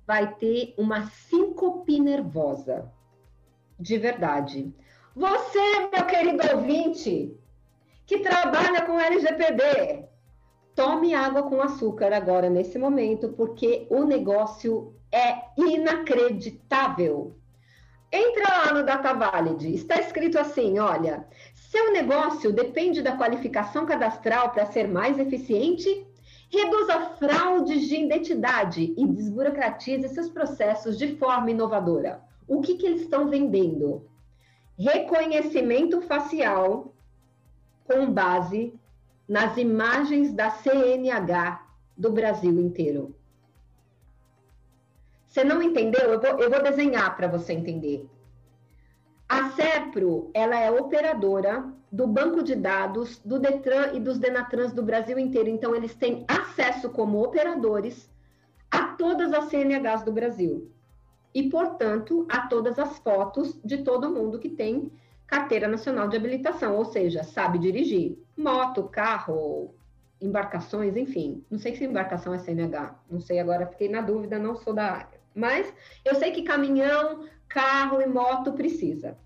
Vai 0.06 0.34
ter 0.36 0.72
uma 0.78 1.04
síncope 1.08 2.00
nervosa. 2.00 2.90
De 3.78 3.98
verdade. 3.98 4.74
Você, 5.14 5.58
meu 5.92 6.06
querido 6.06 6.56
ouvinte, 6.56 7.36
que 8.06 8.20
trabalha 8.20 8.86
com 8.86 8.98
LGPD, 8.98 10.06
tome 10.74 11.14
água 11.14 11.42
com 11.42 11.60
açúcar 11.60 12.14
agora, 12.14 12.48
nesse 12.48 12.78
momento, 12.78 13.34
porque 13.34 13.86
o 13.90 14.04
negócio 14.04 14.94
é 15.12 15.42
inacreditável. 15.58 17.36
Entra 18.16 18.48
lá 18.48 18.72
no 18.72 18.82
DataValid, 18.82 19.74
está 19.74 20.00
escrito 20.00 20.38
assim, 20.38 20.78
olha, 20.78 21.28
seu 21.52 21.92
negócio 21.92 22.50
depende 22.50 23.02
da 23.02 23.14
qualificação 23.14 23.84
cadastral 23.84 24.52
para 24.52 24.64
ser 24.64 24.88
mais 24.88 25.18
eficiente? 25.18 26.06
Reduza 26.48 27.10
fraudes 27.18 27.86
de 27.86 27.96
identidade 27.96 28.94
e 28.96 29.06
desburocratize 29.06 30.08
seus 30.08 30.30
processos 30.30 30.96
de 30.96 31.14
forma 31.16 31.50
inovadora. 31.50 32.22
O 32.48 32.62
que, 32.62 32.76
que 32.76 32.86
eles 32.86 33.02
estão 33.02 33.28
vendendo? 33.28 34.08
Reconhecimento 34.78 36.00
facial 36.00 36.94
com 37.84 38.10
base 38.10 38.72
nas 39.28 39.58
imagens 39.58 40.32
da 40.32 40.48
CNH 40.48 41.66
do 41.94 42.10
Brasil 42.12 42.58
inteiro. 42.60 43.14
Você 45.36 45.44
não 45.44 45.62
entendeu? 45.62 46.00
Eu 46.00 46.18
vou, 46.18 46.40
eu 46.40 46.50
vou 46.50 46.62
desenhar 46.62 47.14
para 47.14 47.28
você 47.28 47.52
entender. 47.52 48.08
A 49.28 49.50
CEPRO, 49.50 50.30
ela 50.32 50.58
é 50.58 50.70
operadora 50.70 51.70
do 51.92 52.06
banco 52.06 52.42
de 52.42 52.54
dados 52.54 53.18
do 53.22 53.38
Detran 53.38 53.92
e 53.92 54.00
dos 54.00 54.18
Denatrans 54.18 54.72
do 54.72 54.82
Brasil 54.82 55.18
inteiro. 55.18 55.50
Então, 55.50 55.76
eles 55.76 55.94
têm 55.94 56.24
acesso 56.26 56.88
como 56.88 57.22
operadores 57.22 58.10
a 58.70 58.94
todas 58.94 59.30
as 59.34 59.50
CNHs 59.50 60.04
do 60.04 60.10
Brasil. 60.10 60.72
E, 61.34 61.50
portanto, 61.50 62.26
a 62.30 62.46
todas 62.46 62.78
as 62.78 62.98
fotos 63.00 63.60
de 63.62 63.84
todo 63.84 64.08
mundo 64.08 64.38
que 64.38 64.48
tem 64.48 64.90
carteira 65.26 65.68
nacional 65.68 66.08
de 66.08 66.16
habilitação, 66.16 66.76
ou 66.76 66.86
seja, 66.86 67.22
sabe 67.22 67.58
dirigir 67.58 68.16
moto, 68.34 68.84
carro, 68.84 69.74
embarcações, 70.18 70.96
enfim. 70.96 71.44
Não 71.50 71.58
sei 71.58 71.76
se 71.76 71.84
embarcação 71.84 72.32
é 72.32 72.38
CNH, 72.38 72.98
não 73.10 73.20
sei 73.20 73.38
agora, 73.38 73.66
fiquei 73.66 73.90
na 73.90 74.00
dúvida, 74.00 74.38
não 74.38 74.56
sou 74.56 74.72
da 74.72 74.92
área. 74.92 75.15
Mas 75.36 75.70
eu 76.02 76.14
sei 76.14 76.30
que 76.30 76.42
caminhão, 76.42 77.28
carro 77.46 78.00
e 78.00 78.06
moto 78.06 78.54
precisa. 78.54 79.18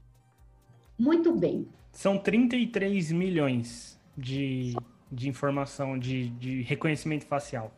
Muito 0.99 1.33
bem. 1.33 1.69
São 1.93 2.19
33 2.19 3.13
milhões 3.13 3.99
de, 4.19 4.75
de 5.11 5.29
informação, 5.29 5.97
de, 5.97 6.31
de 6.31 6.63
reconhecimento 6.63 7.25
facial. 7.27 7.73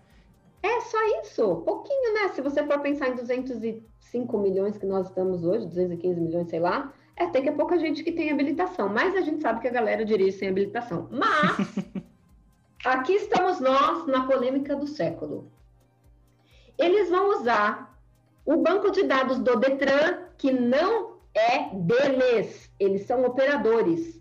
É 0.62 0.80
só 0.80 0.98
isso, 1.22 1.56
pouquinho, 1.58 2.14
né? 2.14 2.28
Se 2.28 2.40
você 2.40 2.64
for 2.64 2.80
pensar 2.80 3.08
em 3.08 3.14
205 3.16 4.38
milhões 4.38 4.78
que 4.78 4.86
nós 4.86 5.08
estamos 5.08 5.44
hoje, 5.44 5.66
215 5.66 6.20
milhões, 6.20 6.48
sei 6.48 6.60
lá, 6.60 6.92
é 7.16 7.24
até 7.24 7.42
que 7.42 7.48
é 7.48 7.52
pouca 7.52 7.78
gente 7.78 8.02
que 8.02 8.12
tem 8.12 8.30
habilitação. 8.30 8.88
Mas 8.88 9.14
a 9.14 9.20
gente 9.20 9.42
sabe 9.42 9.60
que 9.60 9.68
a 9.68 9.72
galera 9.72 10.04
dirige 10.04 10.38
sem 10.38 10.48
habilitação. 10.48 11.08
Mas 11.10 11.78
aqui 12.84 13.12
estamos 13.12 13.60
nós 13.60 14.06
na 14.06 14.26
polêmica 14.26 14.74
do 14.74 14.86
século. 14.86 15.50
Eles 16.78 17.10
vão 17.10 17.38
usar 17.38 17.91
o 18.44 18.56
banco 18.56 18.90
de 18.90 19.04
dados 19.04 19.38
do 19.38 19.56
Detran, 19.56 20.28
que 20.36 20.52
não 20.52 21.18
é 21.34 21.70
deles, 21.74 22.70
eles 22.78 23.06
são 23.06 23.24
operadores, 23.24 24.20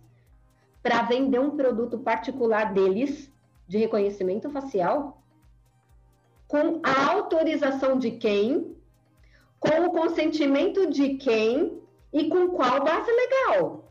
para 0.82 1.04
vender 1.04 1.40
um 1.40 1.56
produto 1.56 2.00
particular 2.00 2.74
deles, 2.74 3.32
de 3.68 3.78
reconhecimento 3.78 4.50
facial, 4.50 5.22
com 6.48 6.82
a 6.84 7.12
autorização 7.12 7.98
de 7.98 8.12
quem, 8.12 8.76
com 9.60 9.86
o 9.86 9.92
consentimento 9.92 10.90
de 10.90 11.16
quem 11.16 11.82
e 12.12 12.28
com 12.30 12.50
qual 12.50 12.84
base 12.84 13.10
legal 13.12 13.91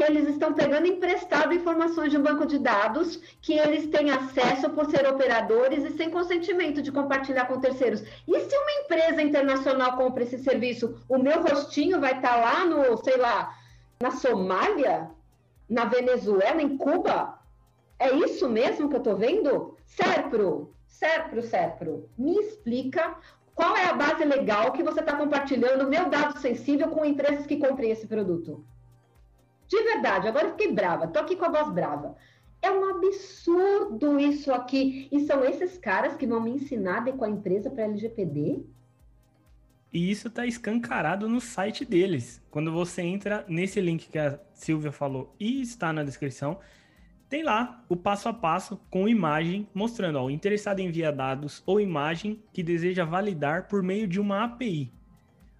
que 0.00 0.04
eles 0.04 0.28
estão 0.28 0.54
pegando 0.54 0.86
emprestado 0.86 1.52
informações 1.52 2.10
de 2.10 2.16
um 2.16 2.22
banco 2.22 2.46
de 2.46 2.58
dados 2.58 3.16
que 3.42 3.52
eles 3.52 3.86
têm 3.88 4.10
acesso 4.10 4.70
por 4.70 4.86
ser 4.86 5.06
operadores 5.06 5.84
e 5.84 5.94
sem 5.94 6.08
consentimento 6.08 6.80
de 6.80 6.90
compartilhar 6.90 7.44
com 7.44 7.60
terceiros. 7.60 8.02
E 8.26 8.40
se 8.40 8.56
uma 8.56 8.72
empresa 8.80 9.20
internacional 9.20 9.98
compra 9.98 10.22
esse 10.22 10.38
serviço, 10.38 10.98
o 11.06 11.18
meu 11.18 11.42
rostinho 11.42 12.00
vai 12.00 12.14
estar 12.14 12.34
lá 12.36 12.64
no, 12.64 12.96
sei 13.04 13.18
lá, 13.18 13.54
na 14.00 14.10
Somália, 14.12 15.10
na 15.68 15.84
Venezuela, 15.84 16.62
em 16.62 16.78
Cuba? 16.78 17.38
É 17.98 18.10
isso 18.10 18.48
mesmo 18.48 18.88
que 18.88 18.94
eu 18.94 19.00
estou 19.00 19.16
vendo? 19.18 19.76
Serpro, 19.84 20.72
Serpro, 20.86 21.42
Serpro, 21.42 22.08
me 22.16 22.38
explica 22.38 23.18
qual 23.54 23.76
é 23.76 23.84
a 23.84 23.92
base 23.92 24.24
legal 24.24 24.72
que 24.72 24.82
você 24.82 25.00
está 25.00 25.14
compartilhando 25.14 25.90
meu 25.90 26.08
dado 26.08 26.38
sensível 26.38 26.88
com 26.88 27.04
empresas 27.04 27.44
que 27.44 27.58
comprem 27.58 27.90
esse 27.90 28.06
produto. 28.06 28.64
De 29.70 29.80
verdade, 29.84 30.26
agora 30.26 30.48
eu 30.48 30.50
fiquei 30.50 30.72
brava, 30.72 31.06
tô 31.06 31.20
aqui 31.20 31.36
com 31.36 31.44
a 31.44 31.48
voz 31.48 31.72
brava. 31.72 32.16
É 32.60 32.68
um 32.72 32.90
absurdo 32.90 34.18
isso 34.18 34.52
aqui. 34.52 35.08
E 35.12 35.20
são 35.20 35.44
esses 35.44 35.78
caras 35.78 36.16
que 36.16 36.26
vão 36.26 36.40
me 36.40 36.50
ensinar 36.50 37.08
a 37.08 37.12
com 37.12 37.24
a 37.24 37.30
empresa 37.30 37.70
para 37.70 37.84
LGPD? 37.84 38.64
E 39.92 40.10
isso 40.10 40.26
está 40.26 40.44
escancarado 40.44 41.28
no 41.28 41.40
site 41.40 41.84
deles. 41.84 42.42
Quando 42.50 42.72
você 42.72 43.02
entra 43.02 43.44
nesse 43.48 43.80
link 43.80 44.08
que 44.08 44.18
a 44.18 44.40
Silvia 44.52 44.90
falou 44.90 45.34
e 45.38 45.62
está 45.62 45.92
na 45.92 46.02
descrição, 46.02 46.58
tem 47.28 47.44
lá 47.44 47.84
o 47.88 47.94
passo 47.96 48.28
a 48.28 48.32
passo 48.32 48.76
com 48.90 49.08
imagem 49.08 49.68
mostrando 49.72 50.16
ó, 50.18 50.24
o 50.24 50.30
interessado 50.30 50.80
envia 50.80 51.12
dados 51.12 51.62
ou 51.64 51.80
imagem 51.80 52.42
que 52.52 52.60
deseja 52.60 53.04
validar 53.04 53.68
por 53.68 53.84
meio 53.84 54.08
de 54.08 54.20
uma 54.20 54.42
API. 54.42 54.92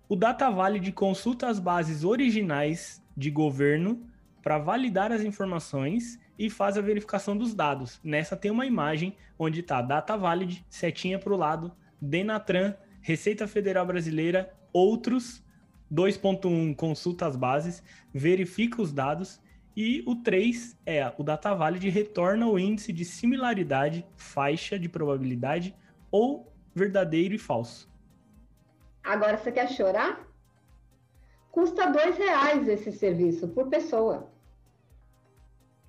O 0.09 0.17
DataValid 0.17 0.91
consulta 0.91 1.47
as 1.47 1.61
bases 1.61 2.03
originais 2.03 3.00
de 3.17 3.31
governo 3.31 4.07
para 4.43 4.59
validar 4.59 5.13
as 5.13 5.23
informações 5.23 6.19
e 6.39 6.49
faz 6.49 6.79
a 6.79 6.81
verificação 6.81 7.37
dos 7.37 7.55
dados. 7.55 8.01
Nessa 8.03 8.37
tem 8.37 8.51
uma 8.51 8.65
imagem 8.65 9.17
onde 9.39 9.61
está 9.61 9.83
data 9.83 10.17
valid, 10.17 10.65
setinha 10.69 11.19
para 11.19 11.33
o 11.33 11.37
lado, 11.37 11.73
Denatran, 12.01 12.75
Receita 13.03 13.47
Federal 13.47 13.87
Brasileira, 13.87 14.53
outros, 14.73 15.45
2.1 15.93 16.75
consulta 16.77 17.27
as 17.27 17.37
bases, 17.37 17.83
verifica 18.13 18.81
os 18.81 18.93
dados 18.93 19.41
e 19.77 20.03
o 20.07 20.17
3 20.17 20.79
é 20.87 21.13
o 21.19 21.23
data 21.23 21.55
valid 21.55 21.89
retorna 21.89 22.47
o 22.47 22.59
índice 22.59 22.93
de 22.93 23.05
similaridade, 23.05 24.07
faixa 24.17 24.79
de 24.79 24.89
probabilidade 24.89 25.75
ou 26.11 26.53
verdadeiro 26.75 27.35
e 27.35 27.39
falso. 27.39 27.91
Agora 29.03 29.37
você 29.37 29.51
quer 29.51 29.69
chorar? 29.69 30.30
Custa 31.51 31.91
dois 31.91 32.17
reais 32.17 32.69
esse 32.69 32.93
serviço 32.93 33.49
por 33.49 33.69
pessoa. 33.69 34.31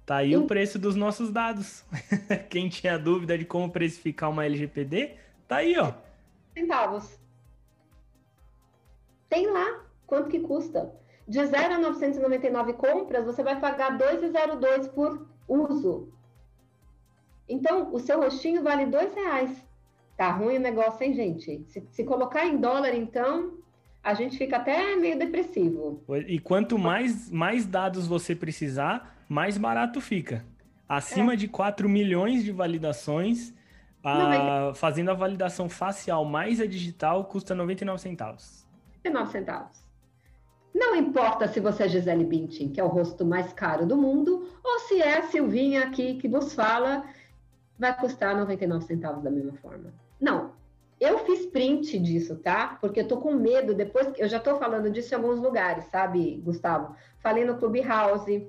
Tá 0.06 0.18
aí 0.18 0.36
o 0.36 0.48
preço 0.48 0.80
dos 0.80 0.96
nossos 0.96 1.32
dados. 1.32 1.86
Quem 2.50 2.68
tinha 2.68 2.98
dúvida 2.98 3.38
de 3.38 3.46
como 3.46 3.72
precificar 3.72 4.30
uma 4.30 4.46
LGPD, 4.46 5.16
tá 5.48 5.58
aí, 5.58 5.78
ó. 5.78 5.94
Centavos. 6.54 7.20
Tem 9.30 9.50
lá 9.50 9.86
quanto 10.06 10.30
que 10.30 10.40
custa. 10.40 10.94
De 11.28 11.46
0 11.46 11.76
a 11.76 11.80
999 11.80 12.74
compras, 12.74 13.26
você 13.26 13.42
vai 13.42 13.60
pagar 13.60 13.98
2,02 13.98 14.90
por 14.90 15.26
uso. 15.48 16.12
Então, 17.48 17.94
o 17.94 18.00
seu 18.00 18.20
rostinho 18.20 18.64
vale 18.64 18.88
dois 18.88 19.14
reais. 19.14 19.64
Tá 20.18 20.32
ruim 20.32 20.58
o 20.58 20.62
negócio, 20.62 21.06
hein, 21.06 21.14
gente? 21.14 21.64
Se, 21.70 21.88
se 21.90 22.04
colocar 22.04 22.46
em 22.46 22.58
dólar, 22.58 22.94
então, 22.94 23.61
a 24.04 24.14
gente 24.14 24.38
fica 24.38 24.58
até 24.58 24.96
meio 24.96 25.18
depressivo. 25.18 26.04
E 26.28 26.40
quanto 26.40 26.78
mais, 26.78 27.30
mais 27.30 27.66
dados 27.66 28.08
você 28.08 28.36
precisar, 28.36 29.16
mais 29.30 29.58
barato 29.58 30.02
fica. 30.02 30.46
Acima 30.88 31.34
é. 31.34 31.36
de 31.36 31.48
4 31.48 31.88
milhões 31.88 32.44
de 32.44 32.52
validações, 32.52 33.54
a, 34.04 34.16
Não, 34.16 34.76
fazendo 34.76 35.12
a 35.12 35.14
validação 35.14 35.70
facial 35.70 36.26
mais 36.26 36.60
a 36.60 36.66
digital, 36.66 37.26
custa 37.26 37.54
99 37.54 38.02
centavos. 38.02 38.68
99 39.06 39.32
centavos. 39.32 39.82
Não 40.74 40.96
importa 40.96 41.48
se 41.48 41.60
você 41.60 41.84
é 41.84 41.90
Gisele 41.90 42.24
Bündchen, 42.24 42.70
que 42.70 42.80
é 42.80 42.84
o 42.84 42.88
rosto 42.88 43.26
mais 43.26 43.52
caro 43.54 43.86
do 43.86 43.98
mundo, 43.98 44.48
ou 44.64 44.80
se 44.80 45.02
é 45.02 45.20
a 45.20 45.24
Silvinha 45.24 45.84
aqui 45.84 46.16
que 46.16 46.28
vos 46.28 46.54
fala, 46.54 47.04
vai 47.78 47.96
custar 47.98 48.36
99 48.36 48.86
centavos 48.86 49.24
da 49.24 49.30
mesma 49.30 49.54
forma. 49.54 49.94
Não, 50.20 50.51
eu 51.02 51.18
fiz 51.26 51.48
print 51.48 51.98
disso, 51.98 52.36
tá? 52.36 52.78
Porque 52.80 53.00
eu 53.00 53.08
tô 53.08 53.18
com 53.18 53.34
medo 53.34 53.74
depois, 53.74 54.14
eu 54.20 54.30
já 54.30 54.40
tô 54.40 54.58
falando 54.58 54.88
disso 54.92 55.12
em 55.12 55.18
alguns 55.18 55.40
lugares, 55.40 55.86
sabe, 55.86 56.40
Gustavo? 56.46 56.96
Falei 57.18 57.44
no 57.44 57.58
Clubhouse, 57.58 58.48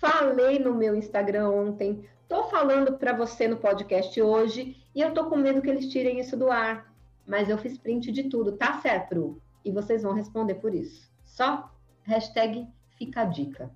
falei 0.00 0.58
no 0.58 0.74
meu 0.74 0.96
Instagram 0.96 1.50
ontem, 1.50 2.04
tô 2.28 2.42
falando 2.44 2.98
para 2.98 3.12
você 3.12 3.46
no 3.46 3.58
podcast 3.58 4.20
hoje, 4.20 4.76
e 4.92 5.00
eu 5.00 5.14
tô 5.14 5.26
com 5.26 5.36
medo 5.36 5.62
que 5.62 5.70
eles 5.70 5.88
tirem 5.88 6.18
isso 6.18 6.36
do 6.36 6.50
ar. 6.50 6.92
Mas 7.24 7.48
eu 7.48 7.56
fiz 7.56 7.78
print 7.78 8.10
de 8.10 8.24
tudo, 8.24 8.56
tá 8.56 8.80
certo? 8.80 9.40
E 9.64 9.70
vocês 9.70 10.02
vão 10.02 10.14
responder 10.14 10.56
por 10.56 10.74
isso. 10.74 11.08
Só 11.24 11.72
hashtag 12.02 12.66
fica 12.98 13.22
a 13.22 13.24
dica. 13.24 13.70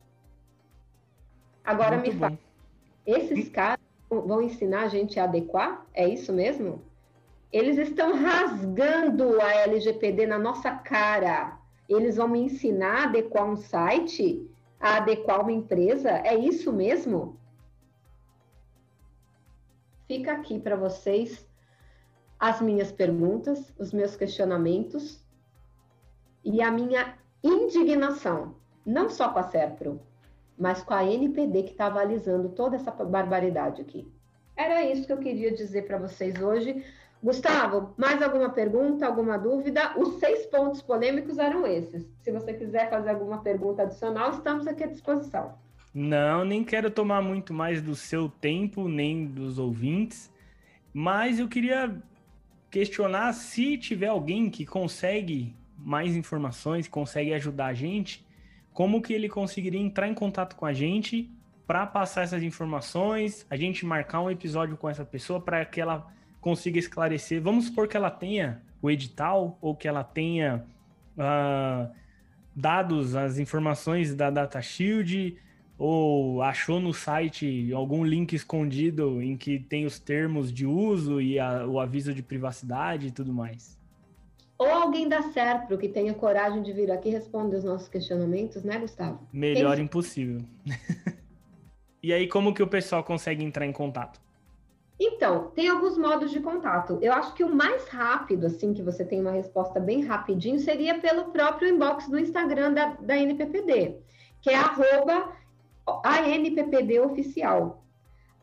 Agora 1.65 1.97
Muito 1.97 2.13
me 2.13 2.19
fala, 2.19 2.39
esses 3.07 3.49
caras 3.49 3.79
vão 4.11 4.43
ensinar 4.43 4.83
a 4.83 4.89
gente 4.89 5.21
a 5.21 5.25
adequar? 5.25 5.87
É 5.95 6.09
isso 6.09 6.33
mesmo? 6.33 6.83
Eles 7.53 7.79
estão 7.79 8.15
rasgando 8.15 9.41
a 9.41 9.55
LGPD 9.63 10.27
na 10.27 10.39
nossa 10.39 10.71
cara. 10.71 11.59
Eles 11.89 12.17
vão 12.17 12.29
me 12.29 12.41
ensinar 12.41 13.01
a 13.01 13.05
adequar 13.05 13.47
um 13.47 13.57
site, 13.57 14.47
a 14.79 14.97
adequar 14.97 15.41
uma 15.41 15.53
empresa? 15.53 16.11
É 16.11 16.35
isso 16.35 16.73
mesmo? 16.73 17.39
Fica 20.07 20.33
aqui 20.33 20.59
para 20.59 20.77
vocês 20.77 21.47
as 22.39 22.61
minhas 22.61 22.93
perguntas, 22.93 23.73
os 23.79 23.93
meus 23.93 24.15
questionamentos 24.15 25.23
e 26.45 26.63
a 26.63 26.71
minha 26.71 27.19
indignação, 27.43 28.55
não 28.87 29.09
só 29.09 29.31
com 29.31 29.39
a 29.39 29.43
Serpro, 29.43 30.01
mas 30.57 30.83
com 30.83 30.95
a 30.95 31.05
NPD 31.05 31.65
que 31.65 31.71
está 31.73 31.87
avalizando 31.87 32.51
toda 32.51 32.77
essa 32.77 32.91
barbaridade 32.91 33.83
aqui. 33.83 34.11
Era 34.57 34.85
isso 34.85 35.07
que 35.07 35.13
eu 35.13 35.19
queria 35.19 35.53
dizer 35.53 35.87
para 35.87 35.99
vocês 35.99 36.41
hoje. 36.41 36.85
Gustavo, 37.23 37.95
mais 37.97 38.23
alguma 38.23 38.51
pergunta, 38.51 39.07
alguma 39.07 39.37
dúvida? 39.37 39.99
Os 39.99 40.21
seis 40.21 40.47
pontos 40.47 40.81
polêmicos 40.81 41.39
eram 41.39 41.67
esses. 41.67 42.07
Se 42.21 42.31
você 42.31 42.55
quiser 42.55 42.89
fazer 42.89 43.11
alguma 43.11 43.39
pergunta 43.39 43.83
adicional, 43.83 44.31
estamos 44.31 44.67
aqui 44.67 44.85
à 44.85 44.87
disposição. 44.87 45.55
Não, 45.93 46.45
nem 46.45 46.63
quero 46.63 46.91
tomar 46.91 47.21
muito 47.21 47.53
mais 47.53 47.83
do 47.83 47.95
seu 47.97 48.29
tempo, 48.29 48.89
nem 48.89 49.27
dos 49.27 49.59
ouvintes, 49.59 50.33
mas 50.93 51.41
eu 51.41 51.49
queria 51.49 52.01
questionar 52.71 53.33
se 53.33 53.77
tiver 53.77 54.09
alguém 54.09 54.49
que 54.49 54.65
consegue 54.65 55.57
mais 55.77 56.15
informações, 56.15 56.87
consegue 56.87 57.33
ajudar 57.35 57.67
a 57.67 57.75
gente, 57.75 58.25
como 58.73 59.03
que 59.03 59.13
ele 59.13 59.29
conseguiria 59.29 59.81
entrar 59.81 60.07
em 60.07 60.15
contato 60.15 60.55
com 60.55 60.67
a 60.67 60.73
gente 60.73 61.31
para 61.67 61.87
passar 61.87 62.23
essas 62.23 62.43
informações, 62.43 63.45
a 63.51 63.57
gente 63.57 63.85
marcar 63.85 64.21
um 64.21 64.31
episódio 64.31 64.77
com 64.77 64.89
essa 64.89 65.05
pessoa 65.05 65.41
para 65.41 65.65
que 65.65 65.81
ela 65.81 66.07
consiga 66.41 66.79
esclarecer. 66.79 67.41
Vamos 67.41 67.67
supor 67.67 67.89
que 67.89 67.97
ela 67.97 68.11
tenha 68.11 68.63
o 68.81 68.91
edital 68.91 69.59
ou 69.61 69.75
que 69.75 69.89
ela 69.89 70.05
tenha 70.05 70.65
uh, 71.17 71.93
dados, 72.55 73.15
as 73.15 73.39
informações 73.39 74.15
da 74.15 74.31
Data 74.31 74.61
Shield, 74.63 75.37
ou 75.77 76.43
achou 76.43 76.81
no 76.81 76.93
site 76.93 77.73
algum 77.73 78.05
link 78.05 78.33
escondido 78.33 79.23
em 79.23 79.37
que 79.37 79.59
tem 79.59 79.87
os 79.87 79.99
termos 79.99 80.53
de 80.53 80.67
uso 80.67 81.21
e 81.21 81.39
a, 81.39 81.67
o 81.67 81.79
aviso 81.79 82.13
de 82.13 82.23
privacidade 82.23 83.09
e 83.09 83.11
tudo 83.11 83.33
mais 83.33 83.79
ou 84.59 84.67
alguém 84.67 85.09
da 85.09 85.23
Serpro 85.23 85.79
que 85.79 85.89
tenha 85.89 86.13
coragem 86.13 86.63
de 86.63 86.73
vir 86.73 86.91
aqui 86.91 87.09
responder 87.09 87.57
os 87.57 87.65
nossos 87.65 87.89
questionamentos, 87.89 88.65
né, 88.65 88.79
Gustavo? 88.79 89.27
Melhor 89.33 89.77
Quem... 89.77 89.85
impossível. 89.85 90.43
e 92.03 92.13
aí, 92.13 92.27
como 92.27 92.53
que 92.53 92.63
o 92.63 92.67
pessoal 92.67 93.05
consegue 93.05 93.45
entrar 93.45 93.65
em 93.65 93.73
contato? 93.73 94.21
Então, 95.01 95.53
tem 95.55 95.69
alguns 95.69 95.97
modos 95.97 96.31
de 96.33 96.41
contato. 96.41 96.99
Eu 97.01 97.13
acho 97.13 97.33
que 97.35 97.45
o 97.45 97.55
mais 97.55 97.87
rápido, 97.89 98.47
assim, 98.47 98.75
que 98.75 98.83
você 98.83 99.05
tem 99.05 99.21
uma 99.21 99.31
resposta 99.31 99.79
bem 99.79 100.05
rapidinho, 100.05 100.59
seria 100.59 100.99
pelo 100.99 101.27
próprio 101.27 101.69
inbox 101.69 102.09
do 102.09 102.19
Instagram 102.19 102.73
da, 102.73 102.87
da 103.01 103.17
NPPD, 103.17 103.97
que 104.43 104.51
é 104.51 104.57
arroba 104.57 105.33
ANPPD 106.05 107.01
oficial. 107.01 107.85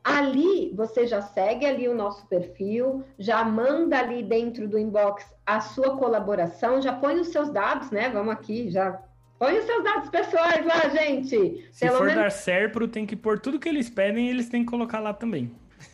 Ali 0.01 0.71
você 0.75 1.05
já 1.07 1.21
segue 1.21 1.65
ali 1.65 1.89
o 1.89 1.95
nosso 1.95 2.25
perfil, 2.27 3.03
já 3.17 3.43
manda 3.43 3.97
ali 3.97 4.23
dentro 4.23 4.67
do 4.67 4.77
inbox 4.77 5.25
a 5.45 5.59
sua 5.59 5.97
colaboração, 5.97 6.81
já 6.81 6.93
põe 6.93 7.19
os 7.19 7.29
seus 7.29 7.49
dados, 7.49 7.91
né? 7.91 8.09
Vamos 8.09 8.31
aqui, 8.31 8.69
já 8.69 9.01
põe 9.39 9.57
os 9.57 9.65
seus 9.65 9.83
dados 9.83 10.09
pessoais 10.09 10.65
lá, 10.65 10.89
gente. 10.89 11.67
Se 11.71 11.85
Pelo 11.85 11.97
for 11.97 12.05
menos... 12.05 12.23
dar 12.23 12.29
Serpro, 12.29 12.87
tem 12.87 13.05
que 13.05 13.15
pôr 13.15 13.39
tudo 13.39 13.59
que 13.59 13.67
eles 13.67 13.89
pedem, 13.89 14.29
eles 14.29 14.47
têm 14.47 14.63
que 14.63 14.69
colocar 14.69 14.99
lá 14.99 15.11
também. 15.11 15.51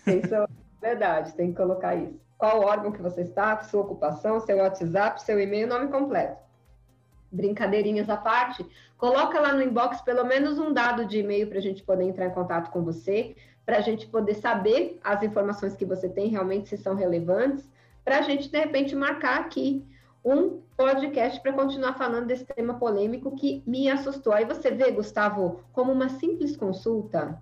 Isso 0.07 0.33
é 0.33 0.47
verdade, 0.81 1.33
tem 1.33 1.51
que 1.51 1.57
colocar 1.57 1.95
isso. 1.95 2.19
Qual 2.37 2.61
órgão 2.61 2.91
que 2.91 3.01
você 3.01 3.21
está, 3.21 3.61
sua 3.63 3.81
ocupação, 3.81 4.39
seu 4.39 4.57
WhatsApp, 4.57 5.21
seu 5.21 5.39
e-mail, 5.39 5.67
nome 5.67 5.89
completo. 5.89 6.37
Brincadeirinhas 7.31 8.09
à 8.09 8.17
parte, 8.17 8.65
coloca 8.97 9.39
lá 9.39 9.53
no 9.53 9.61
inbox 9.61 10.01
pelo 10.01 10.25
menos 10.25 10.59
um 10.59 10.73
dado 10.73 11.05
de 11.05 11.19
e-mail 11.19 11.47
para 11.47 11.59
a 11.59 11.61
gente 11.61 11.83
poder 11.83 12.03
entrar 12.03 12.25
em 12.25 12.31
contato 12.31 12.71
com 12.71 12.83
você 12.83 13.35
para 13.65 13.77
a 13.77 13.81
gente 13.81 14.07
poder 14.07 14.35
saber 14.35 14.99
as 15.03 15.23
informações 15.23 15.75
que 15.75 15.85
você 15.85 16.09
tem 16.09 16.27
realmente 16.29 16.69
se 16.69 16.77
são 16.77 16.95
relevantes, 16.95 17.69
para 18.03 18.17
a 18.17 18.21
gente, 18.21 18.49
de 18.49 18.57
repente, 18.57 18.95
marcar 18.95 19.39
aqui 19.39 19.85
um 20.25 20.59
podcast 20.75 21.39
para 21.39 21.53
continuar 21.53 21.93
falando 21.93 22.27
desse 22.27 22.45
tema 22.45 22.73
polêmico 22.73 23.35
que 23.35 23.63
me 23.65 23.89
assustou. 23.89 24.33
Aí 24.33 24.45
você 24.45 24.71
vê, 24.71 24.91
Gustavo, 24.91 25.61
como 25.71 25.91
uma 25.91 26.09
simples 26.09 26.57
consulta, 26.57 27.41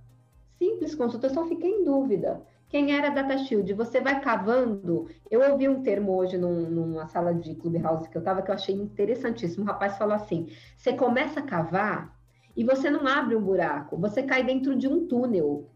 simples 0.59 0.93
consulta, 0.93 1.27
eu 1.27 1.33
só 1.33 1.45
fiquei 1.45 1.71
em 1.71 1.85
dúvida. 1.85 2.45
Quem 2.67 2.95
era 2.95 3.09
Data 3.09 3.35
Shield? 3.37 3.73
Você 3.73 3.99
vai 3.99 4.21
cavando. 4.21 5.07
Eu 5.31 5.41
ouvi 5.49 5.67
um 5.67 5.81
termo 5.81 6.15
hoje 6.15 6.37
num, 6.37 6.69
numa 6.69 7.07
sala 7.07 7.33
de 7.33 7.55
Clubhouse 7.55 8.07
que 8.07 8.15
eu 8.15 8.19
estava 8.19 8.43
que 8.43 8.51
eu 8.51 8.55
achei 8.55 8.75
interessantíssimo. 8.75 9.63
O 9.63 9.67
rapaz 9.67 9.97
falou 9.97 10.13
assim: 10.13 10.49
você 10.77 10.93
começa 10.93 11.39
a 11.39 11.43
cavar 11.43 12.15
e 12.55 12.63
você 12.63 12.89
não 12.91 13.07
abre 13.07 13.35
um 13.35 13.41
buraco, 13.41 13.97
você 13.97 14.21
cai 14.21 14.43
dentro 14.43 14.75
de 14.75 14.87
um 14.87 15.07
túnel. 15.07 15.67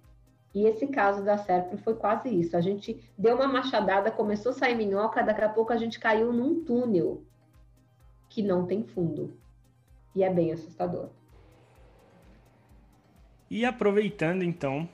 E 0.54 0.68
esse 0.68 0.86
caso 0.86 1.24
da 1.24 1.36
Serpro 1.36 1.80
foi 1.80 1.96
quase 1.96 2.30
isso. 2.30 2.56
A 2.56 2.62
gente 2.62 3.02
deu 3.18 3.38
uma 3.38 3.48
machadada, 3.48 4.12
começou 4.12 4.52
a 4.52 4.54
sair 4.54 4.76
minhoca, 4.76 5.24
daqui 5.24 5.42
a 5.42 5.50
pouco 5.50 5.74
a 5.74 5.78
gente 5.78 6.00
caiu 6.00 6.32
num 6.32 6.64
túnel 6.64 7.24
que 8.30 8.44
não 8.44 8.68
tem 8.68 8.84
fundo. 8.84 9.34
E 10.16 10.24
é 10.24 10.32
bem 10.32 10.52
assustador. 10.52 11.10
E 13.54 13.66
aproveitando 13.66 14.42
então, 14.42 14.90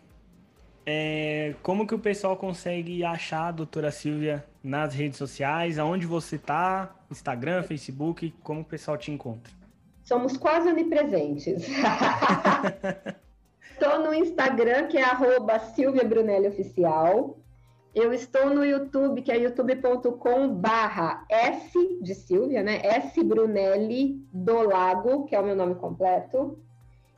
é, 0.86 1.56
como 1.64 1.88
que 1.88 1.96
o 1.96 2.00
pessoal 2.00 2.36
consegue 2.36 3.06
achar 3.06 3.48
a 3.48 3.52
doutora 3.54 3.90
Silvia 3.90 4.44
nas 4.62 4.94
redes 4.94 5.18
sociais? 5.18 5.80
Aonde 5.80 6.06
você 6.06 6.36
está? 6.36 6.94
Instagram, 7.10 7.64
Facebook? 7.64 8.34
Como 8.44 8.60
o 8.60 8.66
pessoal 8.66 8.98
te 8.98 9.12
encontra? 9.12 9.54
Somos 10.04 10.36
quase 10.36 10.68
onipresentes. 10.68 11.70
estou 13.72 14.00
no 14.00 14.14
Instagram, 14.14 14.88
que 14.88 14.98
é 14.98 15.04
arroba 15.04 15.58
Silvia 15.60 16.04
Brunelli 16.04 16.50
Oficial. 16.50 17.40
Eu 17.96 18.12
estou 18.12 18.54
no 18.54 18.66
YouTube, 18.66 19.22
que 19.22 19.32
é 19.32 19.38
youtube.com 19.38 20.54
barra 20.54 21.24
S 21.30 21.72
de 22.02 22.14
Silvia, 22.14 22.62
né? 22.62 22.82
S 22.84 23.24
Brunelli 23.24 24.22
do 24.34 24.64
Lago, 24.64 25.28
que 25.28 25.34
é 25.34 25.40
o 25.40 25.46
meu 25.46 25.56
nome 25.56 25.76
completo. 25.76 26.60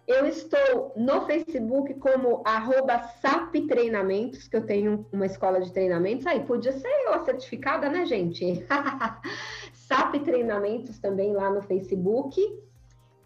Eu 0.08 0.26
estou 0.26 0.94
no 0.96 1.26
Facebook 1.26 1.94
como 1.96 2.42
arroba 2.46 3.00
SAP 3.22 3.68
Treinamentos, 3.68 4.48
que 4.48 4.58
eu 4.58 4.66
tenho 4.66 5.06
uma 5.12 5.26
escola 5.26 5.62
de 5.62 5.72
treinamentos. 5.72 6.26
Aí, 6.26 6.44
podia 6.44 6.74
ser 6.74 6.90
eu 7.06 7.14
a 7.14 7.20
certificada, 7.20 7.88
né, 7.88 8.06
gente? 8.06 8.66
SAP 9.74 10.24
Treinamentos 10.24 11.00
também 11.00 11.34
lá 11.34 11.50
no 11.50 11.62
Facebook. 11.62 12.42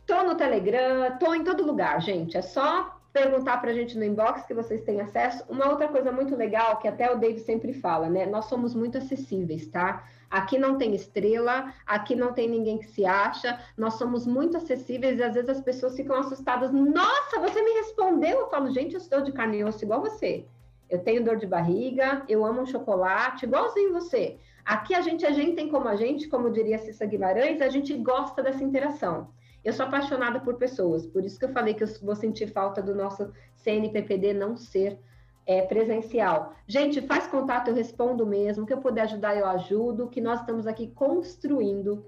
Tô 0.05 0.23
no 0.23 0.35
Telegram, 0.35 1.17
tô 1.17 1.33
em 1.33 1.43
todo 1.43 1.65
lugar, 1.65 1.99
gente. 2.01 2.37
É 2.37 2.41
só 2.41 2.94
perguntar 3.15 3.61
para 3.61 3.71
a 3.71 3.73
gente 3.73 3.97
no 3.97 4.03
inbox 4.03 4.45
que 4.45 4.53
vocês 4.53 4.81
têm 4.81 4.99
acesso. 4.99 5.41
Uma 5.47 5.69
outra 5.69 5.87
coisa 5.87 6.11
muito 6.11 6.35
legal 6.35 6.79
que 6.79 6.87
até 6.87 7.09
o 7.09 7.17
Dave 7.17 7.39
sempre 7.39 7.71
fala, 7.71 8.09
né? 8.09 8.25
Nós 8.25 8.45
somos 8.45 8.75
muito 8.75 8.97
acessíveis, 8.97 9.65
tá? 9.67 10.03
Aqui 10.29 10.57
não 10.57 10.77
tem 10.77 10.93
estrela, 10.93 11.73
aqui 11.87 12.13
não 12.13 12.33
tem 12.33 12.49
ninguém 12.49 12.77
que 12.77 12.87
se 12.87 13.05
acha, 13.05 13.57
nós 13.77 13.93
somos 13.93 14.27
muito 14.27 14.57
acessíveis 14.57 15.17
e 15.17 15.23
às 15.23 15.33
vezes 15.33 15.49
as 15.49 15.61
pessoas 15.61 15.95
ficam 15.95 16.17
assustadas. 16.17 16.73
Nossa, 16.73 17.39
você 17.39 17.61
me 17.61 17.71
respondeu? 17.75 18.41
Eu 18.41 18.49
falo, 18.49 18.69
gente, 18.69 18.95
eu 18.95 18.99
estou 18.99 19.21
de 19.21 19.31
carne 19.31 19.59
e 19.59 19.63
osso 19.63 19.85
igual 19.85 20.01
você. 20.01 20.45
Eu 20.89 20.99
tenho 20.99 21.23
dor 21.23 21.37
de 21.37 21.47
barriga, 21.47 22.21
eu 22.27 22.45
amo 22.45 22.63
um 22.63 22.65
chocolate, 22.65 23.45
igualzinho 23.45 23.93
você. 23.93 24.35
Aqui 24.65 24.93
a 24.93 24.99
gente, 24.99 25.25
a 25.25 25.31
gente 25.31 25.55
tem 25.55 25.69
como 25.69 25.87
a 25.87 25.95
gente, 25.95 26.27
como 26.27 26.51
diria 26.51 26.79
Cissa 26.79 27.05
Guimarães, 27.05 27.61
a 27.61 27.69
gente 27.69 27.95
gosta 27.95 28.43
dessa 28.43 28.61
interação. 28.61 29.29
Eu 29.65 29.73
sou 29.73 29.87
apaixonada 29.87 30.39
por 30.39 30.53
pessoas, 30.55 31.07
por 31.07 31.25
isso 31.25 31.39
que 31.39 31.45
eu 31.45 31.51
falei 31.51 31.73
que 31.73 31.83
eu 31.83 31.87
vou 32.03 32.15
sentir 32.15 32.45
falta 32.47 32.83
do 32.83 32.93
nosso 32.93 33.33
CNPPD 33.55 34.31
não 34.31 34.55
ser 34.55 34.99
é, 35.43 35.63
presencial. 35.63 36.53
Gente, 36.67 37.01
faz 37.01 37.25
contato, 37.25 37.69
eu 37.69 37.73
respondo 37.73 38.27
mesmo. 38.27 38.63
Que 38.63 38.73
eu 38.73 38.77
puder 38.77 39.01
ajudar, 39.01 39.35
eu 39.35 39.47
ajudo. 39.47 40.07
Que 40.07 40.21
nós 40.21 40.39
estamos 40.39 40.67
aqui 40.67 40.87
construindo 40.87 42.05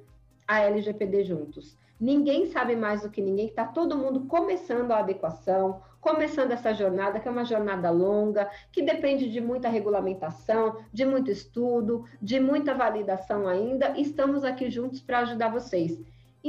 a 0.48 0.60
LGPD 0.60 1.24
juntos. 1.24 1.76
Ninguém 2.00 2.46
sabe 2.46 2.76
mais 2.76 3.02
do 3.02 3.10
que 3.10 3.22
ninguém, 3.22 3.48
está 3.48 3.66
todo 3.66 3.98
mundo 3.98 4.26
começando 4.28 4.92
a 4.92 5.00
adequação, 5.00 5.82
começando 6.00 6.52
essa 6.52 6.72
jornada, 6.72 7.20
que 7.20 7.28
é 7.28 7.32
uma 7.32 7.44
jornada 7.44 7.90
longa, 7.90 8.48
que 8.72 8.84
depende 8.84 9.32
de 9.32 9.42
muita 9.42 9.68
regulamentação, 9.68 10.78
de 10.94 11.04
muito 11.04 11.32
estudo, 11.32 12.06
de 12.22 12.40
muita 12.40 12.76
validação 12.76 13.48
ainda. 13.48 14.00
Estamos 14.00 14.44
aqui 14.44 14.70
juntos 14.70 15.02
para 15.02 15.20
ajudar 15.20 15.50
vocês 15.50 16.00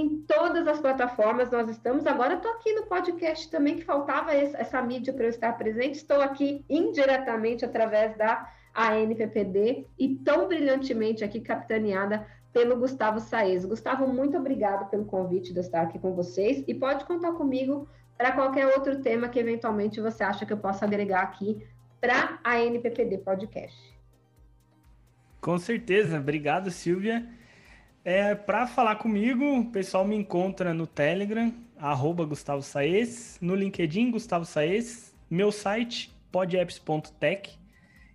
em 0.00 0.20
todas 0.20 0.66
as 0.68 0.80
plataformas 0.80 1.50
nós 1.50 1.68
estamos. 1.68 2.06
Agora 2.06 2.34
estou 2.34 2.50
aqui 2.52 2.72
no 2.72 2.86
podcast 2.86 3.50
também, 3.50 3.76
que 3.76 3.84
faltava 3.84 4.32
essa 4.32 4.80
mídia 4.80 5.12
para 5.12 5.24
eu 5.24 5.30
estar 5.30 5.52
presente. 5.54 5.96
Estou 5.96 6.20
aqui 6.20 6.64
indiretamente 6.68 7.64
através 7.64 8.16
da 8.16 8.52
ANPPD 8.74 9.86
e 9.98 10.16
tão 10.16 10.46
brilhantemente 10.46 11.24
aqui 11.24 11.40
capitaneada 11.40 12.26
pelo 12.52 12.76
Gustavo 12.76 13.18
Saez. 13.18 13.64
Gustavo, 13.64 14.06
muito 14.06 14.36
obrigado 14.36 14.88
pelo 14.88 15.04
convite 15.04 15.52
de 15.52 15.60
estar 15.60 15.82
aqui 15.82 15.98
com 15.98 16.14
vocês 16.14 16.62
e 16.66 16.74
pode 16.74 17.04
contar 17.04 17.32
comigo 17.32 17.88
para 18.16 18.32
qualquer 18.32 18.66
outro 18.66 19.00
tema 19.00 19.28
que 19.28 19.38
eventualmente 19.38 20.00
você 20.00 20.22
acha 20.22 20.46
que 20.46 20.52
eu 20.52 20.58
possa 20.58 20.84
agregar 20.84 21.22
aqui 21.22 21.66
para 22.00 22.38
a 22.44 22.54
ANPPD 22.54 23.18
Podcast. 23.18 23.98
Com 25.40 25.58
certeza. 25.58 26.18
Obrigado, 26.18 26.70
Silvia. 26.70 27.26
É, 28.04 28.34
para 28.34 28.66
falar 28.66 28.96
comigo, 28.96 29.60
o 29.60 29.64
pessoal 29.66 30.04
me 30.04 30.16
encontra 30.16 30.72
no 30.72 30.86
Telegram, 30.86 31.52
arroba 31.76 32.24
Gustavo 32.24 32.62
Saez, 32.62 33.38
no 33.40 33.54
LinkedIn, 33.54 34.10
Gustavo 34.10 34.44
Saez, 34.44 35.14
meu 35.30 35.52
site, 35.52 36.14
podapps.tech, 36.32 37.58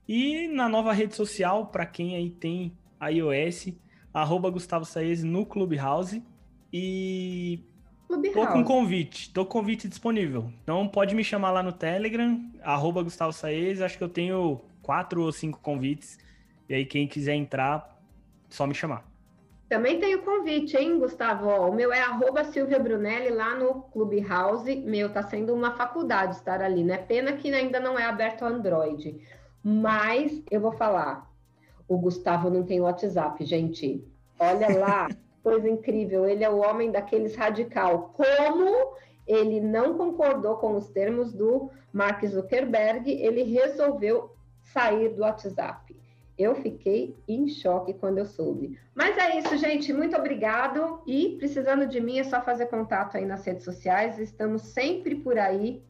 e 0.08 0.48
na 0.48 0.68
nova 0.68 0.92
rede 0.94 1.16
social, 1.16 1.68
para 1.68 1.86
quem 1.86 2.16
aí 2.16 2.30
tem 2.30 2.74
iOS, 3.02 3.74
arroba 4.14 4.50
Gustavo 4.50 4.86
Saez 4.86 5.24
no 5.24 5.46
Clubhouse. 5.46 6.22
E 6.72 7.60
Clubhouse. 8.08 8.34
tô 8.34 8.48
com 8.48 8.64
convite, 8.64 9.32
tô 9.32 9.46
com 9.46 9.60
convite 9.60 9.88
disponível. 9.88 10.52
Então 10.64 10.88
pode 10.88 11.16
me 11.16 11.24
chamar 11.24 11.52
lá 11.52 11.64
no 11.64 11.72
Telegram, 11.72 12.42
arroba 12.62 13.04
Gustavo 13.04 13.32
Saez, 13.32 13.82
acho 13.82 13.98
que 13.98 14.04
eu 14.04 14.10
tenho 14.10 14.62
quatro 14.82 15.24
ou 15.24 15.32
cinco 15.32 15.60
convites. 15.60 16.18
E 16.68 16.74
aí 16.74 16.86
quem 16.86 17.08
quiser 17.08 17.36
entrar, 17.36 18.02
só 18.50 18.66
me 18.66 18.74
chamar. 18.74 19.13
Também 19.74 20.00
tem 20.00 20.14
o 20.14 20.22
convite, 20.22 20.78
hein, 20.78 21.00
Gustavo? 21.00 21.50
o 21.50 21.74
meu 21.74 21.92
é 21.92 22.00
arroba 22.00 22.44
Silvia 22.44 22.78
Brunelli 22.78 23.32
lá 23.32 23.56
no 23.56 23.82
Clubhouse. 23.92 24.76
Meu, 24.76 25.12
tá 25.12 25.24
sendo 25.24 25.52
uma 25.52 25.72
faculdade 25.72 26.36
estar 26.36 26.62
ali, 26.62 26.84
né? 26.84 27.00
Pena 27.00 27.34
que 27.34 27.52
ainda 27.52 27.80
não 27.80 27.98
é 27.98 28.06
aberto 28.06 28.44
ao 28.44 28.50
Android. 28.50 29.20
Mas 29.64 30.44
eu 30.52 30.62
vou 30.62 30.74
falar. 30.74 31.28
O 31.88 31.98
Gustavo 31.98 32.52
não 32.52 32.62
tem 32.62 32.82
WhatsApp, 32.82 33.44
gente. 33.44 34.08
Olha 34.38 34.78
lá, 34.78 35.10
coisa 35.42 35.68
incrível. 35.68 36.28
Ele 36.28 36.44
é 36.44 36.50
o 36.52 36.60
homem 36.62 36.92
daqueles 36.92 37.36
radical. 37.36 38.14
Como 38.16 38.96
ele 39.26 39.60
não 39.60 39.98
concordou 39.98 40.58
com 40.58 40.76
os 40.76 40.88
termos 40.92 41.34
do 41.34 41.72
Mark 41.92 42.24
Zuckerberg, 42.24 43.10
ele 43.10 43.42
resolveu 43.42 44.36
sair 44.62 45.10
do 45.16 45.24
WhatsApp. 45.24 45.83
Eu 46.38 46.56
fiquei 46.56 47.16
em 47.28 47.48
choque 47.48 47.94
quando 47.94 48.18
eu 48.18 48.26
soube. 48.26 48.80
Mas 48.96 49.18
é 49.18 49.38
isso, 49.38 49.56
gente. 49.58 49.94
Muito 49.94 50.16
obrigado. 50.16 51.02
E 51.06 51.36
precisando 51.38 51.86
de 51.86 52.02
mim, 52.02 52.20
é 52.20 52.24
só 52.24 52.42
fazer 52.42 52.68
contato 52.68 53.18
aí 53.18 53.26
nas 53.26 53.46
redes 53.46 53.64
sociais. 53.64 54.18
Estamos 54.18 54.64
sempre 54.64 55.16
por 55.16 55.38
aí 55.38 55.84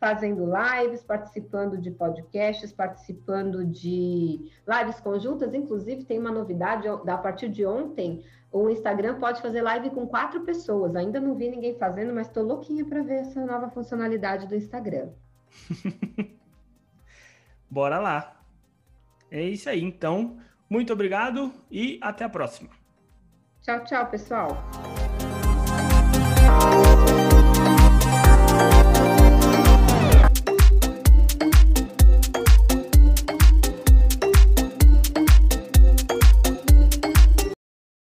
fazendo 0.00 0.44
lives, 0.46 1.02
participando 1.02 1.78
de 1.78 1.90
podcasts, 1.90 2.72
participando 2.72 3.64
de 3.64 4.50
lives 4.66 4.98
conjuntas. 4.98 5.54
Inclusive, 5.54 6.04
tem 6.04 6.18
uma 6.18 6.32
novidade 6.32 6.88
a 6.88 7.18
partir 7.18 7.48
de 7.48 7.64
ontem. 7.64 8.24
O 8.50 8.68
Instagram 8.68 9.20
pode 9.20 9.40
fazer 9.40 9.62
live 9.62 9.90
com 9.90 10.06
quatro 10.06 10.40
pessoas. 10.40 10.96
Ainda 10.96 11.20
não 11.20 11.36
vi 11.36 11.48
ninguém 11.48 11.78
fazendo, 11.78 12.12
mas 12.12 12.26
estou 12.26 12.42
louquinha 12.42 12.84
para 12.84 13.02
ver 13.02 13.20
essa 13.20 13.46
nova 13.46 13.70
funcionalidade 13.70 14.48
do 14.48 14.56
Instagram. 14.56 15.10
Bora 17.70 17.98
lá. 17.98 18.41
É 19.32 19.42
isso 19.42 19.70
aí. 19.70 19.82
Então, 19.82 20.36
muito 20.68 20.92
obrigado 20.92 21.50
e 21.70 21.98
até 22.02 22.24
a 22.24 22.28
próxima. 22.28 22.68
Tchau, 23.62 23.82
tchau, 23.84 24.10
pessoal. 24.10 24.62